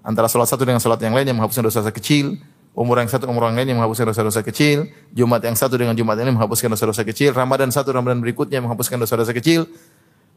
antara 0.00 0.32
sholat 0.32 0.48
satu 0.48 0.64
dengan 0.64 0.80
sholat 0.80 0.96
yang 1.04 1.12
lain 1.12 1.28
yang 1.28 1.36
menghapuskan 1.36 1.68
dosa-dosa 1.68 1.92
kecil, 1.92 2.40
umur 2.76 3.00
yang 3.00 3.08
satu 3.08 3.24
umur 3.26 3.48
yang 3.48 3.56
lain 3.56 3.72
yang 3.72 3.78
menghapuskan 3.80 4.12
dosa-dosa 4.12 4.44
kecil, 4.44 4.92
Jumat 5.16 5.40
yang 5.40 5.56
satu 5.56 5.80
dengan 5.80 5.96
Jumat 5.96 6.20
yang 6.20 6.28
lain 6.28 6.36
menghapuskan 6.36 6.68
dosa-dosa 6.68 7.02
kecil, 7.08 7.32
Ramadan 7.32 7.72
satu 7.72 7.90
Ramadan 7.90 8.20
berikutnya 8.20 8.60
menghapuskan 8.60 9.00
dosa-dosa 9.00 9.32
kecil. 9.32 9.64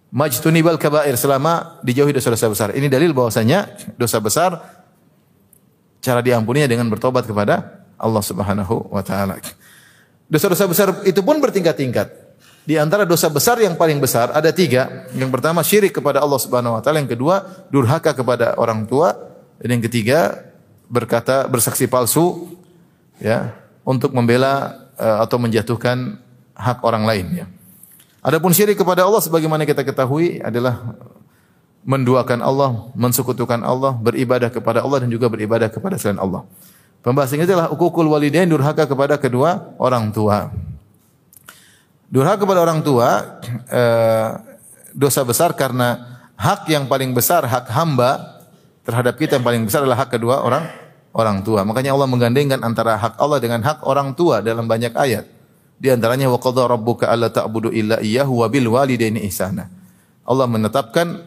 Majtunibal 0.10 0.82
kabair 0.82 1.14
selama 1.14 1.78
dijauhi 1.86 2.10
dosa-dosa 2.10 2.50
besar. 2.50 2.70
Ini 2.74 2.90
dalil 2.90 3.14
bahwasanya 3.14 3.70
dosa 3.94 4.18
besar 4.18 4.58
Cara 6.00 6.24
diampuninya 6.24 6.68
dengan 6.68 6.88
bertobat 6.88 7.28
kepada 7.28 7.84
Allah 8.00 8.24
Subhanahu 8.24 8.88
wa 8.88 9.04
taala. 9.04 9.36
Dosa-dosa 10.32 10.66
besar 10.66 10.88
itu 11.04 11.20
pun 11.20 11.44
bertingkat-tingkat. 11.44 12.32
Di 12.64 12.80
antara 12.80 13.04
dosa 13.04 13.28
besar 13.28 13.60
yang 13.60 13.76
paling 13.76 14.00
besar 14.00 14.32
ada 14.32 14.48
tiga. 14.56 15.10
Yang 15.12 15.32
pertama 15.36 15.60
syirik 15.60 15.92
kepada 15.92 16.24
Allah 16.24 16.40
Subhanahu 16.40 16.80
wa 16.80 16.82
taala, 16.82 17.04
yang 17.04 17.12
kedua 17.12 17.68
durhaka 17.68 18.16
kepada 18.16 18.56
orang 18.56 18.88
tua, 18.88 19.12
dan 19.60 19.76
yang 19.76 19.84
ketiga 19.84 20.49
berkata 20.90 21.46
bersaksi 21.46 21.86
palsu 21.86 22.58
ya 23.22 23.54
untuk 23.86 24.12
membela 24.12 24.74
uh, 24.98 25.24
atau 25.24 25.38
menjatuhkan 25.38 26.18
hak 26.58 26.82
orang 26.82 27.06
lain 27.06 27.46
ya. 27.46 27.46
Adapun 28.20 28.52
syirik 28.52 28.76
kepada 28.76 29.08
Allah 29.08 29.24
sebagaimana 29.24 29.64
kita 29.64 29.86
ketahui 29.88 30.44
adalah 30.44 31.00
menduakan 31.88 32.44
Allah, 32.44 32.92
mensekutukan 32.92 33.64
Allah, 33.64 33.96
beribadah 33.96 34.52
kepada 34.52 34.84
Allah 34.84 35.08
dan 35.08 35.10
juga 35.10 35.32
beribadah 35.32 35.72
kepada 35.72 35.96
selain 35.96 36.20
Allah. 36.20 36.44
Pembahasan 37.00 37.40
ini 37.40 37.48
adalah 37.48 37.72
ukukul 37.72 38.12
walidain 38.12 38.52
durhaka 38.52 38.84
kepada 38.84 39.16
kedua 39.16 39.72
orang 39.80 40.12
tua. 40.12 40.52
Durhaka 42.12 42.44
kepada 42.44 42.60
orang 42.60 42.84
tua 42.84 43.40
eh, 43.72 44.30
dosa 44.92 45.24
besar 45.24 45.56
karena 45.56 46.20
hak 46.36 46.68
yang 46.68 46.92
paling 46.92 47.16
besar 47.16 47.48
hak 47.48 47.72
hamba 47.72 48.39
terhadap 48.84 49.16
kita 49.20 49.40
yang 49.40 49.46
paling 49.46 49.64
besar 49.68 49.84
adalah 49.84 50.06
hak 50.06 50.10
kedua 50.16 50.42
orang 50.44 50.66
orang 51.14 51.42
tua. 51.42 51.66
Makanya 51.66 51.96
Allah 51.96 52.08
menggandengkan 52.10 52.62
antara 52.62 52.96
hak 52.98 53.18
Allah 53.18 53.40
dengan 53.42 53.64
hak 53.66 53.86
orang 53.86 54.14
tua 54.14 54.40
dalam 54.40 54.70
banyak 54.70 54.94
ayat. 54.94 55.26
Di 55.80 55.88
antaranya 55.88 56.28
wa 56.28 56.38
qadha 56.38 56.68
rabbuka 56.68 57.08
alla 57.08 57.32
ta'budu 57.32 57.72
illa 57.72 58.04
iyyahu 58.04 58.44
wa 58.44 58.48
bil 58.52 58.68
walidaini 58.68 59.24
ihsana. 59.32 59.72
Allah 60.28 60.46
menetapkan 60.46 61.24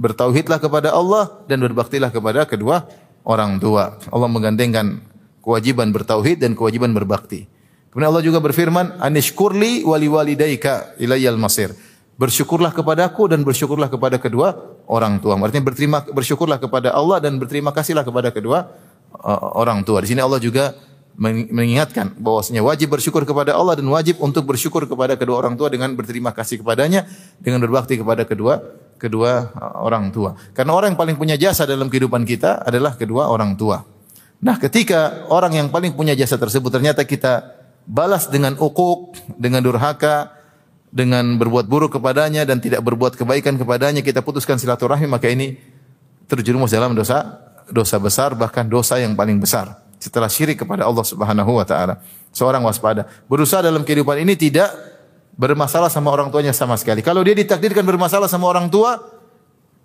bertauhidlah 0.00 0.58
kepada 0.58 0.96
Allah 0.96 1.44
dan 1.44 1.60
berbaktilah 1.60 2.08
kepada 2.08 2.48
kedua 2.48 2.88
orang 3.22 3.60
tua. 3.60 4.00
Allah 4.08 4.28
menggandengkan 4.32 5.04
kewajiban 5.44 5.92
bertauhid 5.92 6.40
dan 6.40 6.56
kewajiban 6.56 6.96
berbakti. 6.96 7.44
Kemudian 7.92 8.08
Allah 8.08 8.24
juga 8.24 8.38
berfirman, 8.40 9.02
"Anishkurli 9.02 9.84
wali 9.84 10.08
walidaika 10.08 10.96
ilayyal 10.96 11.36
masir." 11.36 11.74
Bersyukurlah 12.20 12.76
kepadaku 12.76 13.32
dan 13.32 13.40
bersyukurlah 13.40 13.88
kepada 13.88 14.20
kedua 14.20 14.76
orang 14.84 15.24
tua. 15.24 15.40
Artinya 15.40 15.72
berterima 15.72 16.04
bersyukurlah 16.04 16.60
kepada 16.60 16.92
Allah 16.92 17.16
dan 17.16 17.40
berterima 17.40 17.72
kasihlah 17.72 18.04
kepada 18.04 18.28
kedua 18.28 18.68
uh, 19.16 19.56
orang 19.56 19.80
tua. 19.88 20.04
Di 20.04 20.12
sini 20.12 20.20
Allah 20.20 20.36
juga 20.36 20.76
mengingatkan 21.20 22.16
bahwasanya 22.20 22.60
wajib 22.60 22.92
bersyukur 22.92 23.24
kepada 23.24 23.56
Allah 23.56 23.76
dan 23.80 23.88
wajib 23.88 24.20
untuk 24.20 24.44
bersyukur 24.44 24.84
kepada 24.84 25.16
kedua 25.16 25.40
orang 25.40 25.56
tua 25.56 25.72
dengan 25.72 25.92
berterima 25.96 26.32
kasih 26.32 26.60
kepadanya 26.60 27.08
dengan 27.40 27.60
berbakti 27.64 27.96
kepada 27.96 28.28
kedua 28.28 28.68
kedua 29.00 29.48
uh, 29.56 29.80
orang 29.80 30.12
tua. 30.12 30.36
Karena 30.52 30.76
orang 30.76 30.92
yang 30.92 31.00
paling 31.00 31.16
punya 31.16 31.40
jasa 31.40 31.64
dalam 31.64 31.88
kehidupan 31.88 32.28
kita 32.28 32.60
adalah 32.68 33.00
kedua 33.00 33.32
orang 33.32 33.56
tua. 33.56 33.80
Nah, 34.44 34.60
ketika 34.60 35.24
orang 35.32 35.56
yang 35.56 35.68
paling 35.72 35.96
punya 35.96 36.12
jasa 36.12 36.36
tersebut 36.36 36.68
ternyata 36.68 37.08
kita 37.08 37.60
balas 37.88 38.28
dengan 38.28 38.60
ukuk, 38.60 39.16
dengan 39.40 39.64
durhaka, 39.64 40.39
dengan 40.90 41.38
berbuat 41.38 41.70
buruk 41.70 41.98
kepadanya 41.98 42.42
dan 42.42 42.58
tidak 42.58 42.82
berbuat 42.82 43.14
kebaikan 43.14 43.54
kepadanya, 43.54 44.02
kita 44.02 44.26
putuskan 44.26 44.58
silaturahmi 44.58 45.06
maka 45.06 45.30
ini 45.30 45.54
terjerumus 46.26 46.74
dalam 46.74 46.94
dosa 46.94 47.38
dosa 47.70 47.96
besar 48.02 48.34
bahkan 48.34 48.66
dosa 48.66 48.98
yang 48.98 49.14
paling 49.14 49.38
besar 49.38 49.78
setelah 50.02 50.26
syirik 50.26 50.66
kepada 50.66 50.86
Allah 50.86 51.06
Subhanahu 51.06 51.60
wa 51.60 51.66
taala. 51.66 52.02
Seorang 52.34 52.62
waspada, 52.66 53.06
berusaha 53.26 53.62
dalam 53.62 53.82
kehidupan 53.86 54.22
ini 54.22 54.34
tidak 54.34 54.70
bermasalah 55.34 55.90
sama 55.92 56.10
orang 56.10 56.30
tuanya 56.30 56.54
sama 56.54 56.74
sekali. 56.78 57.02
Kalau 57.02 57.22
dia 57.22 57.34
ditakdirkan 57.34 57.82
bermasalah 57.86 58.26
sama 58.26 58.50
orang 58.50 58.66
tua, 58.70 58.98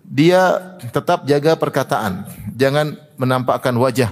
dia 0.06 0.74
tetap 0.78 1.26
jaga 1.26 1.58
perkataan. 1.58 2.26
Jangan 2.54 2.96
menampakkan 3.18 3.74
wajah 3.76 4.10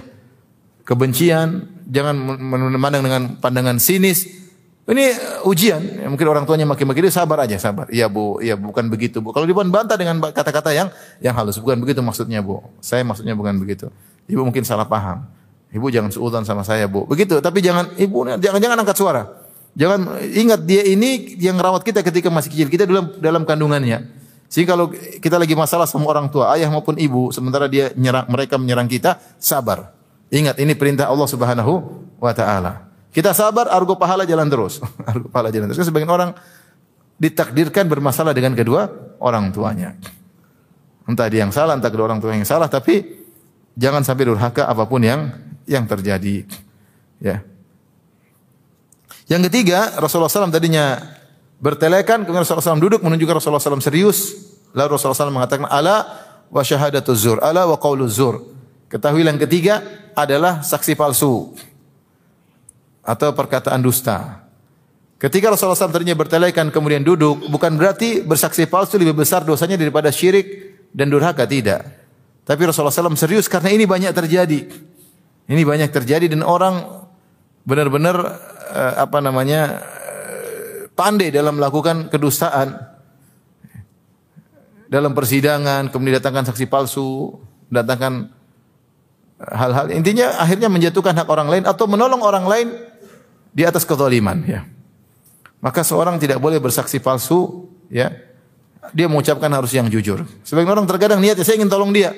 kebencian, 0.85 1.65
jangan 1.89 2.15
memandang 2.37 3.03
dengan 3.03 3.21
pandangan 3.41 3.81
sinis. 3.81 4.44
Ini 4.85 5.17
ujian. 5.49 5.81
Mungkin 6.13 6.27
orang 6.29 6.45
tuanya 6.45 6.69
maki-maki 6.69 7.01
dia 7.01 7.09
sabar 7.09 7.41
aja, 7.41 7.57
sabar. 7.57 7.89
Iya 7.89 8.05
bu, 8.05 8.37
iya 8.37 8.53
bukan 8.53 8.85
begitu 8.85 9.17
bu. 9.17 9.33
Kalau 9.33 9.49
dia 9.49 9.57
bantah 9.57 9.97
dengan 9.97 10.21
kata-kata 10.21 10.69
yang 10.77 10.93
yang 11.17 11.33
halus, 11.33 11.57
bukan 11.57 11.81
begitu 11.81 12.05
maksudnya 12.05 12.45
bu. 12.45 12.61
Saya 12.85 13.01
maksudnya 13.01 13.33
bukan 13.33 13.57
begitu. 13.57 13.89
Ibu 14.29 14.45
mungkin 14.45 14.61
salah 14.61 14.85
paham. 14.85 15.25
Ibu 15.73 15.89
jangan 15.89 16.13
seudan 16.13 16.45
sama 16.45 16.61
saya 16.61 16.85
bu. 16.85 17.09
Begitu. 17.09 17.41
Tapi 17.41 17.65
jangan 17.65 17.97
ibu 17.97 18.29
jangan 18.37 18.61
jangan 18.61 18.77
angkat 18.85 18.97
suara. 18.97 19.25
Jangan 19.73 20.21
ingat 20.21 20.61
dia 20.69 20.85
ini 20.85 21.33
yang 21.41 21.57
rawat 21.57 21.81
kita 21.81 22.05
ketika 22.05 22.29
masih 22.29 22.53
kecil. 22.53 22.69
Kita 22.69 22.85
dalam 22.85 23.17
dalam 23.17 23.41
kandungannya. 23.41 24.05
Sehingga 24.45 24.77
kalau 24.77 24.93
kita 24.93 25.41
lagi 25.41 25.57
masalah 25.57 25.89
sama 25.89 26.05
orang 26.05 26.29
tua, 26.29 26.53
ayah 26.53 26.69
maupun 26.69 26.93
ibu, 27.01 27.33
sementara 27.33 27.65
dia 27.65 27.89
nyerang, 27.97 28.29
mereka 28.29 28.61
menyerang 28.61 28.85
kita, 28.85 29.17
sabar. 29.41 29.91
Ingat 30.29 30.61
ini 30.61 30.77
perintah 30.77 31.09
Allah 31.09 31.25
Subhanahu 31.25 31.73
wa 32.21 32.31
taala. 32.31 32.84
Kita 33.15 33.31
sabar, 33.31 33.71
argo 33.71 33.95
pahala 33.95 34.27
jalan 34.27 34.51
terus. 34.51 34.83
argo 35.09 35.31
pahala 35.31 35.47
jalan 35.47 35.71
terus. 35.71 35.79
Kan 35.79 35.87
sebagian 35.87 36.11
orang 36.11 36.35
ditakdirkan 37.15 37.87
bermasalah 37.87 38.35
dengan 38.35 38.51
kedua 38.51 38.91
orang 39.23 39.55
tuanya. 39.55 39.95
Entah 41.07 41.31
dia 41.31 41.47
yang 41.47 41.55
salah, 41.55 41.79
entah 41.79 41.87
kedua 41.87 42.11
orang 42.11 42.19
tua 42.19 42.35
yang 42.35 42.43
salah, 42.43 42.67
tapi 42.67 43.23
jangan 43.71 44.03
sampai 44.03 44.27
durhaka 44.27 44.67
apa 44.67 44.83
pun 44.83 44.99
yang 44.99 45.31
yang 45.63 45.87
terjadi. 45.87 46.43
Ya. 47.23 47.39
Yang 49.31 49.47
ketiga, 49.47 49.95
Rasulullah 49.95 50.27
SAW 50.27 50.51
tadinya 50.51 50.99
bertelekan, 51.63 52.27
kemudian 52.27 52.43
Rasulullah 52.43 52.75
SAW 52.75 52.83
duduk 52.83 52.99
menunjukkan 52.99 53.39
Rasulullah 53.39 53.63
SAW 53.63 53.79
serius. 53.79 54.35
Lalu 54.75 54.99
Rasulullah 54.99 55.23
SAW 55.23 55.31
mengatakan, 55.31 55.71
ala 55.71 56.03
wa 56.51 56.61
syahadatu 56.67 57.15
zur, 57.15 57.39
ala 57.39 57.63
wa 57.63 57.79
qawlu 57.79 58.11
zur. 58.11 58.43
Ketahuilah 58.91 59.31
yang 59.31 59.41
ketiga 59.41 59.79
adalah 60.13 60.61
saksi 60.67 60.99
palsu 60.99 61.55
atau 63.05 63.29
perkataan 63.37 63.79
dusta. 63.85 64.43
Ketika 65.15 65.53
Rasulullah 65.53 65.77
SAW 65.77 65.95
tadinya 65.95 66.17
bertelekan 66.17 66.73
kemudian 66.73 67.05
duduk, 67.05 67.47
bukan 67.47 67.77
berarti 67.79 68.25
bersaksi 68.25 68.67
palsu 68.67 68.99
lebih 68.99 69.15
besar 69.15 69.45
dosanya 69.47 69.79
daripada 69.79 70.11
syirik 70.11 70.75
dan 70.91 71.07
durhaka, 71.07 71.47
tidak. 71.47 71.87
Tapi 72.43 72.61
Rasulullah 72.67 72.91
SAW 72.91 73.15
serius 73.15 73.47
karena 73.47 73.71
ini 73.71 73.87
banyak 73.87 74.11
terjadi. 74.11 74.59
Ini 75.45 75.61
banyak 75.61 75.93
terjadi 75.93 76.25
dan 76.27 76.41
orang 76.41 77.05
benar-benar 77.63 78.17
uh, 78.73 78.93
apa 79.01 79.21
namanya 79.21 79.79
uh, 79.79 80.89
pandai 80.93 81.29
dalam 81.29 81.61
melakukan 81.61 82.09
kedustaan 82.09 82.97
dalam 84.85 85.17
persidangan, 85.17 85.89
kemudian 85.89 86.21
datangkan 86.21 86.53
saksi 86.53 86.69
palsu, 86.69 87.33
datangkan 87.69 88.29
hal-hal 89.35 89.91
intinya 89.91 90.39
akhirnya 90.39 90.71
menjatuhkan 90.71 91.11
hak 91.11 91.27
orang 91.27 91.51
lain 91.51 91.63
atau 91.67 91.85
menolong 91.91 92.23
orang 92.23 92.45
lain 92.47 92.67
di 93.55 93.63
atas 93.63 93.87
kezaliman 93.87 94.43
ya. 94.43 94.67
Maka 95.63 95.81
seorang 95.87 96.19
tidak 96.19 96.43
boleh 96.43 96.59
bersaksi 96.59 96.99
palsu 96.99 97.71
ya. 97.87 98.11
Dia 98.91 99.07
mengucapkan 99.07 99.49
harus 99.49 99.71
yang 99.71 99.87
jujur. 99.87 100.27
Sebagian 100.43 100.75
orang 100.75 100.85
terkadang 100.85 101.23
niatnya 101.23 101.47
saya 101.47 101.57
ingin 101.57 101.71
tolong 101.71 101.95
dia. 101.95 102.11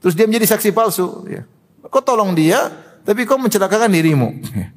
Terus 0.00 0.16
dia 0.16 0.24
menjadi 0.24 0.56
saksi 0.56 0.72
palsu 0.72 1.28
ya. 1.28 1.44
Kau 1.86 2.00
tolong 2.00 2.32
dia 2.32 2.72
tapi 3.04 3.28
kau 3.28 3.36
mencelakakan 3.36 3.92
dirimu. 3.92 4.32
Ya. 4.56 4.72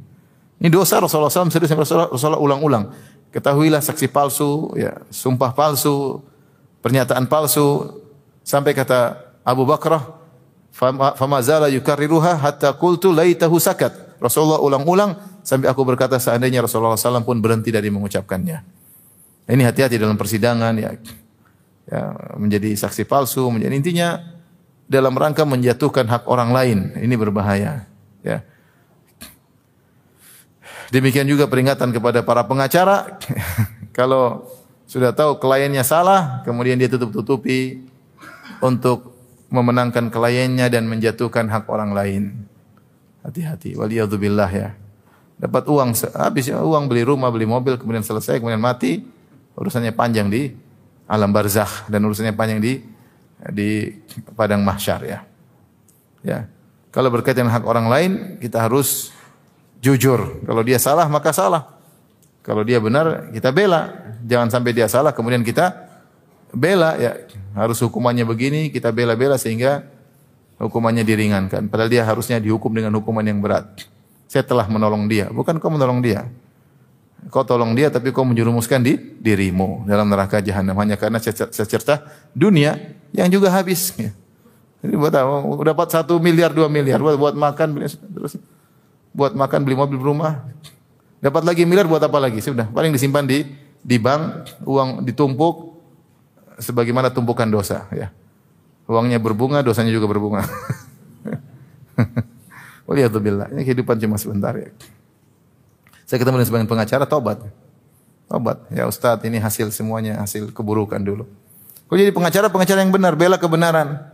Ini 0.59 0.69
dosa 0.71 0.99
Rasulullah 0.99 1.31
SAW 1.31 1.51
serius 1.51 1.71
Rasulullah, 1.71 2.11
Rasulullah 2.11 2.41
ulang-ulang. 2.41 2.83
Ketahuilah 3.35 3.83
saksi 3.83 4.07
palsu, 4.07 4.71
ya, 4.79 4.95
sumpah 5.11 5.51
palsu, 5.51 6.23
pernyataan 6.79 7.27
palsu, 7.27 7.99
sampai 8.47 8.71
kata 8.71 9.19
Abu 9.43 9.67
Bakrah, 9.67 10.15
fama 10.71 11.43
zala 11.43 11.67
yukarriruha 11.67 12.39
hatta 12.39 12.71
qultu 12.79 13.11
laitahu 13.11 13.59
sakat. 13.59 13.91
Rasulullah 14.23 14.63
ulang-ulang 14.63 15.19
sampai 15.45 15.69
aku 15.69 15.85
berkata 15.85 16.17
seandainya 16.17 16.65
Rasulullah 16.65 16.97
SAW 16.97 17.21
pun 17.21 17.37
berhenti 17.37 17.69
dari 17.69 17.93
mengucapkannya. 17.93 18.65
Ini 19.45 19.61
hati-hati 19.61 20.01
dalam 20.01 20.17
persidangan 20.17 20.73
ya, 20.73 20.97
ya 21.85 22.01
menjadi 22.41 22.73
saksi 22.73 23.05
palsu, 23.05 23.45
menjadi 23.53 23.77
intinya 23.77 24.09
dalam 24.89 25.13
rangka 25.13 25.45
menjatuhkan 25.45 26.09
hak 26.09 26.25
orang 26.25 26.49
lain. 26.49 26.77
Ini 26.97 27.13
berbahaya. 27.13 27.85
Ya. 28.25 28.41
Demikian 30.89 31.29
juga 31.29 31.45
peringatan 31.45 31.93
kepada 31.93 32.25
para 32.25 32.41
pengacara 32.49 33.21
kalau 33.97 34.49
sudah 34.89 35.13
tahu 35.13 35.37
kliennya 35.37 35.85
salah, 35.85 36.41
kemudian 36.41 36.81
dia 36.81 36.89
tutup-tutupi 36.89 37.85
untuk 38.65 39.13
memenangkan 39.53 40.09
kliennya 40.09 40.73
dan 40.73 40.89
menjatuhkan 40.89 41.45
hak 41.53 41.69
orang 41.69 41.93
lain. 41.93 42.23
Hati-hati. 43.21 43.77
Waliyadzubillah 43.77 44.49
ya. 44.49 44.73
Dapat 45.35 45.63
uang 45.67 45.89
habis 46.15 46.47
uang 46.47 46.87
beli 46.87 47.03
rumah, 47.03 47.27
beli 47.27 47.43
mobil, 47.43 47.75
kemudian 47.75 48.03
selesai, 48.03 48.39
kemudian 48.39 48.61
mati, 48.61 49.03
urusannya 49.59 49.91
panjang 49.91 50.31
di 50.31 50.55
alam 51.05 51.29
barzakh 51.29 51.91
dan 51.91 52.01
urusannya 52.07 52.33
panjang 52.33 52.59
di 52.63 52.81
di 53.51 53.91
padang 54.33 54.63
mahsyar 54.63 55.01
ya. 55.03 55.19
Ya. 56.25 56.39
Kalau 56.89 57.11
berkaitan 57.11 57.45
dengan 57.45 57.59
hak 57.59 57.65
orang 57.67 57.87
lain, 57.91 58.11
kita 58.39 58.63
harus 58.63 59.11
jujur. 59.83 60.41
Kalau 60.47 60.63
dia 60.63 60.79
salah, 60.79 61.05
maka 61.11 61.35
salah. 61.35 61.75
Kalau 62.39 62.63
dia 62.63 62.79
benar, 62.79 63.29
kita 63.35 63.51
bela. 63.51 63.91
Jangan 64.25 64.49
sampai 64.49 64.71
dia 64.71 64.87
salah, 64.87 65.11
kemudian 65.11 65.43
kita 65.43 65.75
bela 66.55 66.95
ya. 66.95 67.19
Harus 67.53 67.83
hukumannya 67.83 68.23
begini, 68.23 68.71
kita 68.71 68.95
bela-bela 68.95 69.35
sehingga 69.35 69.83
hukumannya 70.57 71.03
diringankan. 71.03 71.67
Padahal 71.67 71.91
dia 71.91 72.03
harusnya 72.07 72.39
dihukum 72.39 72.71
dengan 72.71 72.95
hukuman 72.95 73.23
yang 73.27 73.43
berat. 73.43 73.85
Saya 74.25 74.41
telah 74.41 74.65
menolong 74.65 75.05
dia, 75.05 75.29
bukan 75.29 75.57
kau 75.61 75.69
menolong 75.69 76.01
dia. 76.01 76.25
Kau 77.33 77.41
tolong 77.41 77.73
dia 77.73 77.89
tapi 77.89 78.13
kau 78.13 78.21
menjerumuskan 78.21 78.85
di 78.85 79.01
dirimu 79.17 79.89
dalam 79.89 80.05
neraka 80.05 80.45
jahanam 80.45 80.77
hanya 80.77 80.93
karena 80.93 81.17
secercah 81.17 82.05
dunia 82.37 82.77
yang 83.17 83.33
juga 83.33 83.49
habis. 83.49 83.97
Jadi 84.85 84.93
buat 84.93 85.09
apa? 85.09 85.41
Dapat 85.65 85.87
satu 85.89 86.21
miliar, 86.21 86.53
dua 86.53 86.69
miliar 86.69 87.01
buat, 87.01 87.17
buat 87.17 87.33
makan, 87.33 87.81
terus 88.13 88.37
buat 89.09 89.33
makan, 89.33 89.65
beli 89.65 89.73
mobil, 89.73 89.97
rumah. 89.97 90.45
Dapat 91.17 91.41
lagi 91.41 91.65
miliar 91.65 91.89
buat 91.89 92.03
apa 92.03 92.21
lagi? 92.21 92.37
Sudah, 92.37 92.69
paling 92.69 92.93
disimpan 92.93 93.25
di 93.25 93.41
di 93.81 93.97
bank, 93.97 94.45
uang 94.61 95.01
ditumpuk 95.01 95.81
sebagaimana 96.61 97.09
tumpukan 97.09 97.49
dosa. 97.49 97.89
Ya. 97.89 98.13
Uangnya 98.85 99.17
berbunga, 99.17 99.65
dosanya 99.65 99.89
juga 99.89 100.05
berbunga. 100.05 100.45
Waliyadzubillah. 102.85 103.53
Ini 103.53 103.61
kehidupan 103.65 103.97
cuma 103.97 104.17
sebentar 104.21 104.53
ya. 104.53 104.69
Saya 106.05 106.21
ketemu 106.21 106.41
dengan 106.41 106.47
sebagian 106.49 106.69
pengacara, 106.69 107.03
tobat. 107.09 107.41
Tobat. 108.29 108.57
Ya 108.69 108.85
Ustaz, 108.85 109.21
ini 109.25 109.41
hasil 109.41 109.73
semuanya, 109.73 110.21
hasil 110.21 110.53
keburukan 110.53 111.01
dulu. 111.01 111.25
Kau 111.85 111.97
jadi 111.97 112.13
pengacara, 112.13 112.49
pengacara 112.49 112.81
yang 112.85 112.93
benar, 112.93 113.13
bela 113.17 113.37
kebenaran. 113.41 114.13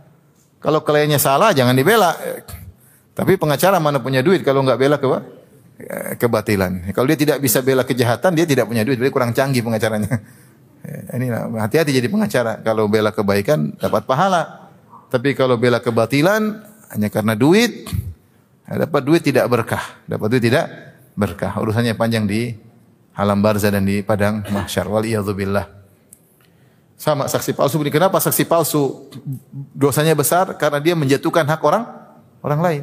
Kalau 0.60 0.80
kliennya 0.84 1.20
salah, 1.20 1.52
jangan 1.52 1.76
dibela. 1.76 2.16
Tapi 3.12 3.36
pengacara 3.36 3.76
mana 3.76 4.00
punya 4.00 4.24
duit 4.24 4.40
kalau 4.40 4.64
nggak 4.64 4.78
bela 4.80 4.96
ke 4.96 5.06
eh, 5.08 5.20
kebatilan. 6.16 6.92
Kalau 6.96 7.06
dia 7.08 7.18
tidak 7.18 7.38
bisa 7.44 7.60
bela 7.60 7.84
kejahatan, 7.84 8.32
dia 8.32 8.48
tidak 8.48 8.68
punya 8.68 8.84
duit. 8.84 8.96
Berarti 8.96 9.12
kurang 9.12 9.32
canggih 9.36 9.60
pengacaranya. 9.60 10.12
Eh, 10.82 11.14
ini 11.14 11.30
hati-hati 11.30 11.94
jadi 11.94 12.10
pengacara. 12.10 12.58
Kalau 12.64 12.90
bela 12.90 13.14
kebaikan 13.14 13.76
dapat 13.78 14.02
pahala. 14.02 14.66
Tapi 15.12 15.36
kalau 15.36 15.54
bela 15.54 15.78
kebatilan 15.78 16.58
hanya 16.90 17.08
karena 17.12 17.38
duit, 17.38 17.86
ya 18.72 18.88
dapat 18.88 19.04
duit 19.04 19.20
tidak 19.20 19.44
berkah. 19.52 19.84
Dapat 20.08 20.26
duit 20.32 20.42
tidak 20.48 20.64
berkah. 21.12 21.52
Urusannya 21.60 21.92
panjang 21.92 22.24
di 22.24 22.56
alam 23.12 23.44
barzah 23.44 23.68
dan 23.68 23.84
di 23.84 24.00
padang 24.00 24.40
mahsyar. 24.48 24.88
Wal 24.88 25.04
billah. 25.36 25.68
Sama 26.96 27.28
saksi 27.28 27.52
palsu. 27.52 27.76
Kenapa 27.92 28.16
saksi 28.16 28.48
palsu 28.48 29.12
dosanya 29.76 30.16
besar? 30.16 30.56
Karena 30.56 30.80
dia 30.80 30.96
menjatuhkan 30.96 31.44
hak 31.44 31.60
orang 31.60 31.84
orang 32.40 32.60
lain. 32.64 32.82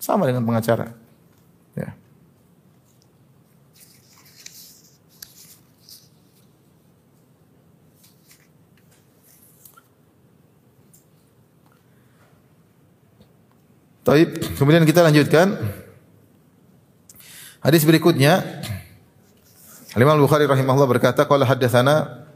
Sama 0.00 0.24
dengan 0.24 0.46
pengacara. 0.46 0.96
Ya. 1.76 1.92
Taib. 14.06 14.38
Kemudian 14.54 14.86
kita 14.86 15.02
lanjutkan. 15.02 15.58
Hadis 17.58 17.82
berikutnya. 17.82 18.62
Imam 19.98 20.14
Al-Bukhari 20.14 20.46
rahimahullah 20.46 20.86
berkata, 20.86 21.26
qala 21.26 21.42
haddatsana 21.42 22.28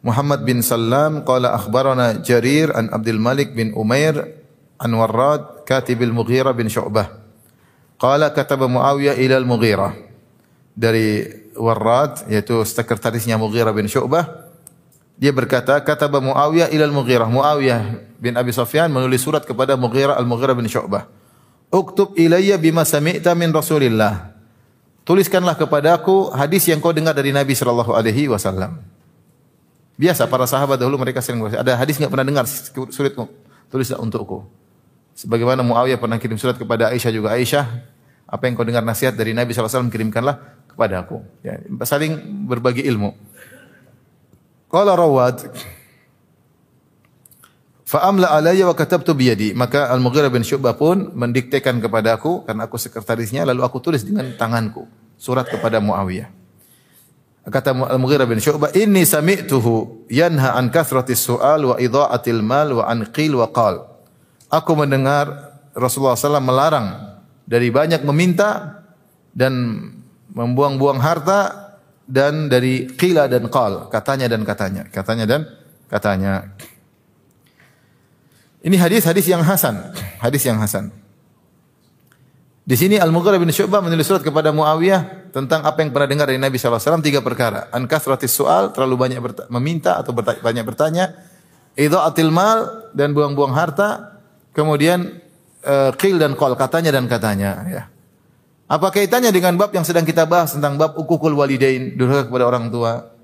Muhammad 0.00 0.46
bin 0.48 0.64
Salam 0.64 1.20
qala 1.26 1.52
akhbarana 1.52 2.24
Jarir 2.24 2.72
an 2.72 2.88
Abdul 2.88 3.20
Malik 3.20 3.52
bin 3.52 3.76
Umair 3.76 4.40
an 4.80 4.90
Warrad 4.96 5.68
katib 5.68 6.00
al-Mughirah 6.00 6.56
bin 6.56 6.72
Syu'bah. 6.72 7.12
Qala 8.00 8.32
kataba 8.32 8.64
Muawiyah 8.64 9.20
ila 9.20 9.36
al-Mughirah. 9.36 9.92
Dari 10.72 11.28
Warrad 11.60 12.24
yaitu 12.32 12.56
sekretarisnya 12.64 13.36
Mughirah 13.36 13.76
bin 13.76 13.84
Syu'bah 13.84 14.45
dia 15.16 15.32
berkata, 15.32 15.80
kata 15.80 16.12
Muawiyah 16.12 16.68
ilal 16.68 16.92
Mughirah. 16.92 17.28
Muawiyah 17.28 17.80
bin 18.20 18.36
Abi 18.36 18.52
Sufyan 18.52 18.92
menulis 18.92 19.24
surat 19.24 19.40
kepada 19.48 19.72
Mughirah 19.72 20.20
al-Mughirah 20.20 20.52
bin 20.52 20.68
Syu'bah. 20.68 21.08
Uktub 21.72 22.12
ilayya 22.20 22.60
bima 22.60 22.84
sami'ta 22.84 23.32
min 23.32 23.48
Rasulillah. 23.48 24.36
Tuliskanlah 25.08 25.56
kepadaku 25.56 26.34
hadis 26.36 26.68
yang 26.68 26.84
kau 26.84 26.92
dengar 26.92 27.16
dari 27.16 27.32
Nabi 27.32 27.56
sallallahu 27.56 27.96
alaihi 27.96 28.28
wasallam. 28.28 28.82
Biasa 29.96 30.28
para 30.28 30.44
sahabat 30.44 30.76
dahulu 30.76 31.00
mereka 31.00 31.24
sering 31.24 31.40
berkata, 31.40 31.64
ada 31.64 31.72
hadis 31.80 31.96
enggak 31.96 32.12
pernah 32.12 32.26
dengar 32.28 32.44
suratku, 32.92 33.24
tulislah 33.72 33.96
untukku. 33.96 34.44
Sebagaimana 35.16 35.64
Muawiyah 35.64 35.96
pernah 35.96 36.20
kirim 36.20 36.36
surat 36.36 36.60
kepada 36.60 36.92
Aisyah 36.92 37.08
juga 37.08 37.32
Aisyah, 37.32 37.64
apa 38.28 38.42
yang 38.44 38.52
kau 38.52 38.66
dengar 38.68 38.84
nasihat 38.84 39.16
dari 39.16 39.32
Nabi 39.32 39.56
sallallahu 39.56 39.64
alaihi 39.64 39.80
wasallam 39.80 39.94
kirimkanlah 39.94 40.36
kepada 40.68 40.94
aku. 41.00 41.24
Ya, 41.40 41.56
saling 41.88 42.44
berbagi 42.44 42.84
ilmu. 42.84 43.16
Qala 44.66 44.98
Rawad 44.98 45.46
Fa'amla 47.86 48.34
alayya 48.34 48.66
wa 48.66 48.74
katabtu 48.74 49.14
biyadi. 49.14 49.54
Maka 49.54 49.86
Al-Mughirah 49.94 50.26
bin 50.26 50.42
Syu'bah 50.42 50.74
pun 50.74 51.14
mendiktekan 51.14 51.78
kepada 51.78 52.18
aku 52.18 52.42
karena 52.42 52.66
aku 52.66 52.74
sekretarisnya 52.82 53.46
lalu 53.46 53.62
aku 53.62 53.78
tulis 53.78 54.02
dengan 54.02 54.26
tanganku 54.34 54.90
surat 55.14 55.46
kepada 55.46 55.78
Muawiyah. 55.78 56.26
Kata 57.46 57.70
Al-Mughirah 57.94 58.26
bin 58.26 58.42
Syu'bah, 58.42 58.74
"Inni 58.74 59.06
sami'tuhu 59.06 60.10
yanha 60.10 60.58
an 60.58 60.74
kathratis 60.74 61.22
su'al 61.30 61.62
wa 61.62 61.76
idha'atil 61.78 62.42
mal 62.42 62.74
wa 62.74 62.90
an 62.90 63.06
qil 63.14 63.38
wa 63.38 63.46
qal." 63.54 63.86
Aku 64.50 64.74
mendengar 64.74 65.54
Rasulullah 65.70 66.18
SAW 66.18 66.42
melarang 66.42 67.16
dari 67.46 67.70
banyak 67.70 68.02
meminta 68.02 68.82
dan 69.30 69.78
membuang-buang 70.34 70.98
harta 70.98 71.65
dan 72.06 72.46
dari 72.46 72.86
qila 72.86 73.26
dan 73.26 73.50
qal, 73.50 73.90
katanya 73.90 74.30
dan 74.30 74.46
katanya, 74.46 74.86
katanya 74.86 75.24
dan 75.26 75.40
katanya. 75.90 76.34
Ini 78.62 78.74
hadis-hadis 78.78 79.26
yang 79.26 79.42
hasan, 79.42 79.94
hadis 80.22 80.42
yang 80.46 80.58
hasan. 80.62 80.90
Di 82.66 82.74
sini 82.74 82.98
Al-Mughirah 82.98 83.38
bin 83.38 83.46
Syu'bah 83.54 83.78
menulis 83.78 84.10
surat 84.10 84.26
kepada 84.26 84.50
Muawiyah 84.50 85.30
tentang 85.30 85.62
apa 85.62 85.86
yang 85.86 85.94
pernah 85.94 86.10
dengar 86.10 86.26
dari 86.26 86.42
Nabi 86.42 86.58
SAW. 86.58 86.98
Tiga 86.98 87.22
perkara. 87.22 87.70
An 87.70 87.86
kasratis 87.86 88.34
soal, 88.34 88.74
terlalu 88.74 88.98
banyak 88.98 89.22
meminta 89.54 90.02
atau 90.02 90.10
bertanya, 90.10 90.42
banyak 90.42 90.64
bertanya. 90.66 91.04
atil 91.78 92.34
mal, 92.34 92.90
dan 92.90 93.14
buang-buang 93.14 93.54
harta. 93.54 94.18
Kemudian 94.50 95.14
uh, 95.62 95.94
dan 95.94 96.34
qal, 96.34 96.58
katanya 96.58 96.90
dan 96.90 97.06
katanya. 97.06 97.50
Ya. 97.70 97.82
Apa 98.66 98.90
kaitannya 98.90 99.30
dengan 99.30 99.54
bab 99.54 99.70
yang 99.70 99.86
sedang 99.86 100.02
kita 100.02 100.26
bahas 100.26 100.50
tentang 100.50 100.74
bab 100.74 100.98
ukukul 100.98 101.30
walidain, 101.38 101.94
durhaka 101.94 102.26
kepada 102.26 102.50
orang 102.50 102.66
tua? 102.66 103.14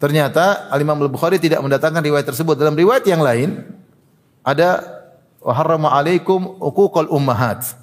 Ternyata 0.00 0.72
Al-Imam 0.72 0.96
Al-Bukhari 1.00 1.36
tidak 1.36 1.60
mendatangkan 1.60 2.00
riwayat 2.00 2.24
tersebut. 2.24 2.56
Dalam 2.56 2.72
riwayat 2.72 3.04
yang 3.04 3.20
lain 3.20 3.60
ada 4.40 4.80
wa 5.40 5.52
harrama 5.52 5.92
alaikum 5.92 6.56
ukukul 6.60 7.08
ummahat. 7.12 7.76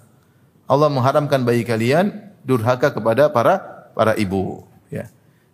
Allah 0.65 0.89
mengharamkan 0.89 1.45
bagi 1.45 1.61
kalian 1.61 2.33
durhaka 2.41 2.89
kepada 2.89 3.29
para 3.29 3.85
para 3.93 4.17
ibu, 4.17 4.65
ya. 4.89 5.05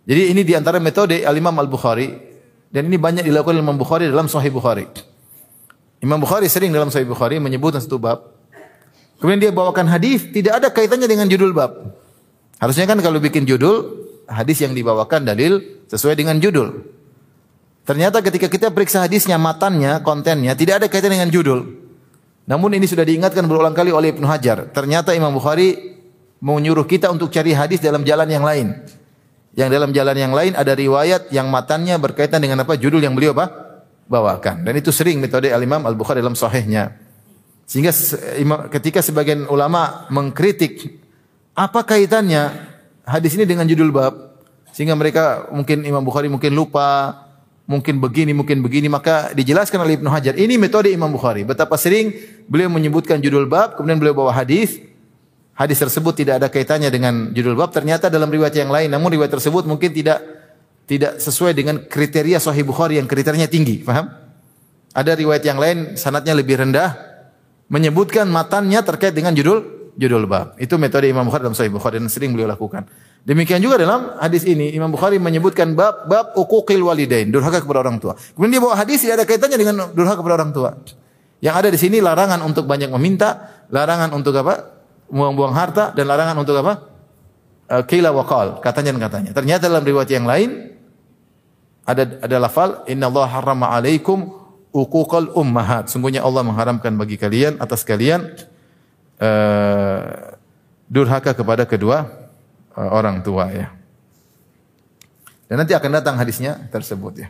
Jadi 0.08 0.32
ini 0.32 0.40
di 0.40 0.56
antara 0.56 0.80
metode 0.80 1.28
Al-Imam 1.28 1.52
Al-Bukhari 1.60 2.08
dan 2.72 2.88
ini 2.88 2.96
banyak 2.96 3.28
dilakukan 3.28 3.60
Imam 3.60 3.76
Bukhari 3.76 4.08
dalam 4.08 4.32
Sahih 4.32 4.48
Bukhari. 4.48 4.88
Imam 6.00 6.16
Bukhari 6.16 6.48
sering 6.48 6.72
dalam 6.72 6.88
Sahih 6.88 7.04
Bukhari 7.04 7.36
menyebutkan 7.36 7.84
satu 7.84 8.00
bab 8.00 8.39
Kemudian 9.20 9.40
dia 9.40 9.52
bawakan 9.52 9.84
hadis 9.84 10.32
tidak 10.32 10.64
ada 10.64 10.68
kaitannya 10.72 11.04
dengan 11.04 11.28
judul 11.28 11.52
bab. 11.52 11.92
Harusnya 12.56 12.88
kan 12.88 12.96
kalau 13.04 13.20
bikin 13.20 13.44
judul 13.44 14.08
hadis 14.24 14.64
yang 14.64 14.72
dibawakan 14.72 15.28
dalil 15.28 15.60
sesuai 15.92 16.16
dengan 16.16 16.40
judul. 16.40 16.88
Ternyata 17.84 18.24
ketika 18.24 18.48
kita 18.48 18.72
periksa 18.72 19.04
hadisnya, 19.04 19.36
matannya, 19.36 20.00
kontennya 20.00 20.56
tidak 20.56 20.84
ada 20.84 20.86
kaitan 20.88 21.12
dengan 21.12 21.28
judul. 21.28 21.68
Namun 22.48 22.72
ini 22.76 22.88
sudah 22.88 23.04
diingatkan 23.04 23.44
berulang 23.44 23.76
kali 23.76 23.92
oleh 23.92 24.16
Ibnu 24.16 24.24
Hajar. 24.24 24.72
Ternyata 24.72 25.12
Imam 25.12 25.36
Bukhari 25.36 26.00
menyuruh 26.40 26.88
kita 26.88 27.12
untuk 27.12 27.28
cari 27.28 27.52
hadis 27.52 27.84
dalam 27.84 28.00
jalan 28.02 28.28
yang 28.30 28.44
lain. 28.44 28.72
Yang 29.52 29.68
dalam 29.68 29.90
jalan 29.90 30.16
yang 30.16 30.32
lain 30.32 30.52
ada 30.56 30.72
riwayat 30.72 31.28
yang 31.34 31.50
matannya 31.52 31.98
berkaitan 32.00 32.40
dengan 32.40 32.62
apa 32.62 32.78
judul 32.78 33.02
yang 33.02 33.12
beliau 33.12 33.36
apa 33.36 33.50
bawakan. 34.08 34.64
Dan 34.64 34.80
itu 34.80 34.94
sering 34.94 35.20
metode 35.20 35.52
Al 35.52 35.60
Imam 35.60 35.84
Al 35.84 35.98
Bukhari 35.98 36.24
dalam 36.24 36.38
sahihnya. 36.38 37.09
Sehingga 37.70 37.94
ketika 38.66 38.98
sebagian 38.98 39.46
ulama 39.46 40.10
mengkritik 40.10 40.90
apa 41.54 41.86
kaitannya 41.86 42.50
hadis 43.06 43.38
ini 43.38 43.46
dengan 43.46 43.62
judul 43.70 43.94
bab? 43.94 44.42
Sehingga 44.74 44.98
mereka 44.98 45.46
mungkin 45.54 45.86
Imam 45.86 46.02
Bukhari 46.02 46.26
mungkin 46.26 46.50
lupa 46.50 47.14
mungkin 47.70 48.02
begini 48.02 48.34
mungkin 48.34 48.58
begini. 48.58 48.90
Maka 48.90 49.30
dijelaskan 49.38 49.86
oleh 49.86 50.02
Ibnu 50.02 50.10
Hajar 50.10 50.34
ini 50.34 50.58
metode 50.58 50.90
Imam 50.90 51.14
Bukhari. 51.14 51.46
Betapa 51.46 51.78
sering 51.78 52.10
beliau 52.50 52.74
menyebutkan 52.74 53.22
judul 53.22 53.46
bab 53.46 53.78
kemudian 53.78 54.02
beliau 54.02 54.18
bawa 54.18 54.34
hadis. 54.34 54.82
Hadis 55.54 55.78
tersebut 55.78 56.26
tidak 56.26 56.42
ada 56.42 56.50
kaitannya 56.50 56.90
dengan 56.90 57.30
judul 57.30 57.54
bab. 57.54 57.70
Ternyata 57.70 58.10
dalam 58.10 58.34
riwayat 58.34 58.58
yang 58.58 58.74
lain 58.74 58.90
namun 58.90 59.14
riwayat 59.14 59.30
tersebut 59.30 59.70
mungkin 59.70 59.94
tidak 59.94 60.18
tidak 60.90 61.22
sesuai 61.22 61.54
dengan 61.54 61.86
kriteria 61.86 62.42
Sahih 62.42 62.66
Bukhari 62.66 62.98
yang 62.98 63.06
kriterianya 63.06 63.46
tinggi. 63.46 63.78
Paham 63.86 64.10
ada 64.90 65.14
riwayat 65.14 65.46
yang 65.46 65.62
lain 65.62 65.94
sanatnya 65.94 66.34
lebih 66.34 66.58
rendah 66.58 67.09
menyebutkan 67.70 68.26
matannya 68.26 68.82
terkait 68.82 69.14
dengan 69.14 69.32
judul 69.32 69.94
judul 69.94 70.26
bab. 70.26 70.58
Itu 70.58 70.76
metode 70.76 71.06
Imam 71.06 71.24
Bukhari 71.24 71.46
dalam 71.46 71.56
Sahih 71.56 71.72
Bukhari 71.72 72.02
dan 72.02 72.10
sering 72.10 72.34
beliau 72.34 72.50
lakukan. 72.50 72.84
Demikian 73.20 73.60
juga 73.60 73.76
dalam 73.76 74.16
hadis 74.16 74.48
ini 74.48 74.72
Imam 74.72 74.88
Bukhari 74.90 75.20
menyebutkan 75.20 75.76
bab 75.76 76.08
bab 76.08 76.32
uquqil 76.34 76.80
walidain, 76.80 77.28
durhaka 77.28 77.62
kepada 77.62 77.84
orang 77.84 78.00
tua. 78.00 78.16
Kemudian 78.16 78.58
dia 78.58 78.62
bawa 78.64 78.74
hadis 78.80 79.04
tidak 79.04 79.22
ada 79.22 79.24
kaitannya 79.28 79.58
dengan 79.60 79.74
durhaka 79.94 80.18
kepada 80.18 80.34
orang 80.40 80.50
tua. 80.50 80.70
Yang 81.40 81.54
ada 81.56 81.68
di 81.72 81.78
sini 81.80 81.96
larangan 82.04 82.40
untuk 82.44 82.64
banyak 82.68 82.92
meminta, 82.92 83.62
larangan 83.68 84.12
untuk 84.12 84.32
apa? 84.40 84.82
Buang-buang 85.10 85.52
harta 85.52 85.92
dan 85.92 86.04
larangan 86.08 86.36
untuk 86.36 86.56
apa? 86.60 86.72
Kila 87.86 88.10
wa 88.10 88.24
qal, 88.26 88.58
katanya 88.58 88.98
dan 88.98 89.00
katanya. 89.04 89.30
Ternyata 89.36 89.70
dalam 89.70 89.84
riwayat 89.84 90.10
yang 90.10 90.26
lain 90.26 90.74
ada 91.86 92.18
ada 92.24 92.36
lafal 92.40 92.82
inna 92.88 93.06
Allah 93.08 93.26
harrama 93.30 93.68
alaikum 93.68 94.39
uquqal 94.70 95.34
ummahat. 95.34 95.90
Sungguhnya 95.90 96.22
Allah 96.22 96.46
mengharamkan 96.46 96.94
bagi 96.94 97.18
kalian 97.18 97.58
atas 97.58 97.82
kalian 97.82 98.34
uh, 99.18 100.34
durhaka 100.86 101.34
kepada 101.34 101.66
kedua 101.66 102.06
uh, 102.74 102.90
orang 102.90 103.22
tua 103.22 103.50
ya. 103.50 103.68
Dan 105.50 105.66
nanti 105.66 105.74
akan 105.74 105.90
datang 105.98 106.14
hadisnya 106.14 106.70
tersebut 106.70 107.26
ya. 107.26 107.28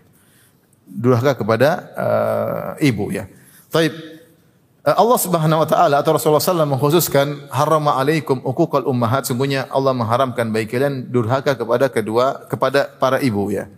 Durhaka 0.85 1.37
kepada 1.37 1.69
uh, 1.97 2.71
ibu 2.85 3.09
ya. 3.09 3.25
Taib 3.73 3.95
Allah 4.81 5.19
Subhanahu 5.21 5.61
wa 5.61 5.69
taala 5.69 6.01
atau 6.01 6.17
Rasulullah 6.17 6.41
SAW 6.41 6.65
mengkhususkan 6.65 7.53
harama 7.53 8.01
alaikum 8.01 8.41
uquqal 8.41 8.89
ummahat 8.89 9.29
sungguhnya 9.29 9.69
Allah 9.69 9.93
mengharamkan 9.93 10.49
bagi 10.49 10.73
kalian 10.73 11.13
durhaka 11.13 11.53
kepada 11.53 11.93
kedua 11.93 12.49
kepada 12.49 12.89
para 12.97 13.21
ibu 13.21 13.53
ya. 13.53 13.69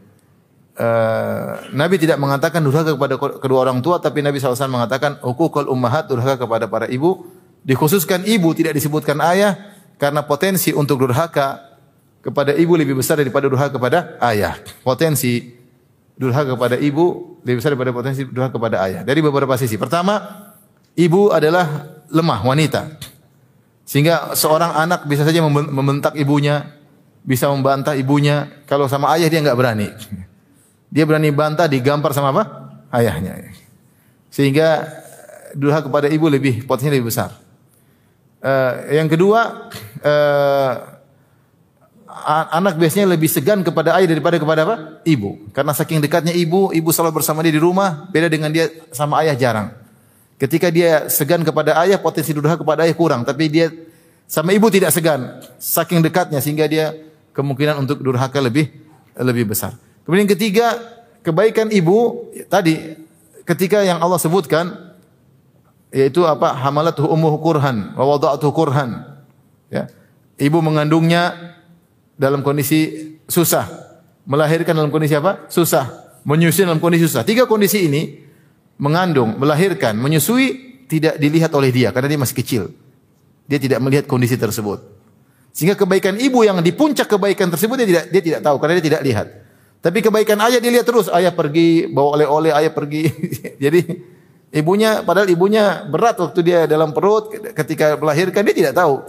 Uh, 0.73 1.69
Nabi 1.77 2.01
tidak 2.01 2.17
mengatakan 2.17 2.65
durhaka 2.65 2.97
kepada 2.97 3.21
kedua 3.21 3.69
orang 3.69 3.85
tua, 3.85 4.01
tapi 4.01 4.25
Nabi 4.25 4.41
SAW 4.41 4.57
mengatakan 4.73 5.21
ukukul 5.21 5.69
ummahat 5.69 6.09
durhaka 6.09 6.49
kepada 6.49 6.65
para 6.65 6.89
ibu. 6.89 7.29
Dikhususkan 7.63 8.25
ibu 8.25 8.51
tidak 8.57 8.75
disebutkan 8.75 9.21
ayah 9.23 9.55
karena 10.01 10.25
potensi 10.25 10.75
untuk 10.75 11.05
durhaka 11.07 11.79
kepada 12.25 12.57
ibu 12.57 12.75
lebih 12.75 12.99
besar 12.99 13.21
daripada 13.21 13.47
durhaka 13.47 13.77
kepada 13.77 14.17
ayah. 14.25 14.57
Potensi 14.81 15.55
durhaka 16.17 16.57
kepada 16.57 16.81
ibu 16.81 17.37
lebih 17.45 17.61
besar 17.61 17.77
daripada 17.77 17.93
potensi 17.93 18.25
durhaka 18.25 18.57
kepada 18.57 18.77
ayah. 18.89 19.01
Dari 19.05 19.21
beberapa 19.21 19.53
sisi. 19.61 19.77
Pertama, 19.77 20.49
ibu 20.97 21.29
adalah 21.29 22.01
lemah 22.09 22.41
wanita. 22.43 22.97
Sehingga 23.85 24.33
seorang 24.33 24.73
anak 24.73 25.05
bisa 25.05 25.27
saja 25.29 25.45
membentak 25.45 26.17
ibunya, 26.17 26.65
bisa 27.29 27.53
membantah 27.53 27.93
ibunya. 27.93 28.65
Kalau 28.65 28.89
sama 28.89 29.13
ayah 29.15 29.29
dia 29.29 29.45
nggak 29.45 29.59
berani. 29.59 29.89
Dia 30.93 31.09
berani 31.09 31.33
bantah, 31.33 31.65
digampar 31.65 32.13
sama 32.13 32.37
apa? 32.37 32.45
Ayahnya. 32.93 33.41
Sehingga 34.29 34.85
durhaka 35.57 35.89
kepada 35.89 36.13
ibu 36.13 36.29
lebih 36.29 36.69
potensi 36.69 36.93
lebih 36.93 37.09
besar. 37.09 37.33
Uh, 38.45 38.93
yang 38.93 39.09
kedua, 39.09 39.73
uh, 40.05 40.73
anak 42.53 42.77
biasanya 42.77 43.17
lebih 43.17 43.33
segan 43.33 43.65
kepada 43.65 43.97
ayah 43.97 44.13
daripada 44.13 44.37
kepada 44.37 44.61
apa? 44.69 44.77
Ibu. 45.09 45.57
Karena 45.57 45.73
saking 45.73 46.05
dekatnya 46.05 46.37
ibu, 46.37 46.69
ibu 46.77 46.89
selalu 46.93 47.25
bersama 47.25 47.41
dia 47.41 47.57
di 47.57 47.63
rumah, 47.63 48.05
beda 48.13 48.29
dengan 48.29 48.53
dia 48.53 48.69
sama 48.93 49.25
ayah 49.25 49.33
jarang. 49.33 49.69
Ketika 50.37 50.69
dia 50.69 51.09
segan 51.09 51.41
kepada 51.41 51.79
ayah, 51.81 51.97
potensi 51.97 52.37
durhaka 52.37 52.61
kepada 52.61 52.85
ayah 52.85 52.93
kurang, 52.93 53.25
tapi 53.25 53.49
dia 53.49 53.73
sama 54.29 54.53
ibu 54.53 54.69
tidak 54.69 54.93
segan, 54.93 55.41
saking 55.57 56.05
dekatnya 56.05 56.43
sehingga 56.45 56.69
dia 56.69 56.93
kemungkinan 57.33 57.81
untuk 57.81 58.05
durhaka 58.05 58.43
lebih 58.45 58.69
lebih 59.17 59.55
besar. 59.57 59.77
Kemudian 60.03 60.27
ketiga, 60.27 60.79
kebaikan 61.23 61.71
ibu 61.71 62.27
tadi 62.51 62.99
ketika 63.47 63.83
yang 63.83 64.03
Allah 64.03 64.19
sebutkan 64.19 64.95
yaitu 65.95 66.25
apa? 66.27 66.57
Hamalatuhu 66.57 67.07
ummuhu 67.07 67.39
kurhan 67.39 67.95
wa 67.95 68.05
wada'atuhu 68.17 68.53
kurhan. 68.55 69.05
Ya. 69.71 69.87
Ibu 70.41 70.59
mengandungnya 70.65 71.55
dalam 72.19 72.43
kondisi 72.43 73.15
susah. 73.29 73.69
Melahirkan 74.23 74.75
dalam 74.75 74.91
kondisi 74.91 75.15
apa? 75.15 75.47
Susah. 75.51 76.19
Menyusui 76.23 76.67
dalam 76.67 76.79
kondisi 76.83 77.07
susah. 77.07 77.23
Tiga 77.27 77.47
kondisi 77.47 77.87
ini 77.87 78.03
mengandung 78.79 79.39
melahirkan 79.39 79.95
menyusui 79.95 80.75
tidak 80.91 81.21
dilihat 81.21 81.53
oleh 81.55 81.71
dia 81.71 81.95
karena 81.95 82.09
dia 82.11 82.21
masih 82.21 82.37
kecil. 82.41 82.63
Dia 83.47 83.59
tidak 83.59 83.79
melihat 83.85 84.05
kondisi 84.09 84.39
tersebut. 84.39 84.81
Sehingga 85.53 85.77
kebaikan 85.77 86.17
ibu 86.17 86.41
yang 86.41 86.65
di 86.65 86.73
puncak 86.73 87.11
kebaikan 87.11 87.53
tersebut 87.53 87.77
dia 87.85 87.89
tidak 87.89 88.05
dia 88.09 88.23
tidak 88.25 88.41
tahu 88.41 88.57
karena 88.57 88.81
dia 88.81 88.87
tidak 88.89 89.03
lihat 89.05 89.27
tapi 89.83 89.99
kebaikan 89.99 90.39
ayah 90.47 90.63
dilihat 90.63 90.87
terus 90.87 91.11
ayah 91.11 91.35
pergi 91.35 91.91
bawa 91.91 92.17
oleh-oleh 92.17 92.55
ayah 92.55 92.73
pergi 92.73 93.11
jadi 93.65 93.81
Ibunya 94.53 95.01
padahal 95.01 95.33
ibunya 95.33 95.81
berat 95.89 96.21
waktu 96.21 96.45
dia 96.45 96.69
dalam 96.69 96.93
perut 96.93 97.33
ketika 97.57 97.97
melahirkan 97.97 98.45
dia 98.45 98.53
tidak 98.53 98.77
tahu. 98.77 99.01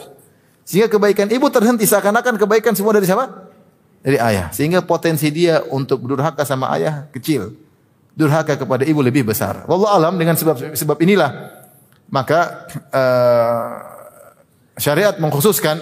Sehingga 0.63 0.87
kebaikan 0.87 1.27
ibu 1.27 1.51
terhenti 1.51 1.83
seakan-akan 1.83 2.39
kebaikan 2.39 2.71
semua 2.71 2.95
dari 2.95 3.03
siapa? 3.03 3.51
Dari 3.99 4.15
ayah. 4.23 4.47
Sehingga 4.55 4.79
potensi 4.87 5.27
dia 5.35 5.59
untuk 5.67 5.99
durhaka 6.07 6.47
sama 6.47 6.71
ayah 6.79 7.11
kecil. 7.11 7.59
Durhaka 8.15 8.55
kepada 8.55 8.87
ibu 8.87 9.03
lebih 9.03 9.27
besar. 9.27 9.67
Wallahu 9.67 9.91
alam 9.91 10.15
dengan 10.15 10.39
sebab 10.39 10.79
sebab 10.79 10.95
inilah 11.03 11.59
maka 12.07 12.63
uh, 12.95 13.67
syariat 14.79 15.19
mengkhususkan 15.19 15.75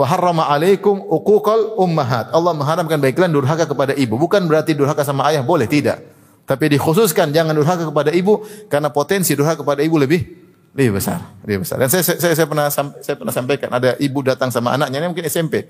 wa 0.00 0.06
harrama 0.08 0.48
alaikum 0.48 0.96
uquqal 1.04 1.76
ummahat. 1.76 2.32
Allah 2.32 2.56
mengharamkan 2.56 2.96
baik 2.96 3.20
kalian 3.20 3.36
durhaka 3.36 3.68
kepada 3.68 3.92
ibu. 3.92 4.16
Bukan 4.16 4.48
berarti 4.48 4.72
durhaka 4.72 5.04
sama 5.04 5.28
ayah 5.28 5.44
boleh, 5.44 5.68
tidak. 5.68 6.00
Tapi 6.48 6.72
dikhususkan 6.72 7.28
jangan 7.36 7.52
durhaka 7.52 7.84
kepada 7.84 8.08
ibu 8.16 8.40
karena 8.72 8.88
potensi 8.88 9.36
durhaka 9.36 9.60
kepada 9.60 9.84
ibu 9.84 10.00
lebih 10.00 10.24
lebih 10.72 10.96
besar, 10.96 11.20
lebih 11.44 11.68
besar. 11.68 11.76
Dan 11.84 11.92
saya 11.92 12.00
saya, 12.00 12.32
saya 12.32 12.48
pernah 12.48 12.72
saya 12.72 13.14
pernah 13.14 13.34
sampaikan 13.34 13.68
ada 13.68 13.92
ibu 14.00 14.24
datang 14.24 14.48
sama 14.48 14.72
anaknya 14.72 15.04
ini 15.04 15.06
mungkin 15.12 15.28
SMP. 15.28 15.68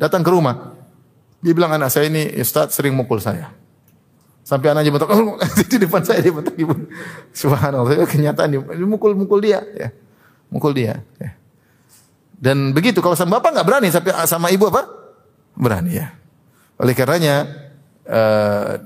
Datang 0.00 0.24
ke 0.24 0.30
rumah. 0.32 0.74
Dia 1.44 1.52
bilang 1.54 1.70
anak 1.70 1.92
saya 1.92 2.08
ini 2.08 2.40
Ustaz 2.40 2.72
sering 2.72 2.96
mukul 2.96 3.20
saya. 3.20 3.52
Sampai 4.42 4.72
anaknya 4.72 4.96
bentak, 4.96 5.12
oh, 5.12 5.36
di 5.70 5.76
depan 5.76 6.00
saya 6.02 6.24
dia 6.24 6.32
bentak 6.32 6.56
ibu. 6.56 6.72
Subhanallah, 7.36 8.08
kenyataan 8.08 8.48
dia 8.48 8.60
mukul-mukul 8.64 9.44
dia 9.44 9.60
ya. 9.76 9.92
Mukul 10.48 10.72
dia 10.72 11.04
ya. 11.20 11.37
Dan 12.38 12.70
begitu 12.70 13.02
kalau 13.02 13.18
sama 13.18 13.42
bapak 13.42 13.50
nggak 13.58 13.66
berani 13.66 13.88
sampai 13.90 14.14
sama 14.30 14.48
ibu 14.54 14.70
apa? 14.70 14.86
Berani 15.58 15.98
ya. 15.98 16.14
Oleh 16.78 16.94
karenanya 16.94 17.50
uh, 18.06 18.78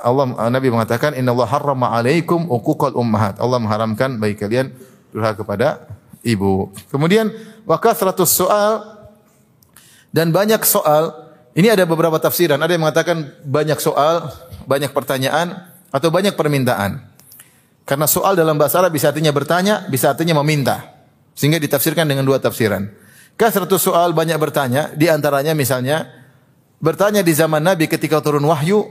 Allah 0.00 0.26
Nabi 0.48 0.72
mengatakan 0.72 1.12
Inna 1.12 1.36
Allah 1.36 1.48
harrama 1.52 1.92
alaikum 1.92 2.48
uquqal 2.48 2.96
ummahat. 2.96 3.36
Allah 3.36 3.60
mengharamkan 3.60 4.16
bagi 4.16 4.40
kalian 4.40 4.72
durhaka 5.12 5.44
kepada 5.44 5.84
ibu. 6.24 6.72
Kemudian 6.88 7.28
wa 7.68 7.76
kasratus 7.76 8.32
soal 8.32 8.80
dan 10.08 10.32
banyak 10.32 10.64
soal. 10.64 11.28
Ini 11.52 11.74
ada 11.74 11.84
beberapa 11.84 12.16
tafsiran. 12.22 12.62
Ada 12.62 12.78
yang 12.78 12.86
mengatakan 12.86 13.34
banyak 13.42 13.82
soal, 13.82 14.30
banyak 14.64 14.94
pertanyaan 14.94 15.68
atau 15.90 16.08
banyak 16.08 16.38
permintaan. 16.38 17.02
Karena 17.82 18.06
soal 18.06 18.38
dalam 18.38 18.54
bahasa 18.54 18.78
Arab 18.78 18.94
bisa 18.94 19.10
artinya 19.10 19.34
bertanya, 19.34 19.82
bisa 19.90 20.12
artinya 20.12 20.38
meminta. 20.38 20.97
Sehingga 21.38 21.62
ditafsirkan 21.62 22.02
dengan 22.02 22.26
dua 22.26 22.42
tafsiran. 22.42 22.90
Kasratus 23.38 23.86
soal 23.86 24.10
banyak 24.10 24.34
bertanya, 24.42 24.90
di 24.98 25.06
antaranya 25.06 25.54
misalnya 25.54 26.10
bertanya 26.82 27.22
di 27.22 27.30
zaman 27.30 27.62
Nabi 27.62 27.86
ketika 27.86 28.18
turun 28.18 28.42
wahyu 28.42 28.82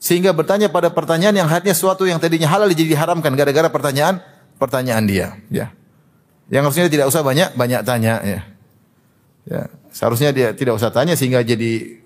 sehingga 0.00 0.32
bertanya 0.32 0.72
pada 0.72 0.88
pertanyaan 0.88 1.36
yang 1.36 1.48
hanya 1.48 1.76
suatu 1.76 2.08
yang 2.08 2.16
tadinya 2.16 2.48
halal 2.48 2.68
jadi 2.72 2.96
diharamkan 2.96 3.32
gara-gara 3.36 3.68
pertanyaan 3.68 4.24
pertanyaan 4.56 5.04
dia. 5.04 5.36
Ya. 5.52 5.72
Yang 6.48 6.72
harusnya 6.72 6.84
tidak 6.88 7.06
usah 7.12 7.20
banyak 7.20 7.52
banyak 7.56 7.80
tanya 7.84 8.20
ya. 8.24 8.40
Ya. 9.44 9.62
Seharusnya 9.92 10.32
dia 10.32 10.56
tidak 10.56 10.80
usah 10.80 10.88
tanya 10.88 11.16
sehingga 11.16 11.44
jadi 11.44 12.00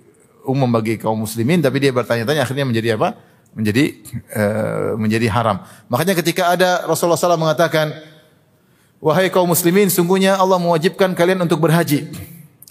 umum 0.46 0.70
bagi 0.70 0.98
kaum 0.98 1.22
muslimin 1.22 1.62
tapi 1.62 1.82
dia 1.82 1.94
bertanya-tanya 1.94 2.42
akhirnya 2.46 2.66
menjadi 2.66 2.98
apa? 2.98 3.18
Menjadi 3.54 3.84
uh, 4.34 4.94
menjadi 4.94 5.26
haram. 5.30 5.62
Makanya 5.90 6.14
ketika 6.18 6.54
ada 6.54 6.86
Rasulullah 6.86 7.18
SAW 7.18 7.38
mengatakan 7.38 8.17
wahai 8.98 9.30
kaum 9.30 9.48
muslimin 9.48 9.90
sungguhnya 9.90 10.38
Allah 10.38 10.58
mewajibkan 10.58 11.14
kalian 11.14 11.42
untuk 11.42 11.62
berhaji 11.62 12.10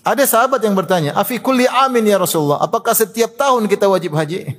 ada 0.04 0.24
sahabat 0.24 0.64
yang 0.64 0.76
bertanya 0.76 1.16
afi 1.16 1.40
kulli 1.40 1.68
amin 1.68 2.04
ya 2.08 2.20
Rasulullah 2.20 2.64
apakah 2.64 2.96
setiap 2.96 3.36
tahun 3.36 3.68
kita 3.68 3.88
wajib 3.88 4.16
haji 4.16 4.56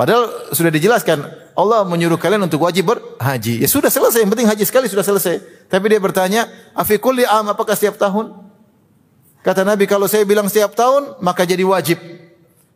Padahal 0.00 0.56
sudah 0.56 0.72
dijelaskan 0.72 1.28
Allah 1.52 1.84
menyuruh 1.84 2.16
kalian 2.16 2.40
untuk 2.40 2.64
wajib 2.64 2.88
berhaji. 2.88 3.60
Ya 3.60 3.68
sudah 3.68 3.92
selesai, 3.92 4.24
yang 4.24 4.32
penting 4.32 4.48
haji 4.48 4.64
sekali 4.64 4.88
sudah 4.88 5.04
selesai. 5.04 5.68
Tapi 5.68 5.92
dia 5.92 6.00
bertanya, 6.00 6.48
"Afi 6.72 6.96
kulli 6.96 7.28
am 7.28 7.52
apakah 7.52 7.76
setiap 7.76 8.00
tahun?" 8.00 8.32
Kata 9.44 9.60
Nabi, 9.60 9.84
"Kalau 9.84 10.08
saya 10.08 10.24
bilang 10.24 10.48
setiap 10.48 10.72
tahun, 10.72 11.20
maka 11.20 11.44
jadi 11.44 11.60
wajib. 11.68 12.00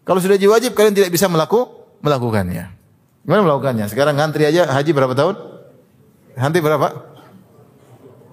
Kalau 0.04 0.20
sudah 0.20 0.36
jadi 0.36 0.52
wajib, 0.52 0.76
kalian 0.76 0.92
tidak 0.92 1.08
bisa 1.08 1.24
melaku, 1.24 1.64
melakukannya." 2.04 2.76
Gimana 3.24 3.40
melakukannya? 3.40 3.88
Sekarang 3.88 4.20
ngantri 4.20 4.44
aja 4.44 4.68
haji 4.68 4.92
berapa 4.92 5.16
tahun? 5.16 5.40
Nanti 6.36 6.60
berapa? 6.60 6.92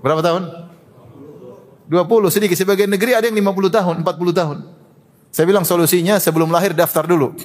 Berapa 0.02 0.22
tahun? 0.26 0.44
20 1.88 2.34
sedikit. 2.34 2.58
Sebagian 2.58 2.90
negeri 2.90 3.14
ada 3.14 3.30
yang 3.30 3.38
50 3.38 3.70
tahun, 3.70 3.96
40 4.02 4.34
tahun. 4.34 4.58
Saya 5.32 5.46
bilang 5.48 5.64
solusinya 5.64 6.20
sebelum 6.20 6.52
lahir 6.52 6.76
daftar 6.76 7.08
dulu. 7.08 7.38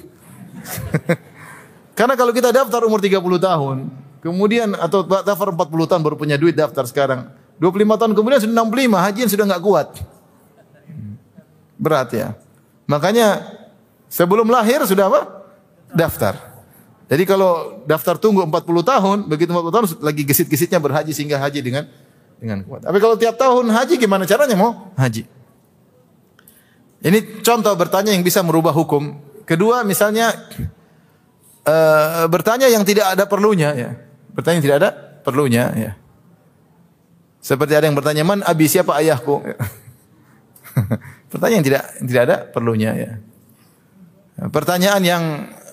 Karena 1.97 2.13
kalau 2.13 2.35
kita 2.35 2.51
daftar 2.51 2.83
umur 2.83 2.99
30 2.99 3.17
tahun, 3.19 3.77
kemudian 4.21 4.75
atau 4.75 5.05
daftar 5.05 5.53
40 5.55 5.89
tahun 5.89 6.01
baru 6.03 6.15
punya 6.19 6.35
duit 6.35 6.57
daftar 6.57 6.83
sekarang. 6.85 7.31
25 7.57 7.99
tahun 7.99 8.11
kemudian 8.13 8.39
sudah 8.43 8.53
65, 8.53 9.05
hajian 9.05 9.27
sudah 9.31 9.45
nggak 9.49 9.63
kuat. 9.65 9.87
Berat 11.77 12.09
ya. 12.13 12.27
Makanya 12.85 13.41
sebelum 14.09 14.45
lahir 14.49 14.85
sudah 14.85 15.09
apa? 15.09 15.21
Daftar. 15.89 16.37
Jadi 17.07 17.23
kalau 17.23 17.81
daftar 17.87 18.19
tunggu 18.19 18.43
40 18.43 18.83
tahun, 18.83 19.17
begitu 19.31 19.49
40 19.55 19.73
tahun 19.73 19.85
lagi 20.03 20.21
gesit-gesitnya 20.27 20.77
berhaji 20.77 21.15
sehingga 21.15 21.39
haji 21.39 21.59
dengan 21.63 21.87
dengan 22.37 22.61
kuat. 22.65 22.85
Tapi 22.85 22.97
kalau 23.01 23.15
tiap 23.17 23.35
tahun 23.37 23.69
haji 23.73 23.97
gimana 23.97 24.23
caranya 24.29 24.55
mau 24.57 24.93
haji? 24.97 25.25
Ini 27.01 27.41
contoh 27.45 27.73
bertanya 27.77 28.13
yang 28.13 28.25
bisa 28.25 28.41
merubah 28.41 28.73
hukum. 28.73 29.17
Kedua 29.45 29.85
misalnya 29.85 30.33
uh, 31.65 32.25
bertanya 32.33 32.69
yang 32.69 32.81
tidak 32.85 33.13
ada 33.17 33.29
perlunya 33.29 33.69
ya. 33.73 33.89
Bertanya 34.33 34.55
yang 34.61 34.65
tidak 34.65 34.77
ada 34.81 34.89
perlunya 35.25 35.63
ya. 35.73 35.91
Seperti 37.41 37.73
ada 37.77 37.85
yang 37.87 37.95
bertanya, 37.95 38.23
"Man 38.27 38.41
abi 38.43 38.65
siapa 38.67 38.97
ayahku?" 38.97 39.39
Pertanyaan 41.31 41.61
yang 41.61 41.67
tidak 41.67 41.83
tidak 42.05 42.21
ada 42.27 42.37
perlunya 42.49 42.91
ya. 42.97 43.11
Pertanyaan 44.51 45.01
yang 45.01 45.23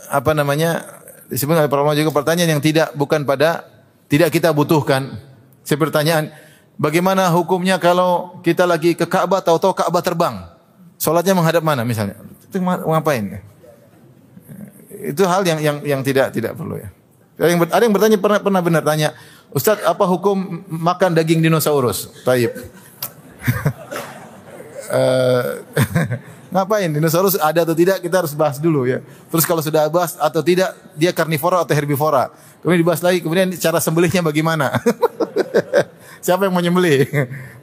apa 0.08 0.32
namanya 0.32 0.84
disebut 1.28 1.56
oleh 1.56 1.70
para 1.70 1.96
juga 1.96 2.12
pertanyaan 2.12 2.56
yang 2.58 2.62
tidak 2.64 2.92
bukan 2.96 3.24
pada 3.24 3.64
tidak 4.08 4.30
kita 4.32 4.52
butuhkan. 4.52 5.18
Seperti 5.64 5.96
pertanyaan, 5.96 6.28
bagaimana 6.77 7.31
hukumnya 7.31 7.77
kalau 7.79 8.41
kita 8.43 8.64
lagi 8.64 8.95
ke 8.95 9.07
Ka'bah 9.07 9.43
tahu-tahu 9.43 9.75
Ka'bah 9.75 10.03
terbang? 10.03 10.47
Salatnya 10.99 11.35
menghadap 11.37 11.62
mana 11.62 11.83
misalnya? 11.83 12.16
Itu 12.49 12.62
ngapain? 12.62 13.43
itu 15.05 15.22
hal 15.29 15.45
yang 15.45 15.61
yang 15.61 15.77
yang 15.85 16.01
tidak 16.01 16.33
tidak 16.33 16.57
perlu 16.57 16.81
ya. 16.81 16.89
Ada 17.35 17.51
yang, 17.51 17.61
ada 17.66 17.83
yang 17.83 17.95
bertanya 17.95 18.18
pernah 18.22 18.39
pernah 18.39 18.61
benar 18.62 18.83
tanya, 18.87 19.11
Ustaz, 19.51 19.83
apa 19.83 20.07
hukum 20.07 20.62
makan 20.70 21.18
daging 21.18 21.45
dinosaurus? 21.45 22.25
Taib. 22.25 22.51
Eh, 24.85 25.53
ngapain 26.55 26.87
dinosaurus 26.87 27.35
ada 27.41 27.66
atau 27.66 27.75
tidak 27.75 27.99
kita 27.99 28.20
harus 28.22 28.37
bahas 28.37 28.62
dulu 28.62 28.87
ya. 28.87 29.03
Terus 29.33 29.43
kalau 29.43 29.59
sudah 29.59 29.91
bahas 29.91 30.14
atau 30.20 30.39
tidak 30.45 30.70
dia 30.95 31.11
karnivora 31.11 31.64
atau 31.64 31.75
herbivora. 31.75 32.31
Kemudian 32.62 32.79
dibahas 32.85 33.01
lagi 33.03 33.18
kemudian 33.25 33.49
cara 33.59 33.83
sembelihnya 33.83 34.22
bagaimana. 34.22 34.70
Siapa 36.25 36.49
yang 36.49 36.57
mau 36.57 36.64
nyembelih? 36.64 37.05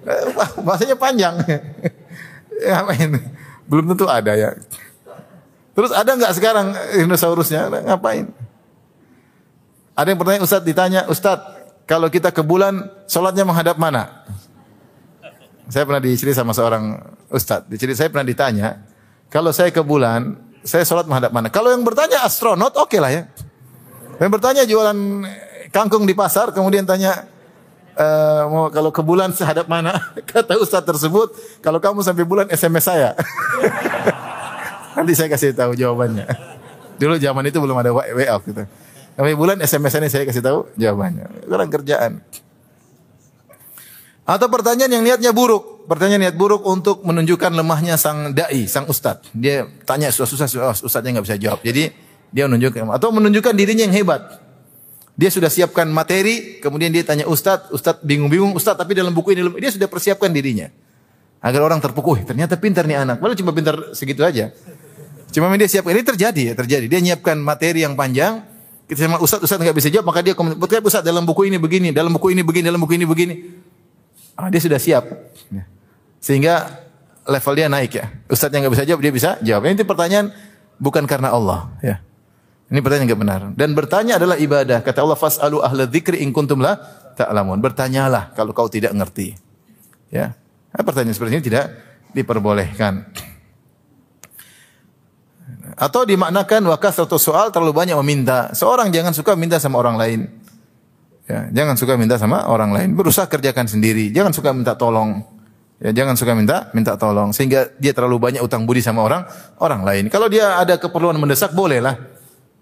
Bahasanya 0.66 0.93
panjang. 0.93 1.41
Ngapain? 2.70 3.09
Belum 3.66 3.86
tentu 3.89 4.05
ada 4.05 4.38
ya. 4.38 4.53
Terus 5.74 5.89
ada 5.89 6.14
nggak 6.14 6.34
sekarang 6.38 6.78
dinosaurusnya? 6.93 7.74
Ngapain? 7.89 8.30
Ada 9.97 10.07
yang 10.14 10.20
bertanya 10.22 10.41
Ustadz 10.45 10.68
ditanya, 10.68 11.01
Ustadz 11.09 11.57
kalau 11.89 12.07
kita 12.14 12.30
ke 12.30 12.45
bulan 12.45 12.86
sholatnya 13.09 13.43
menghadap 13.43 13.82
mana? 13.82 14.24
Saya 15.72 15.88
pernah 15.88 16.03
dicerita 16.03 16.45
sama 16.45 16.53
seorang 16.53 17.01
Ustadz. 17.34 17.66
Dicerita 17.66 18.05
saya 18.05 18.14
pernah 18.14 18.28
ditanya, 18.28 18.84
kalau 19.32 19.49
saya 19.49 19.74
ke 19.74 19.82
bulan, 19.82 20.38
saya 20.62 20.86
sholat 20.86 21.09
menghadap 21.09 21.34
mana? 21.34 21.49
Kalau 21.49 21.74
yang 21.74 21.82
bertanya 21.82 22.22
astronot, 22.22 22.78
oke 22.78 22.93
okay 22.93 22.99
lah 23.01 23.09
ya. 23.09 23.24
Yang 24.22 24.32
bertanya 24.38 24.64
jualan 24.70 24.97
kangkung 25.74 26.05
di 26.05 26.14
pasar, 26.14 26.53
kemudian 26.53 26.86
tanya, 26.86 27.26
e, 27.95 28.07
mau 28.47 28.71
kalau 28.71 28.89
ke 28.89 29.01
bulan 29.03 29.31
sehadap 29.35 29.67
mana? 29.67 29.95
Kata 30.31 30.57
Ustadz 30.59 30.87
tersebut, 30.87 31.33
kalau 31.59 31.79
kamu 31.83 32.03
sampai 32.03 32.23
bulan 32.23 32.47
SMS 32.51 32.87
saya. 32.87 33.15
Nanti 34.95 35.15
saya 35.15 35.31
kasih 35.31 35.55
tahu 35.55 35.75
jawabannya. 35.75 36.27
Dulu 36.99 37.17
zaman 37.17 37.43
itu 37.47 37.57
belum 37.57 37.77
ada 37.79 37.95
WA 37.95 38.35
gitu. 38.45 38.63
Sampai 39.15 39.33
bulan 39.35 39.57
SMS 39.63 39.93
ini 39.97 40.07
saya 40.11 40.23
kasih 40.27 40.43
tahu 40.43 40.69
jawabannya. 40.75 41.47
Kurang 41.47 41.69
kerjaan. 41.71 42.21
Atau 44.27 44.47
pertanyaan 44.47 44.91
yang 45.01 45.03
niatnya 45.03 45.31
buruk. 45.33 45.89
Pertanyaan 45.89 46.29
niat 46.29 46.37
buruk 46.37 46.61
untuk 46.63 47.01
menunjukkan 47.03 47.51
lemahnya 47.51 47.97
sang 47.97 48.31
dai, 48.31 48.69
sang 48.69 48.85
ustad. 48.87 49.19
Dia 49.33 49.67
tanya 49.83 50.13
susah-susah, 50.13 50.71
oh, 50.71 50.75
ustadnya 50.87 51.19
nggak 51.19 51.25
bisa 51.25 51.37
jawab. 51.41 51.59
Jadi 51.65 51.91
dia 52.31 52.47
menunjukkan 52.47 52.95
atau 52.95 53.09
menunjukkan 53.11 53.53
dirinya 53.57 53.89
yang 53.89 53.95
hebat. 53.97 54.39
Dia 55.16 55.30
sudah 55.30 55.51
siapkan 55.51 55.86
materi, 55.91 56.64
kemudian 56.64 56.89
dia 56.89 57.03
tanya 57.03 57.28
ustad, 57.28 57.68
ustad 57.70 57.99
bingung-bingung, 58.01 58.55
ustad 58.55 58.80
tapi 58.80 58.95
dalam 58.95 59.12
buku 59.12 59.36
ini 59.36 59.43
dia 59.59 59.70
sudah 59.70 59.91
persiapkan 59.91 60.32
dirinya. 60.32 60.72
Agar 61.41 61.66
orang 61.66 61.82
terpukul, 61.82 62.22
ternyata 62.22 62.55
pintar 62.55 62.86
nih 62.86 63.01
anak. 63.01 63.18
Walau 63.20 63.34
cuma 63.34 63.51
pintar 63.51 63.97
segitu 63.97 64.22
aja. 64.22 64.53
Cuma 65.32 65.51
dia 65.55 65.68
siapkan 65.68 65.95
ini 65.95 66.05
terjadi 66.05 66.41
ya, 66.51 66.53
terjadi. 66.53 66.86
Dia 66.91 66.99
nyiapkan 67.01 67.39
materi 67.39 67.84
yang 67.84 67.97
panjang. 67.97 68.43
Kita 68.86 69.07
sama 69.07 69.18
ustad, 69.24 69.39
ustad 69.39 69.59
nggak 69.59 69.76
bisa 69.76 69.88
jawab, 69.88 70.12
maka 70.12 70.20
dia 70.20 70.36
komentar, 70.36 70.59
ustad 70.84 71.03
dalam 71.03 71.24
buku 71.24 71.47
ini 71.47 71.55
begini, 71.55 71.95
dalam 71.95 72.12
buku 72.12 72.36
ini 72.36 72.43
begini, 72.43 72.66
dalam 72.68 72.80
buku 72.84 72.93
ini 72.99 73.07
begini. 73.07 73.36
Ah, 74.36 74.51
dia 74.51 74.59
sudah 74.59 74.80
siap. 74.80 75.07
Ya. 75.51 75.64
Sehingga 76.20 76.82
level 77.26 77.53
dia 77.57 77.68
naik 77.70 77.91
ya. 77.93 78.05
Ustadz 78.30 78.53
yang 78.53 78.66
nggak 78.66 78.74
bisa 78.78 78.86
jawab 78.88 79.01
dia 79.01 79.14
bisa 79.14 79.30
jawab. 79.41 79.70
Ini 79.70 79.86
pertanyaan 79.86 80.34
bukan 80.82 81.03
karena 81.05 81.34
Allah. 81.34 81.70
Ya. 81.82 82.01
Ini 82.72 82.80
pertanyaan 82.80 83.07
nggak 83.11 83.22
benar. 83.22 83.41
Dan 83.51 83.76
bertanya 83.76 84.15
adalah 84.15 84.39
ibadah. 84.39 84.80
Kata 84.80 85.03
Allah 85.03 85.19
fasalu 85.19 85.59
ahla 85.59 85.84
dzikri 85.91 86.24
in 86.24 86.32
kuntum 86.32 86.63
la 86.63 86.80
ta'lamun. 87.19 87.59
Bertanyalah 87.59 88.32
kalau 88.32 88.55
kau 88.55 88.72
tidak 88.72 88.95
ngerti. 88.95 89.36
Ya. 90.07 90.39
Nah, 90.72 90.80
pertanyaan 90.80 91.11
seperti 91.11 91.32
ini 91.36 91.43
tidak 91.43 91.76
diperbolehkan. 92.15 93.11
Atau 95.76 96.07
dimaknakan 96.07 96.63
wakas 96.72 97.03
atau 97.03 97.19
soal 97.19 97.51
terlalu 97.51 97.76
banyak 97.76 97.97
meminta. 97.99 98.55
Seorang 98.55 98.88
jangan 98.95 99.11
suka 99.11 99.36
minta 99.36 99.59
sama 99.59 99.76
orang 99.76 99.99
lain. 99.99 100.19
Ya, 101.28 101.51
jangan 101.51 101.76
suka 101.76 101.99
minta 101.99 102.15
sama 102.15 102.47
orang 102.47 102.72
lain. 102.72 102.95
Berusaha 102.95 103.28
kerjakan 103.28 103.67
sendiri. 103.67 104.15
Jangan 104.15 104.32
suka 104.32 104.55
minta 104.55 104.80
tolong. 104.80 105.19
Ya, 105.82 105.89
jangan 105.89 106.13
suka 106.13 106.38
minta 106.38 106.69
minta 106.78 106.93
tolong 106.93 107.34
sehingga 107.34 107.74
dia 107.82 107.89
terlalu 107.89 108.22
banyak 108.22 108.41
utang 108.45 108.69
budi 108.69 108.86
sama 108.86 109.01
orang 109.01 109.26
orang 109.57 109.82
lain. 109.82 110.03
Kalau 110.13 110.30
dia 110.30 110.61
ada 110.61 110.78
keperluan 110.78 111.17
mendesak 111.17 111.57
bolehlah. 111.57 111.97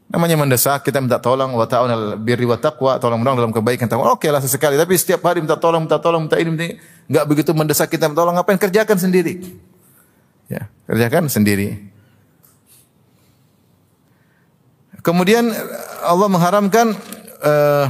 Namanya 0.09 0.41
mendesak, 0.41 0.81
kita 0.81 0.97
minta 0.97 1.21
tolong 1.21 1.53
wa 1.53 1.69
ta'awunal 1.69 2.17
birri 2.17 2.41
wa 2.41 2.57
taqwa, 2.57 2.97
tolong 2.97 3.21
menolong 3.21 3.45
dalam 3.45 3.53
kebaikan. 3.53 3.85
Oke 4.09 4.33
lah 4.33 4.41
sesekali, 4.41 4.73
tapi 4.73 4.97
setiap 4.97 5.21
hari 5.21 5.37
minta 5.45 5.53
tolong, 5.53 5.85
minta 5.85 6.01
tolong, 6.01 6.25
minta 6.25 6.41
ini, 6.41 6.49
minta. 6.49 6.65
Enggak 7.05 7.25
begitu 7.29 7.51
mendesak 7.53 7.93
kita 7.93 8.09
minta 8.09 8.25
tolong, 8.25 8.33
ngapain? 8.33 8.57
Kerjakan 8.57 8.97
sendiri. 8.97 9.37
Ya, 10.49 10.65
kerjakan 10.89 11.29
sendiri. 11.29 11.93
Kemudian 15.05 15.53
Allah 16.01 16.27
mengharamkan 16.27 16.97
uh, 17.45 17.85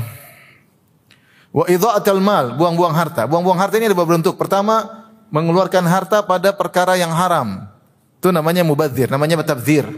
Wa 1.50 1.66
idha'atul 1.66 2.22
mal, 2.22 2.54
buang-buang 2.54 2.94
harta. 2.94 3.26
Buang-buang 3.26 3.58
harta 3.58 3.82
ini 3.82 3.90
ada 3.90 3.98
beberapa 3.98 4.22
bentuk. 4.22 4.38
Pertama, 4.38 5.10
mengeluarkan 5.34 5.82
harta 5.90 6.22
pada 6.22 6.54
perkara 6.54 6.94
yang 6.94 7.10
haram. 7.10 7.66
Itu 8.22 8.30
namanya 8.30 8.62
mubadzir, 8.62 9.10
namanya 9.10 9.42
tabdzir. 9.42 9.90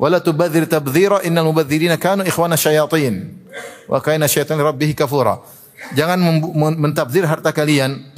Wala 0.00 0.16
tubadzir 0.24 0.64
tabdzira 0.64 1.20
innal 1.28 1.52
mubadzirina 1.52 2.00
kanu 2.00 2.24
ikhwana 2.24 2.56
syayatin. 2.56 3.36
Wa 3.84 4.00
kaina 4.00 4.24
syaitan 4.24 4.56
rabbih 4.56 4.96
kafura. 4.96 5.44
Jangan 5.92 6.16
mentabdzir 6.80 7.28
harta 7.28 7.52
kalian. 7.52 8.08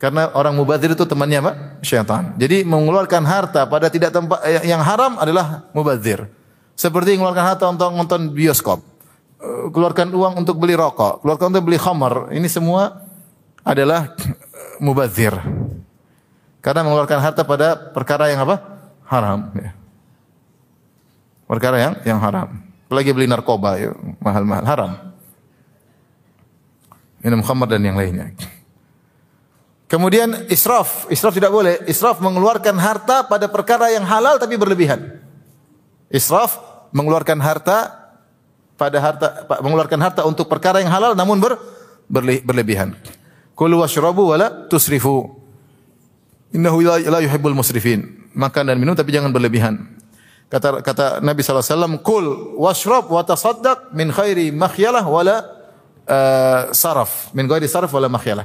Karena 0.00 0.32
orang 0.32 0.56
mubadzir 0.56 0.96
itu 0.96 1.04
temannya 1.04 1.38
apa? 1.44 1.52
Syaitan. 1.84 2.32
Jadi 2.40 2.64
mengeluarkan 2.64 3.22
harta 3.22 3.68
pada 3.68 3.92
tidak 3.92 4.16
tempat 4.16 4.40
yang 4.64 4.80
haram 4.80 5.20
adalah 5.20 5.68
mubadzir. 5.76 6.24
Seperti 6.72 7.20
mengeluarkan 7.20 7.46
harta 7.52 7.64
untuk 7.68 7.92
nonton 7.92 8.32
bioskop 8.32 8.80
Eh, 9.42 9.66
keluarkan 9.74 10.14
uang 10.14 10.46
untuk 10.46 10.54
beli 10.54 10.78
rokok, 10.78 11.26
keluarkan 11.26 11.50
untuk 11.50 11.66
beli 11.66 11.74
khamar. 11.74 12.30
Ini 12.30 12.46
semua 12.46 13.02
adalah 13.66 14.14
eh, 14.14 14.78
mubazir. 14.78 15.34
Karena 16.62 16.86
mengeluarkan 16.86 17.18
harta 17.18 17.42
pada 17.42 17.74
perkara 17.90 18.30
yang 18.30 18.46
apa? 18.46 18.62
Haram. 19.02 19.50
Ya. 19.58 19.74
Perkara 21.52 21.76
yang 21.76 21.94
yang 22.08 22.16
haram. 22.16 22.64
Apalagi 22.88 23.12
beli 23.12 23.28
narkoba, 23.28 23.76
ya, 23.76 23.92
mahal-mahal, 24.24 24.64
haram. 24.64 24.92
Minum 27.20 27.44
khamar 27.44 27.68
dan 27.68 27.84
yang 27.84 27.92
lainnya. 27.92 28.32
Kemudian 29.84 30.48
israf, 30.48 31.04
israf 31.12 31.36
tidak 31.36 31.52
boleh. 31.52 31.84
Israf 31.84 32.24
mengeluarkan 32.24 32.72
harta 32.80 33.28
pada 33.28 33.52
perkara 33.52 33.92
yang 33.92 34.08
halal 34.08 34.40
tapi 34.40 34.56
berlebihan. 34.56 35.20
Israf 36.08 36.56
mengeluarkan 36.88 37.36
harta 37.44 38.00
pada 38.80 38.96
harta 39.04 39.44
mengeluarkan 39.60 40.00
harta 40.00 40.20
untuk 40.24 40.48
perkara 40.48 40.80
yang 40.80 40.88
halal 40.88 41.12
namun 41.12 41.36
ber, 41.36 41.60
berle, 42.08 42.40
berlebihan. 42.40 42.96
Kulu 43.52 43.84
washrabu 43.84 44.32
wala 44.32 44.72
tusrifu. 44.72 45.28
Innahu 46.56 46.80
la 46.80 47.20
yuhibbul 47.20 47.52
musrifin. 47.52 48.24
Makan 48.32 48.72
dan 48.72 48.80
minum 48.80 48.96
tapi 48.96 49.12
jangan 49.12 49.28
berlebihan. 49.28 50.00
Kata 50.52 50.84
kata 50.84 51.24
Nabi 51.24 51.40
wasallam, 51.40 52.04
"Kul 52.04 52.60
washrab 52.60 53.08
wa 53.08 53.24
tasaddaq 53.24 53.96
min 53.96 54.12
khairi 54.12 54.52
makhyalah 54.52 55.00
wala 55.08 55.36
uh, 56.04 56.68
saraf." 56.76 57.32
Min 57.32 57.48
ghairi 57.48 57.64
saraf 57.64 57.88
wala 57.88 58.12
makhyalah. 58.12 58.44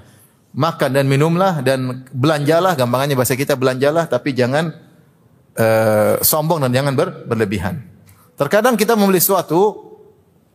Makan 0.56 0.96
dan 0.96 1.04
minumlah 1.12 1.60
dan 1.68 2.08
belanjalah, 2.16 2.80
gampangannya 2.80 3.20
bahasa 3.20 3.36
kita 3.36 3.60
belanjalah 3.60 4.08
tapi 4.08 4.32
jangan 4.32 4.72
uh, 5.60 6.24
sombong 6.24 6.64
dan 6.64 6.72
jangan 6.72 6.96
ber, 6.96 7.28
berlebihan. 7.28 7.84
Terkadang 8.40 8.80
kita 8.80 8.96
membeli 8.96 9.20
sesuatu 9.20 9.76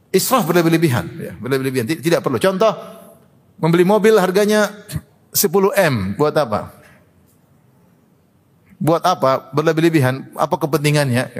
Israf 0.08 0.48
berlebih-lebihan, 0.48 1.04
ya, 1.20 1.32
berlebih-lebihan. 1.36 1.84
Tidak 1.84 2.24
perlu. 2.24 2.40
Contoh, 2.40 2.72
membeli 3.60 3.84
mobil 3.84 4.16
harganya 4.16 4.72
10 5.36 5.52
M, 5.76 6.16
buat 6.16 6.32
apa? 6.32 6.81
Buat 8.82 9.06
apa? 9.06 9.54
Berlebih-lebihan. 9.54 10.34
Apa 10.34 10.58
kepentingannya? 10.58 11.30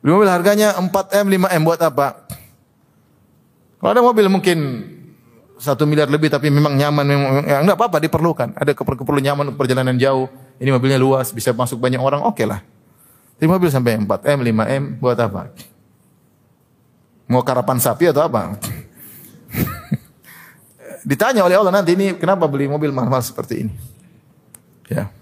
Beli 0.00 0.10
mobil 0.16 0.32
harganya 0.32 0.72
4 0.80 0.88
M, 1.20 1.26
5 1.28 1.52
M, 1.52 1.62
buat 1.68 1.80
apa? 1.84 2.24
Kalau 3.76 3.90
ada 3.92 4.00
mobil 4.00 4.24
mungkin 4.32 4.58
satu 5.60 5.84
miliar 5.84 6.08
lebih 6.08 6.32
tapi 6.32 6.48
memang 6.48 6.72
nyaman, 6.72 7.04
memang 7.04 7.44
ya, 7.44 7.60
enggak 7.60 7.76
apa-apa 7.76 8.00
diperlukan. 8.00 8.56
Ada 8.56 8.72
keperluan 8.72 9.20
nyaman 9.20 9.52
untuk 9.52 9.60
perjalanan 9.60 10.00
jauh. 10.00 10.32
Ini 10.56 10.72
mobilnya 10.72 10.96
luas, 10.96 11.28
bisa 11.36 11.52
masuk 11.52 11.76
banyak 11.76 12.00
orang, 12.00 12.24
oke 12.24 12.40
okay 12.40 12.48
lah. 12.48 12.64
Tapi 13.36 13.44
mobil 13.44 13.68
sampai 13.68 14.00
4 14.00 14.08
M, 14.24 14.38
5 14.40 14.76
M, 14.80 14.84
buat 14.96 15.16
apa? 15.20 15.52
Mau 17.28 17.44
karapan 17.44 17.76
sapi 17.76 18.08
atau 18.08 18.24
apa? 18.24 18.56
Ditanya 21.08 21.44
oleh 21.44 21.56
Allah 21.60 21.72
nanti 21.72 21.92
ini 21.92 22.16
kenapa 22.16 22.48
beli 22.48 22.68
mobil 22.68 22.92
mahal-mahal 22.92 23.24
seperti 23.24 23.68
ini? 23.68 23.72
Ya. 24.88 25.12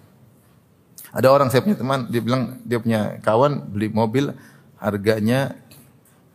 Ada 1.13 1.29
orang 1.33 1.49
saya 1.49 1.65
punya 1.65 1.79
teman, 1.79 2.09
dia 2.13 2.21
bilang 2.21 2.61
dia 2.65 2.79
punya 2.79 3.17
kawan 3.25 3.65
beli 3.73 3.89
mobil 3.89 4.33
harganya 4.77 5.57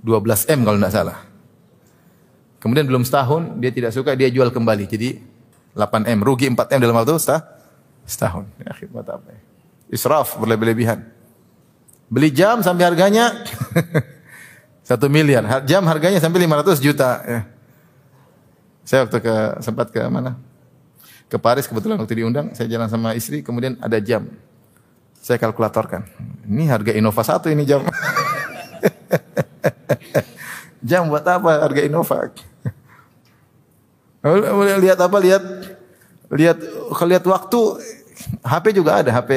12 0.01 0.49
M 0.49 0.59
kalau 0.65 0.77
tidak 0.81 0.93
salah. 0.93 1.17
Kemudian 2.57 2.87
belum 2.87 3.03
setahun 3.03 3.59
dia 3.59 3.71
tidak 3.75 3.91
suka 3.91 4.15
dia 4.15 4.31
jual 4.31 4.49
kembali 4.49 4.87
jadi 4.87 5.19
8 5.75 6.09
M 6.09 6.19
rugi 6.23 6.47
4 6.49 6.73
M 6.73 6.79
dalam 6.79 6.95
waktu 6.97 7.19
setahun. 7.19 7.43
Setahun. 8.03 8.45
Ya, 8.59 8.71
apa 8.75 9.29
ya? 9.31 9.39
Israf 9.93 10.35
berlebih-lebihan. 10.41 11.05
Beli 12.11 12.29
jam 12.33 12.59
sampai 12.59 12.83
harganya 12.89 13.31
Satu 14.83 15.07
miliar. 15.07 15.47
Jam 15.63 15.87
harganya 15.87 16.19
sampai 16.19 16.43
500 16.43 16.83
juta. 16.83 17.23
Ya. 17.23 17.41
Saya 18.83 19.07
waktu 19.07 19.23
ke 19.23 19.35
sempat 19.63 19.87
ke 19.95 20.03
mana? 20.11 20.35
Ke 21.31 21.39
Paris 21.39 21.65
kebetulan 21.71 21.95
waktu 21.95 22.19
diundang, 22.19 22.51
saya 22.51 22.67
jalan 22.67 22.91
sama 22.91 23.15
istri, 23.15 23.39
kemudian 23.39 23.79
ada 23.79 23.95
jam. 24.03 24.27
Saya 25.23 25.39
kalkulatorkan. 25.39 26.03
Ini 26.51 26.67
harga 26.67 26.91
Innova 26.91 27.23
satu 27.23 27.47
ini 27.47 27.63
jam. 27.63 27.87
jam 30.89 31.07
buat 31.07 31.23
apa 31.23 31.63
harga 31.63 31.79
Innova? 31.79 32.27
lihat 34.83 34.99
apa? 34.99 35.17
Lihat 35.23 35.43
lihat 36.27 36.57
lihat 37.07 37.23
waktu 37.23 37.59
HP 38.43 38.65
juga 38.75 38.99
ada, 38.99 39.15
HP 39.15 39.31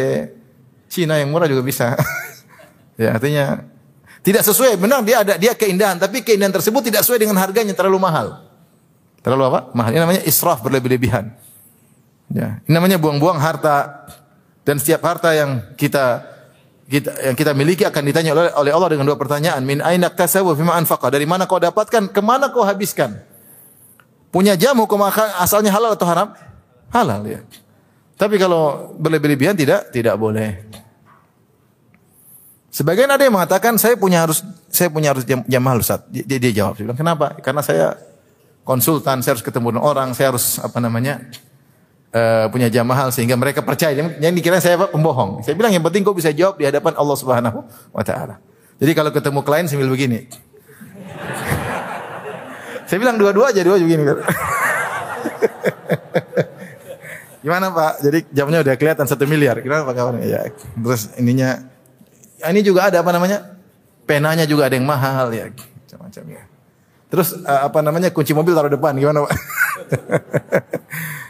Cina 0.91 1.22
yang 1.22 1.30
murah 1.30 1.47
juga 1.47 1.62
bisa. 1.62 1.95
ya, 2.99 3.14
artinya 3.14 3.62
tidak 4.26 4.43
sesuai. 4.43 4.74
Benar 4.82 5.07
dia 5.07 5.22
ada 5.22 5.39
dia 5.39 5.55
keindahan, 5.55 6.03
tapi 6.03 6.26
keindahan 6.26 6.51
tersebut 6.51 6.82
tidak 6.82 7.07
sesuai 7.07 7.22
dengan 7.22 7.39
harganya 7.39 7.78
terlalu 7.78 8.03
mahal. 8.03 8.43
Terlalu 9.22 9.55
apa? 9.55 9.61
Mahal. 9.70 9.95
Ini 9.95 10.01
namanya 10.03 10.22
israf 10.26 10.66
berlebih-lebihan. 10.66 11.30
Ya, 12.34 12.59
ini 12.66 12.74
namanya 12.74 12.99
buang-buang 12.99 13.39
harta 13.39 14.03
dan 14.66 14.82
setiap 14.82 15.06
harta 15.06 15.30
yang 15.30 15.62
kita 15.78 16.26
kita 16.90 17.10
yang 17.30 17.38
kita 17.38 17.54
miliki 17.54 17.86
akan 17.86 18.02
ditanya 18.02 18.34
oleh, 18.34 18.50
oleh 18.50 18.72
Allah 18.74 18.90
dengan 18.90 19.06
dua 19.06 19.14
pertanyaan. 19.14 19.62
Min 19.62 19.78
aina 19.78 20.10
kasabu 20.10 20.58
fima 20.58 20.74
anfaqa? 20.74 21.06
Dari 21.06 21.22
mana 21.22 21.46
kau 21.46 21.62
dapatkan? 21.62 22.10
Ke 22.10 22.18
mana 22.18 22.50
kau 22.50 22.66
habiskan? 22.66 23.14
Punya 24.34 24.58
jamu 24.58 24.90
kau 24.90 24.98
makan 24.98 25.38
asalnya 25.38 25.70
halal 25.70 25.94
atau 25.94 26.06
haram? 26.10 26.34
Halal 26.90 27.22
ya. 27.30 27.40
Tapi 28.18 28.34
kalau 28.42 28.90
berlebih-lebihan 28.98 29.54
tidak 29.54 29.94
tidak 29.94 30.18
boleh. 30.18 30.66
Sebagian 32.74 33.08
ada 33.08 33.22
yang 33.22 33.32
mengatakan 33.32 33.78
saya 33.78 33.94
punya 33.94 34.26
harus 34.26 34.42
saya 34.68 34.90
punya 34.90 35.14
harus 35.14 35.22
jam, 35.22 35.46
jam 35.46 35.62
mahal 35.62 35.80
Ustaz. 35.80 36.02
Dia, 36.10 36.38
dia 36.42 36.52
jawab, 36.52 36.74
dia 36.76 36.90
bilang 36.90 36.98
kenapa? 36.98 37.38
Karena 37.38 37.62
saya 37.62 37.96
konsultan, 38.66 39.22
saya 39.22 39.38
harus 39.38 39.46
ketemu 39.46 39.78
orang, 39.78 40.10
saya 40.12 40.34
harus 40.34 40.58
apa 40.58 40.76
namanya 40.82 41.22
uh, 42.16 42.48
punya 42.48 42.72
jam 42.72 42.88
mahal 42.88 43.12
sehingga 43.12 43.36
mereka 43.36 43.60
percaya. 43.60 43.92
Yang 43.92 44.34
dikira 44.40 44.56
saya? 44.56 44.80
Pembohong. 44.88 45.44
Saya 45.44 45.52
bilang 45.52 45.72
yang 45.76 45.84
penting 45.84 46.00
kau 46.00 46.16
bisa 46.16 46.32
jawab 46.32 46.56
di 46.56 46.64
hadapan 46.64 46.96
Allah 46.96 47.16
Subhanahu 47.20 47.60
wa 47.92 48.02
taala. 48.02 48.40
Jadi 48.80 48.92
kalau 48.96 49.12
ketemu 49.12 49.40
klien 49.44 49.68
sambil 49.68 49.92
begini. 49.92 50.24
saya 52.88 52.98
bilang 53.00 53.20
dua-dua 53.20 53.52
aja, 53.52 53.60
dua 53.60 53.76
begini. 53.76 54.04
Gimana 57.44 57.70
Pak? 57.70 57.92
Jadi 58.02 58.18
jamnya 58.34 58.58
udah 58.66 58.74
kelihatan 58.74 59.06
satu 59.06 59.22
miliar. 59.28 59.60
Gimana 59.62 59.86
Pak 59.86 59.94
kawan? 59.94 60.18
Ya, 60.24 60.50
terus 60.58 61.14
ininya, 61.14 61.62
ini 62.42 62.60
juga 62.64 62.90
ada 62.90 63.06
apa 63.06 63.14
namanya? 63.14 63.54
Penanya 64.02 64.42
juga 64.46 64.66
ada 64.66 64.74
yang 64.74 64.86
mahal 64.86 65.30
ya, 65.34 65.50
macam-macam 65.50 66.24
ya. 66.30 66.42
Terus 67.06 67.38
uh, 67.38 67.70
apa 67.70 67.78
namanya 67.86 68.10
kunci 68.10 68.34
mobil 68.34 68.50
taruh 68.50 68.70
depan 68.70 68.98
gimana 68.98 69.22
pak? 69.26 69.32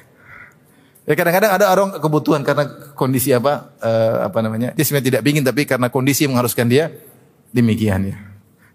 ya 1.06 1.14
kadang-kadang 1.14 1.50
ada 1.54 1.64
orang 1.70 1.94
kebutuhan 2.02 2.42
karena 2.42 2.66
kondisi 2.98 3.30
apa 3.30 3.70
uh, 3.78 4.26
apa 4.26 4.38
namanya 4.42 4.74
dia 4.74 4.82
sebenarnya 4.82 5.06
tidak 5.14 5.20
ingin 5.30 5.44
tapi 5.46 5.62
karena 5.62 5.86
kondisi 5.86 6.26
mengharuskan 6.26 6.66
dia 6.66 6.90
demikian 7.54 8.10
ya. 8.10 8.16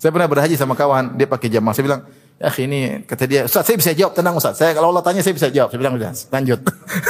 Saya 0.01 0.09
pernah 0.09 0.25
berhaji 0.31 0.57
sama 0.57 0.73
kawan 0.73 1.19
dia 1.19 1.27
pakai 1.29 1.51
jamaah 1.51 1.75
saya 1.75 1.85
bilang 1.85 2.01
ya 2.41 2.49
ini 2.63 3.05
kata 3.05 3.23
dia 3.29 3.41
Ustaz 3.45 3.67
saya 3.67 3.77
bisa 3.77 3.91
jawab 3.93 4.17
tenang 4.17 4.33
Ustaz 4.39 4.57
saya 4.57 4.71
kalau 4.73 4.89
Allah 4.89 5.03
tanya 5.05 5.21
saya 5.21 5.35
bisa 5.35 5.51
jawab 5.51 5.69
saya 5.69 5.79
bilang 5.83 5.93
udah 5.99 6.09
lanjut 6.09 6.59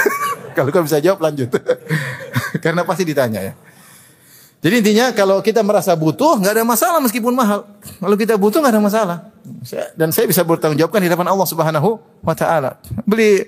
kalau 0.58 0.68
kau 0.74 0.84
bisa 0.84 1.00
jawab 1.00 1.24
lanjut 1.24 1.48
karena 2.66 2.82
pasti 2.84 3.06
ditanya 3.06 3.42
ya. 3.46 3.54
Jadi 4.62 4.76
intinya 4.78 5.10
kalau 5.10 5.42
kita 5.42 5.66
merasa 5.66 5.98
butuh 5.98 6.38
nggak 6.38 6.54
ada 6.62 6.66
masalah 6.66 7.02
meskipun 7.02 7.34
mahal. 7.34 7.66
Kalau 7.98 8.14
kita 8.14 8.38
butuh 8.38 8.62
nggak 8.62 8.74
ada 8.78 8.84
masalah. 8.84 9.18
Dan 9.98 10.14
saya 10.14 10.30
bisa 10.30 10.46
bertanggung 10.46 10.78
jawabkan 10.78 11.02
di 11.02 11.10
depan 11.10 11.26
Allah 11.26 11.50
Subhanahu 11.50 11.98
wa 12.22 12.36
taala. 12.38 12.78
Beli 13.10 13.42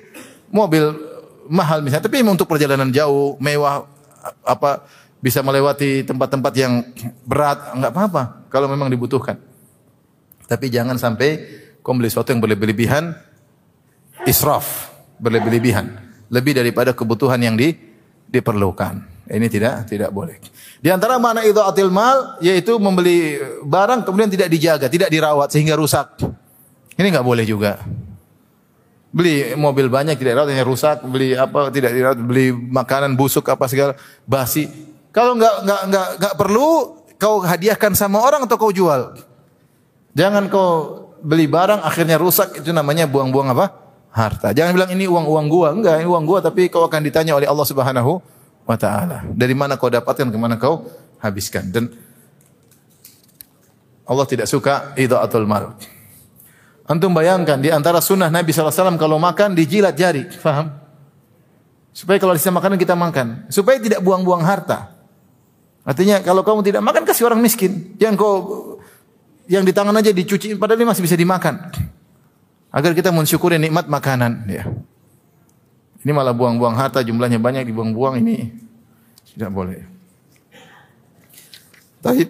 mobil 0.49 1.12
mahal 1.47 1.83
misalnya, 1.83 2.07
tapi 2.07 2.23
untuk 2.23 2.47
perjalanan 2.47 2.89
jauh, 2.91 3.35
mewah 3.39 3.87
apa 4.43 4.87
bisa 5.23 5.39
melewati 5.39 6.03
tempat-tempat 6.03 6.53
yang 6.55 6.83
berat, 7.23 7.75
nggak 7.79 7.91
apa-apa 7.91 8.23
kalau 8.51 8.67
memang 8.67 8.91
dibutuhkan. 8.91 9.39
Tapi 10.43 10.67
jangan 10.67 10.99
sampai 10.99 11.39
kau 11.79 11.95
beli 11.95 12.11
sesuatu 12.11 12.35
yang 12.35 12.43
berlebih-lebihan, 12.43 13.15
israf, 14.27 14.91
berlebih-lebihan, 15.19 15.87
lebih 16.27 16.59
daripada 16.59 16.91
kebutuhan 16.91 17.39
yang 17.39 17.55
di, 17.55 17.71
diperlukan. 18.27 19.11
Ini 19.23 19.47
tidak 19.47 19.87
tidak 19.87 20.11
boleh. 20.11 20.35
Di 20.83 20.91
antara 20.91 21.15
mana 21.15 21.47
itu 21.47 21.55
atil 21.63 21.87
mal 21.87 22.35
yaitu 22.43 22.75
membeli 22.75 23.39
barang 23.63 24.03
kemudian 24.03 24.27
tidak 24.27 24.51
dijaga, 24.51 24.91
tidak 24.91 25.07
dirawat 25.07 25.47
sehingga 25.47 25.79
rusak. 25.79 26.19
Ini 26.99 27.07
nggak 27.07 27.23
boleh 27.23 27.47
juga. 27.47 27.79
Beli 29.14 29.53
mobil 29.53 29.93
banyak 29.93 30.18
tidak 30.18 30.34
dirawat 30.34 30.49
hanya 30.49 30.66
rusak, 30.66 31.05
beli 31.05 31.38
apa 31.38 31.70
tidak 31.70 31.93
dirawat, 31.93 32.18
beli 32.18 32.49
makanan 32.49 33.14
busuk 33.14 33.45
apa 33.45 33.70
segala 33.70 33.93
basi. 34.26 34.66
Kalau 35.14 35.38
nggak 35.38 35.55
nggak 35.70 35.82
nggak 35.93 36.07
nggak 36.18 36.34
perlu 36.34 36.97
kau 37.22 37.45
hadiahkan 37.45 37.93
sama 37.93 38.26
orang 38.26 38.49
atau 38.49 38.57
kau 38.57 38.74
jual. 38.74 39.14
Jangan 40.18 40.49
kau 40.49 40.70
beli 41.22 41.45
barang 41.45 41.86
akhirnya 41.86 42.18
rusak 42.18 42.66
itu 42.66 42.74
namanya 42.74 43.05
buang-buang 43.05 43.53
apa? 43.53 43.66
Harta. 44.09 44.49
Jangan 44.49 44.74
bilang 44.74 44.89
ini 44.89 45.05
uang 45.05 45.26
uang 45.30 45.45
gua, 45.45 45.68
enggak 45.78 46.01
ini 46.01 46.09
uang 46.09 46.26
gua 46.26 46.41
tapi 46.41 46.74
kau 46.74 46.82
akan 46.89 47.01
ditanya 47.05 47.38
oleh 47.38 47.45
Allah 47.45 47.66
Subhanahu 47.70 48.18
wa 48.66 48.78
taala. 48.82 49.22
Dari 49.30 49.53
mana 49.53 49.78
kau 49.78 49.93
dapatkan, 49.93 50.34
ke 50.34 50.38
mana 50.41 50.57
kau 50.57 50.89
habiskan. 51.22 51.70
Dan 51.70 51.93
Allah 54.03 54.26
tidak 54.28 54.49
suka 54.49 54.91
idaatul 54.99 55.47
mal. 55.47 55.78
Antum 56.93 57.09
bayangkan 57.09 57.57
di 57.57 57.73
antara 57.73 57.97
sunnah 58.05 58.29
Nabi 58.29 58.53
SAW 58.53 59.01
kalau 59.01 59.17
makan 59.17 59.57
dijilat 59.57 59.97
jari, 59.97 60.29
faham? 60.29 60.69
Supaya 61.89 62.21
kalau 62.21 62.37
sisa 62.37 62.53
makanan 62.53 62.77
kita 62.77 62.93
makan, 62.93 63.49
supaya 63.49 63.81
tidak 63.81 64.05
buang-buang 64.05 64.45
harta. 64.45 64.93
Artinya 65.81 66.21
kalau 66.21 66.45
kamu 66.45 66.61
tidak 66.61 66.85
makan 66.85 67.01
kasih 67.01 67.25
orang 67.25 67.41
miskin. 67.41 67.97
Jangan 67.97 68.13
kau 68.13 68.33
yang 69.49 69.65
di 69.65 69.73
tangan 69.73 69.97
aja 69.97 70.13
dicuci 70.13 70.53
padahal 70.53 70.85
ini 70.85 70.87
masih 70.93 71.01
bisa 71.01 71.17
dimakan. 71.17 71.73
Agar 72.69 72.93
kita 72.93 73.09
mensyukuri 73.09 73.57
nikmat 73.57 73.89
makanan, 73.89 74.45
ya. 74.45 74.69
Ini 76.05 76.11
malah 76.13 76.37
buang-buang 76.37 76.77
harta 76.77 77.01
jumlahnya 77.01 77.41
banyak 77.41 77.73
dibuang-buang 77.73 78.21
ini 78.21 78.53
tidak 79.33 79.49
boleh. 79.49 79.81
Tapi 82.05 82.21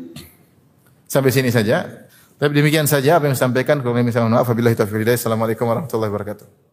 sampai 1.12 1.32
sini 1.36 1.52
saja. 1.52 2.03
Tapi 2.44 2.60
demikian 2.60 2.84
saja 2.84 3.24
apa 3.24 3.32
yang 3.32 3.40
saya 3.40 3.48
sampaikan. 3.48 3.80
Kalau 3.80 3.96
misalnya 3.96 4.36
maaf, 4.36 4.52
wabillahi 4.52 4.76
taufiq 4.76 5.08
Assalamualaikum 5.08 5.64
warahmatullahi 5.64 6.12
wabarakatuh. 6.12 6.73